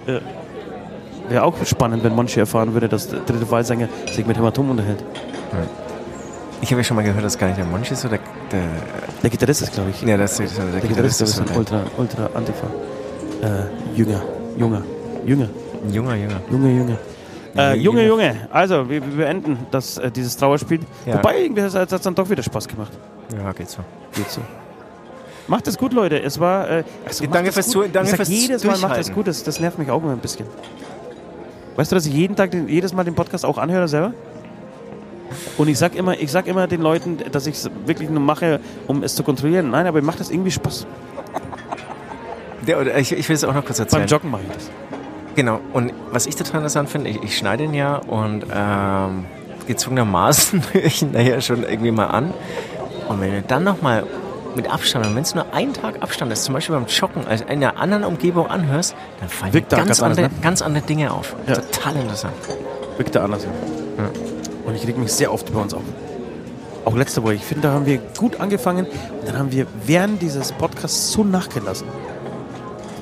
Wäre 1.28 1.44
auch 1.44 1.54
spannend, 1.64 2.02
wenn 2.04 2.14
Monchi 2.14 2.40
erfahren 2.40 2.72
würde, 2.74 2.88
dass 2.88 3.08
der 3.08 3.20
dritte 3.20 3.50
Wahlsänger 3.50 3.88
sich 4.12 4.26
mit 4.26 4.36
Hämatom 4.36 4.70
unterhält. 4.70 5.04
Ich 6.60 6.70
habe 6.70 6.80
ja 6.80 6.84
schon 6.84 6.96
mal 6.96 7.04
gehört, 7.04 7.24
dass 7.24 7.38
gar 7.38 7.46
nicht 7.46 7.58
der 7.58 7.64
Monch 7.66 7.90
ist 7.90 8.04
oder 8.04 8.18
der. 8.50 8.60
Der 9.22 9.30
Gitarrist 9.30 9.62
ist, 9.62 9.72
glaube 9.72 9.90
ich. 9.90 10.02
Ja, 10.02 10.16
das 10.16 10.40
ist 10.40 10.56
der, 10.58 10.64
der 10.66 10.80
Gitarrist 10.80 11.20
ist 11.22 11.38
ein 11.40 11.46
Ultra, 11.56 11.82
Ultra 11.96 12.30
Antifa. 12.34 12.66
Äh, 13.42 13.96
Jünger. 13.96 14.20
Junger. 14.56 14.82
Jünger. 15.24 15.48
junger, 15.90 16.14
junger. 16.16 16.40
Junge, 16.50 16.70
Junge. 16.76 16.98
Ja, 17.54 17.72
Äh, 17.72 17.74
Junge, 17.76 18.06
Junge. 18.06 18.48
Also, 18.50 18.88
wir, 18.88 19.00
wir 19.04 19.24
beenden 19.24 19.58
das, 19.70 19.98
äh, 19.98 20.10
dieses 20.10 20.36
Trauerspiel. 20.36 20.80
Ja. 21.06 21.14
Wobei, 21.18 21.42
irgendwie 21.42 21.62
hat 21.62 21.92
es 21.92 22.00
dann 22.02 22.14
doch 22.14 22.28
wieder 22.28 22.42
Spaß 22.42 22.66
gemacht. 22.68 22.92
Ja, 23.36 23.52
geht 23.52 23.70
so. 23.70 23.78
Geht 24.14 24.30
so. 24.30 24.40
Macht 25.46 25.66
es 25.68 25.78
gut, 25.78 25.92
Leute. 25.92 26.20
Es 26.20 26.38
war. 26.40 26.68
Äh, 26.68 26.84
also 27.06 27.24
Ja, 27.24 27.30
danke 27.30 27.52
fürs 27.52 27.66
gut. 27.66 27.84
Zu- 27.84 27.88
danke 27.90 28.16
fürs 28.16 28.28
jedes 28.28 28.64
Mal 28.64 28.78
macht 28.78 28.98
es 28.98 29.12
gut. 29.12 29.28
Das, 29.28 29.42
das 29.44 29.60
nervt 29.60 29.78
mich 29.78 29.90
auch 29.90 30.02
immer 30.02 30.12
ein 30.12 30.18
bisschen. 30.18 30.46
Weißt 31.78 31.92
du, 31.92 31.94
dass 31.94 32.06
ich 32.06 32.12
jeden 32.12 32.34
Tag, 32.34 32.52
jedes 32.52 32.92
Mal 32.92 33.04
den 33.04 33.14
Podcast 33.14 33.44
auch 33.44 33.56
anhöre 33.56 33.86
selber? 33.86 34.12
Und 35.56 35.68
ich 35.68 35.78
sag 35.78 35.94
immer, 35.94 36.18
ich 36.18 36.32
sag 36.32 36.48
immer 36.48 36.66
den 36.66 36.80
Leuten, 36.80 37.18
dass 37.30 37.46
ich 37.46 37.54
es 37.54 37.70
wirklich 37.86 38.10
nur 38.10 38.18
mache, 38.18 38.58
um 38.88 39.04
es 39.04 39.14
zu 39.14 39.22
kontrollieren. 39.22 39.70
Nein, 39.70 39.86
aber 39.86 40.00
mir 40.00 40.06
macht 40.06 40.18
das 40.18 40.30
irgendwie 40.30 40.50
Spaß. 40.50 40.88
Der, 42.66 42.96
ich, 42.96 43.12
ich 43.12 43.28
will 43.28 43.36
es 43.36 43.44
auch 43.44 43.54
noch 43.54 43.64
kurz 43.64 43.78
erzählen. 43.78 44.02
Beim 44.02 44.08
Joggen 44.08 44.28
mache 44.28 44.42
ich 44.48 44.54
das. 44.54 44.70
Genau, 45.36 45.60
und 45.72 45.92
was 46.10 46.26
ich 46.26 46.34
total 46.34 46.56
interessant 46.56 46.88
finde, 46.88 47.10
ich, 47.10 47.22
ich 47.22 47.38
schneide 47.38 47.62
ihn 47.62 47.74
ja 47.74 47.94
und 47.94 48.44
ähm, 48.52 49.26
gezwungenermaßen 49.68 50.60
höre 50.72 50.84
ich 50.84 51.02
ihn 51.02 51.12
nachher 51.12 51.40
schon 51.40 51.62
irgendwie 51.62 51.92
mal 51.92 52.08
an. 52.08 52.34
Und 53.08 53.20
wenn 53.20 53.30
du 53.30 53.42
dann 53.42 53.62
nochmal 53.62 54.04
mit 54.54 54.70
Abstand, 54.70 55.06
und 55.06 55.14
wenn 55.14 55.22
es 55.22 55.34
nur 55.34 55.46
ein 55.52 55.72
Tag 55.72 56.02
Abstand 56.02 56.32
ist, 56.32 56.44
zum 56.44 56.54
Beispiel 56.54 56.74
beim 56.74 56.86
Joggen, 56.86 57.26
also 57.26 57.44
in 57.44 57.50
einer 57.50 57.78
anderen 57.78 58.04
Umgebung 58.04 58.46
anhörst, 58.48 58.94
dann 59.20 59.28
fallen 59.28 59.52
dir 59.52 59.58
Wirkt 59.58 59.70
ganz, 59.70 59.86
ganz 59.86 60.02
anders, 60.02 60.18
andere, 60.18 60.34
ne? 60.34 60.42
ganz 60.42 60.62
andere 60.62 60.84
Dinge 60.84 61.12
auf. 61.12 61.34
Ja. 61.46 61.56
Total 61.56 61.96
interessant. 61.96 62.34
Wirkt 62.96 63.14
da 63.14 63.24
anders. 63.24 63.46
Und 64.64 64.74
ich 64.74 64.86
reg 64.86 64.98
mich 64.98 65.12
sehr 65.12 65.32
oft 65.32 65.48
über 65.48 65.62
uns 65.62 65.74
auf. 65.74 65.82
Auch 66.84 66.96
letzte 66.96 67.22
Woche. 67.22 67.34
Ich 67.34 67.44
finde, 67.44 67.68
da 67.68 67.74
haben 67.74 67.86
wir 67.86 67.98
gut 68.16 68.40
angefangen 68.40 68.86
und 68.86 69.28
dann 69.28 69.38
haben 69.38 69.52
wir 69.52 69.66
während 69.84 70.22
dieses 70.22 70.52
Podcasts 70.52 71.12
so 71.12 71.24
nachgelassen. 71.24 71.86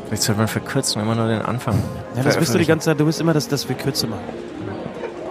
Vielleicht 0.07 0.23
sollte 0.23 0.39
man 0.39 0.49
verkürzen, 0.49 1.03
immer 1.03 1.15
nur 1.15 1.29
den 1.29 1.43
Anfang. 1.43 1.83
Ja, 2.17 2.23
das 2.23 2.37
bist 2.37 2.55
du 2.55 2.59
die 2.59 2.67
ganze 2.67 2.87
Zeit. 2.87 3.01
Du 3.01 3.07
bist 3.07 3.21
immer, 3.21 3.33
dass, 3.33 3.49
dass 3.49 3.69
wir 3.69 3.77
kürzer 3.77 4.07
machen. 4.07 4.23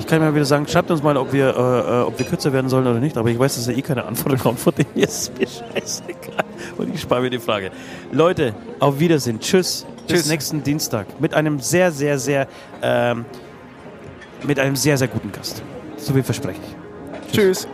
Ich 0.06 0.12
kann 0.12 0.20
mal 0.20 0.36
wieder 0.36 0.45
sagen, 0.45 0.68
schreibt 0.68 0.91
uns 0.91 1.01
mal, 1.01 1.18
ob 1.18 1.34
wir, 1.34 1.47
äh, 1.47 2.01
äh, 2.01 2.03
ob 2.03 2.20
wir 2.20 2.28
kürzer 2.28 2.53
werden 2.53 2.70
sollen 2.70 2.86
oder 2.86 2.99
nicht. 2.99 3.18
Aber 3.18 3.28
ich 3.28 3.39
weiß, 3.39 3.56
dass 3.56 3.66
ja 3.66 3.74
eh 3.74 3.82
keine 3.82 4.06
Antwort 4.06 4.39
kommt. 4.39 4.60
Von 4.60 4.72
dem 4.76 4.86
ist 4.93 5.36
mir 5.36 5.47
scheißegal. 5.47 6.45
Und 6.78 6.93
ich 6.93 7.01
spare 7.01 7.22
mir 7.22 7.32
die 7.32 7.39
Frage. 7.39 7.72
Leute, 8.12 8.53
auf 8.80 8.99
Wiedersehen. 8.99 9.39
Tschüss. 9.39 9.84
Bis 10.08 10.20
Tschüss. 10.20 10.30
nächsten 10.30 10.62
Dienstag. 10.62 11.08
Mit 11.20 11.34
einem 11.34 11.60
sehr, 11.60 11.91
sehr, 11.91 12.20
sehr, 12.20 12.47
ähm, 12.84 13.26
mit 14.43 14.60
einem 14.60 14.76
sehr, 14.76 14.95
sehr 14.95 15.08
guten 15.08 15.32
Gast. 15.32 15.64
So 15.97 16.14
viel 16.14 16.22
verspreche 16.22 16.60
ich. 16.62 17.32
Tschüss. 17.32 17.68